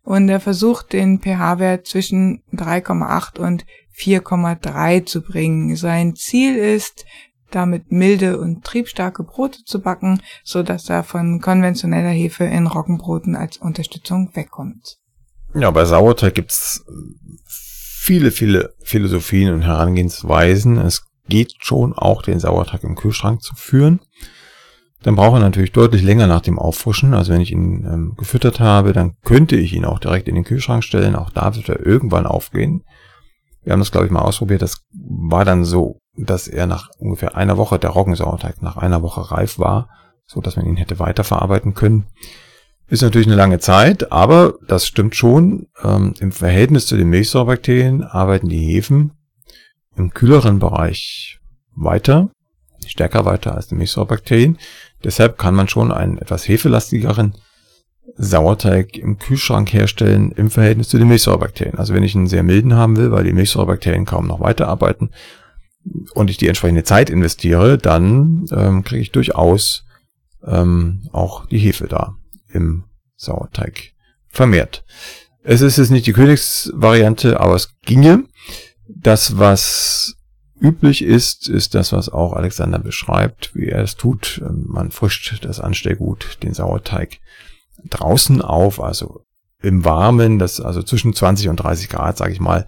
und 0.03 0.27
er 0.27 0.39
versucht 0.39 0.93
den 0.93 1.19
pH-Wert 1.19 1.85
zwischen 1.85 2.41
3,8 2.53 3.37
und 3.37 3.65
4,3 3.95 5.05
zu 5.05 5.21
bringen. 5.21 5.75
Sein 5.75 6.15
Ziel 6.15 6.55
ist, 6.55 7.05
damit 7.51 7.91
milde 7.91 8.39
und 8.39 8.63
triebstarke 8.63 9.23
Brote 9.23 9.63
zu 9.65 9.81
backen, 9.81 10.21
so 10.43 10.63
dass 10.63 10.89
er 10.89 11.03
von 11.03 11.41
konventioneller 11.41 12.09
Hefe 12.09 12.45
in 12.45 12.67
Roggenbroten 12.67 13.35
als 13.35 13.57
Unterstützung 13.57 14.31
wegkommt. 14.33 14.97
Ja, 15.53 15.71
bei 15.71 15.85
Sauerteig 15.85 16.35
gibt's 16.35 16.83
viele, 18.09 18.31
viele 18.31 18.73
Philosophien 18.81 19.53
und 19.53 19.61
Herangehensweisen. 19.61 20.79
Es 20.79 21.03
geht 21.27 21.53
schon 21.59 21.93
auch, 21.93 22.23
den 22.23 22.39
Sauerteig 22.39 22.83
im 22.83 22.95
Kühlschrank 22.95 23.43
zu 23.43 23.53
führen. 23.53 23.99
Dann 25.03 25.15
braucht 25.15 25.35
er 25.35 25.41
natürlich 25.41 25.73
deutlich 25.73 26.01
länger 26.01 26.25
nach 26.25 26.41
dem 26.41 26.57
Auffrischen. 26.57 27.13
Also 27.13 27.31
wenn 27.31 27.41
ich 27.41 27.51
ihn 27.51 27.85
ähm, 27.85 28.15
gefüttert 28.17 28.59
habe, 28.59 28.93
dann 28.93 29.13
könnte 29.23 29.57
ich 29.57 29.73
ihn 29.73 29.85
auch 29.85 29.99
direkt 29.99 30.27
in 30.27 30.33
den 30.33 30.43
Kühlschrank 30.43 30.83
stellen. 30.83 31.15
Auch 31.15 31.29
da 31.29 31.55
wird 31.55 31.69
er 31.69 31.85
irgendwann 31.85 32.25
aufgehen. 32.25 32.83
Wir 33.61 33.73
haben 33.73 33.79
das, 33.79 33.91
glaube 33.91 34.07
ich, 34.07 34.11
mal 34.11 34.23
ausprobiert. 34.23 34.63
Das 34.63 34.87
war 34.91 35.45
dann 35.45 35.63
so, 35.63 35.99
dass 36.17 36.47
er 36.47 36.65
nach 36.65 36.89
ungefähr 36.97 37.35
einer 37.35 37.57
Woche, 37.57 37.77
der 37.77 37.91
Roggensauerteig 37.91 38.63
nach 38.63 38.77
einer 38.77 39.03
Woche 39.03 39.29
reif 39.29 39.59
war, 39.59 39.87
so 40.25 40.41
dass 40.41 40.55
man 40.55 40.65
ihn 40.65 40.77
hätte 40.77 40.97
weiterverarbeiten 40.97 41.75
können. 41.75 42.07
Ist 42.89 43.03
natürlich 43.03 43.27
eine 43.27 43.35
lange 43.35 43.59
Zeit, 43.59 44.11
aber 44.11 44.55
das 44.67 44.87
stimmt 44.87 45.15
schon. 45.15 45.67
Ähm, 45.83 46.15
Im 46.19 46.31
Verhältnis 46.31 46.87
zu 46.87 46.97
den 46.97 47.09
Milchsäurebakterien 47.09 48.03
arbeiten 48.03 48.49
die 48.49 48.65
Hefen 48.65 49.11
im 49.95 50.11
kühleren 50.11 50.57
Bereich 50.57 51.39
weiter, 51.75 52.31
stärker 52.87 53.25
weiter 53.25 53.55
als 53.55 53.67
die 53.67 53.75
Milchsäurebakterien. 53.75 54.57
Deshalb 55.03 55.37
kann 55.37 55.53
man 55.53 55.67
schon 55.67 55.91
einen 55.91 56.17
etwas 56.17 56.47
hefelastigeren 56.47 57.35
Sauerteig 58.15 58.97
im 58.97 59.19
Kühlschrank 59.19 59.71
herstellen 59.71 60.31
im 60.31 60.49
Verhältnis 60.49 60.89
zu 60.89 60.97
den 60.97 61.09
Milchsäurebakterien. 61.09 61.77
Also 61.77 61.93
wenn 61.93 62.03
ich 62.03 62.15
einen 62.15 62.27
sehr 62.27 62.41
milden 62.41 62.73
haben 62.73 62.97
will, 62.97 63.11
weil 63.11 63.23
die 63.23 63.33
Milchsäurebakterien 63.33 64.05
kaum 64.05 64.25
noch 64.25 64.39
weiterarbeiten 64.39 65.11
und 66.15 66.31
ich 66.31 66.37
die 66.37 66.47
entsprechende 66.47 66.83
Zeit 66.83 67.11
investiere, 67.11 67.77
dann 67.77 68.47
ähm, 68.51 68.83
kriege 68.83 69.01
ich 69.01 69.11
durchaus 69.11 69.85
ähm, 70.43 71.07
auch 71.11 71.45
die 71.45 71.59
Hefe 71.59 71.87
da 71.87 72.15
im 72.51 72.85
Sauerteig 73.15 73.93
vermehrt. 74.27 74.83
Es 75.43 75.61
ist 75.61 75.77
jetzt 75.77 75.91
nicht 75.91 76.05
die 76.05 76.13
Königsvariante, 76.13 77.39
aber 77.39 77.55
es 77.55 77.75
ginge. 77.81 78.25
Das, 78.87 79.37
was 79.37 80.15
üblich 80.59 81.03
ist, 81.03 81.47
ist 81.47 81.75
das, 81.75 81.91
was 81.91 82.09
auch 82.09 82.33
Alexander 82.33 82.79
beschreibt, 82.79 83.55
wie 83.55 83.67
er 83.67 83.83
es 83.83 83.95
tut. 83.95 84.41
Man 84.49 84.91
frischt 84.91 85.43
das 85.45 85.59
Anstellgut, 85.59 86.37
den 86.43 86.53
Sauerteig 86.53 87.19
draußen 87.89 88.41
auf, 88.41 88.81
also 88.81 89.25
im 89.61 89.85
Warmen, 89.85 90.39
das 90.39 90.61
also 90.61 90.83
zwischen 90.83 91.13
20 91.13 91.49
und 91.49 91.57
30 91.57 91.89
Grad, 91.89 92.17
sage 92.17 92.33
ich 92.33 92.39
mal, 92.39 92.65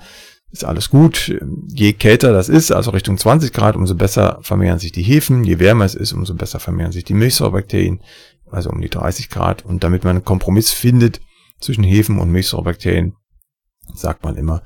ist 0.51 0.65
alles 0.65 0.89
gut. 0.89 1.33
Je 1.67 1.93
kälter 1.93 2.33
das 2.33 2.49
ist, 2.49 2.71
also 2.71 2.91
Richtung 2.91 3.17
20 3.17 3.53
Grad, 3.53 3.75
umso 3.75 3.95
besser 3.95 4.39
vermehren 4.41 4.79
sich 4.79 4.91
die 4.91 5.03
Hefen. 5.03 5.45
Je 5.45 5.59
wärmer 5.59 5.85
es 5.85 5.95
ist, 5.95 6.11
umso 6.11 6.33
besser 6.33 6.59
vermehren 6.59 6.91
sich 6.91 7.05
die 7.05 7.13
Milchsäurebakterien, 7.13 8.01
also 8.51 8.69
um 8.69 8.81
die 8.81 8.89
30 8.89 9.29
Grad. 9.29 9.65
Und 9.65 9.83
damit 9.83 10.03
man 10.03 10.17
einen 10.17 10.25
Kompromiss 10.25 10.71
findet 10.71 11.21
zwischen 11.59 11.83
Hefen 11.83 12.19
und 12.19 12.31
Milchsäurebakterien, 12.31 13.15
sagt 13.93 14.23
man 14.23 14.35
immer, 14.35 14.63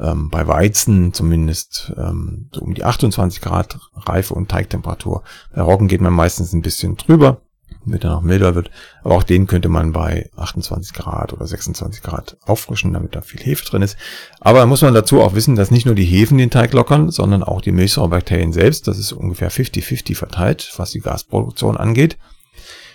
ähm, 0.00 0.28
bei 0.30 0.46
Weizen 0.46 1.12
zumindest 1.12 1.92
ähm, 1.96 2.48
so 2.52 2.60
um 2.62 2.74
die 2.74 2.84
28 2.84 3.40
Grad 3.40 3.78
Reife 3.94 4.34
und 4.34 4.50
Teigtemperatur. 4.50 5.22
Bei 5.54 5.62
Roggen 5.62 5.88
geht 5.88 6.00
man 6.00 6.12
meistens 6.12 6.52
ein 6.52 6.62
bisschen 6.62 6.96
drüber, 6.96 7.42
damit 7.84 8.02
er 8.04 8.10
noch 8.10 8.22
milder 8.22 8.54
wird. 8.54 8.70
Aber 9.02 9.14
auch 9.14 9.22
den 9.22 9.46
könnte 9.46 9.68
man 9.68 9.92
bei 9.92 10.30
28 10.36 10.92
Grad 10.92 11.32
oder 11.32 11.46
26 11.46 12.02
Grad 12.02 12.36
auffrischen, 12.42 12.92
damit 12.92 13.14
da 13.14 13.20
viel 13.20 13.40
Hefe 13.40 13.64
drin 13.64 13.82
ist. 13.82 13.96
Aber 14.40 14.66
muss 14.66 14.82
man 14.82 14.94
dazu 14.94 15.20
auch 15.20 15.34
wissen, 15.34 15.54
dass 15.54 15.70
nicht 15.70 15.86
nur 15.86 15.94
die 15.94 16.04
Hefen 16.04 16.38
den 16.38 16.50
Teig 16.50 16.72
lockern, 16.72 17.10
sondern 17.10 17.42
auch 17.44 17.60
die 17.60 17.72
Milchsäurebakterien 17.72 18.52
selbst. 18.52 18.88
Das 18.88 18.98
ist 18.98 19.12
ungefähr 19.12 19.50
50-50 19.50 20.16
verteilt, 20.16 20.72
was 20.76 20.90
die 20.90 21.00
Gasproduktion 21.00 21.76
angeht. 21.76 22.18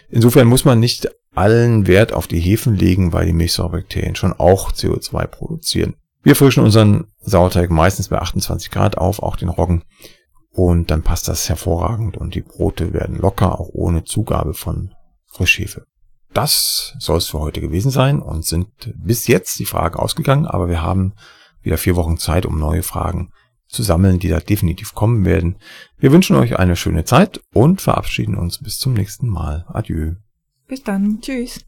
Insofern 0.09 0.47
muss 0.47 0.65
man 0.65 0.79
nicht 0.79 1.09
allen 1.35 1.87
Wert 1.87 2.13
auf 2.13 2.27
die 2.27 2.39
Hefen 2.39 2.75
legen, 2.75 3.13
weil 3.13 3.25
die 3.25 3.33
Milchsäurebakterien 3.33 4.15
schon 4.15 4.33
auch 4.33 4.71
CO2 4.71 5.27
produzieren. 5.27 5.95
Wir 6.21 6.35
frischen 6.35 6.63
unseren 6.63 7.07
Sauerteig 7.21 7.69
meistens 7.69 8.09
bei 8.09 8.19
28 8.19 8.71
Grad 8.71 8.97
auf, 8.97 9.21
auch 9.21 9.35
den 9.35 9.49
Roggen. 9.49 9.83
Und 10.51 10.91
dann 10.91 11.03
passt 11.03 11.27
das 11.27 11.47
hervorragend 11.47 12.17
und 12.17 12.35
die 12.35 12.41
Brote 12.41 12.91
werden 12.91 13.17
locker, 13.17 13.59
auch 13.59 13.69
ohne 13.71 14.03
Zugabe 14.03 14.53
von 14.53 14.93
Frischhefe. 15.27 15.85
Das 16.33 16.95
soll 16.99 17.17
es 17.17 17.27
für 17.27 17.39
heute 17.39 17.61
gewesen 17.61 17.91
sein 17.91 18.21
und 18.21 18.45
sind 18.45 18.67
bis 18.95 19.27
jetzt 19.27 19.57
die 19.59 19.65
Fragen 19.65 19.97
ausgegangen, 19.97 20.45
aber 20.45 20.67
wir 20.67 20.81
haben 20.81 21.13
wieder 21.61 21.77
vier 21.77 21.95
Wochen 21.95 22.17
Zeit, 22.17 22.45
um 22.45 22.59
neue 22.59 22.83
Fragen 22.83 23.31
zu 23.69 23.83
sammeln, 23.83 24.19
die 24.19 24.27
da 24.27 24.39
definitiv 24.39 24.93
kommen 24.93 25.25
werden. 25.25 25.57
Wir 25.97 26.11
wünschen 26.11 26.35
euch 26.35 26.59
eine 26.59 26.75
schöne 26.75 27.05
Zeit 27.05 27.39
und 27.53 27.81
verabschieden 27.81 28.35
uns 28.35 28.57
bis 28.59 28.77
zum 28.77 28.93
nächsten 28.93 29.27
Mal. 29.27 29.65
Adieu. 29.69 30.15
Bis 30.67 30.83
dann. 30.83 31.19
Tschüss. 31.21 31.59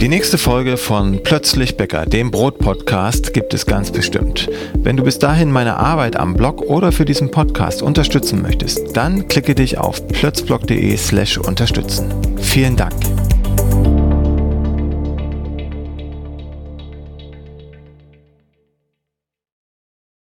Die 0.00 0.08
nächste 0.08 0.38
Folge 0.38 0.78
von 0.78 1.22
Plötzlich 1.22 1.76
Bäcker, 1.76 2.06
dem 2.06 2.30
Brot-Podcast, 2.30 3.34
gibt 3.34 3.52
es 3.52 3.66
ganz 3.66 3.90
bestimmt. 3.90 4.48
Wenn 4.74 4.96
du 4.96 5.04
bis 5.04 5.18
dahin 5.18 5.52
meine 5.52 5.76
Arbeit 5.76 6.16
am 6.16 6.34
Blog 6.34 6.62
oder 6.62 6.90
für 6.90 7.04
diesen 7.04 7.30
Podcast 7.30 7.82
unterstützen 7.82 8.40
möchtest, 8.40 8.96
dann 8.96 9.28
klicke 9.28 9.54
dich 9.54 9.76
auf 9.76 10.08
plötzblog.de 10.08 10.96
slash 10.96 11.36
unterstützen. 11.36 12.38
Vielen 12.38 12.76
Dank. 12.76 12.94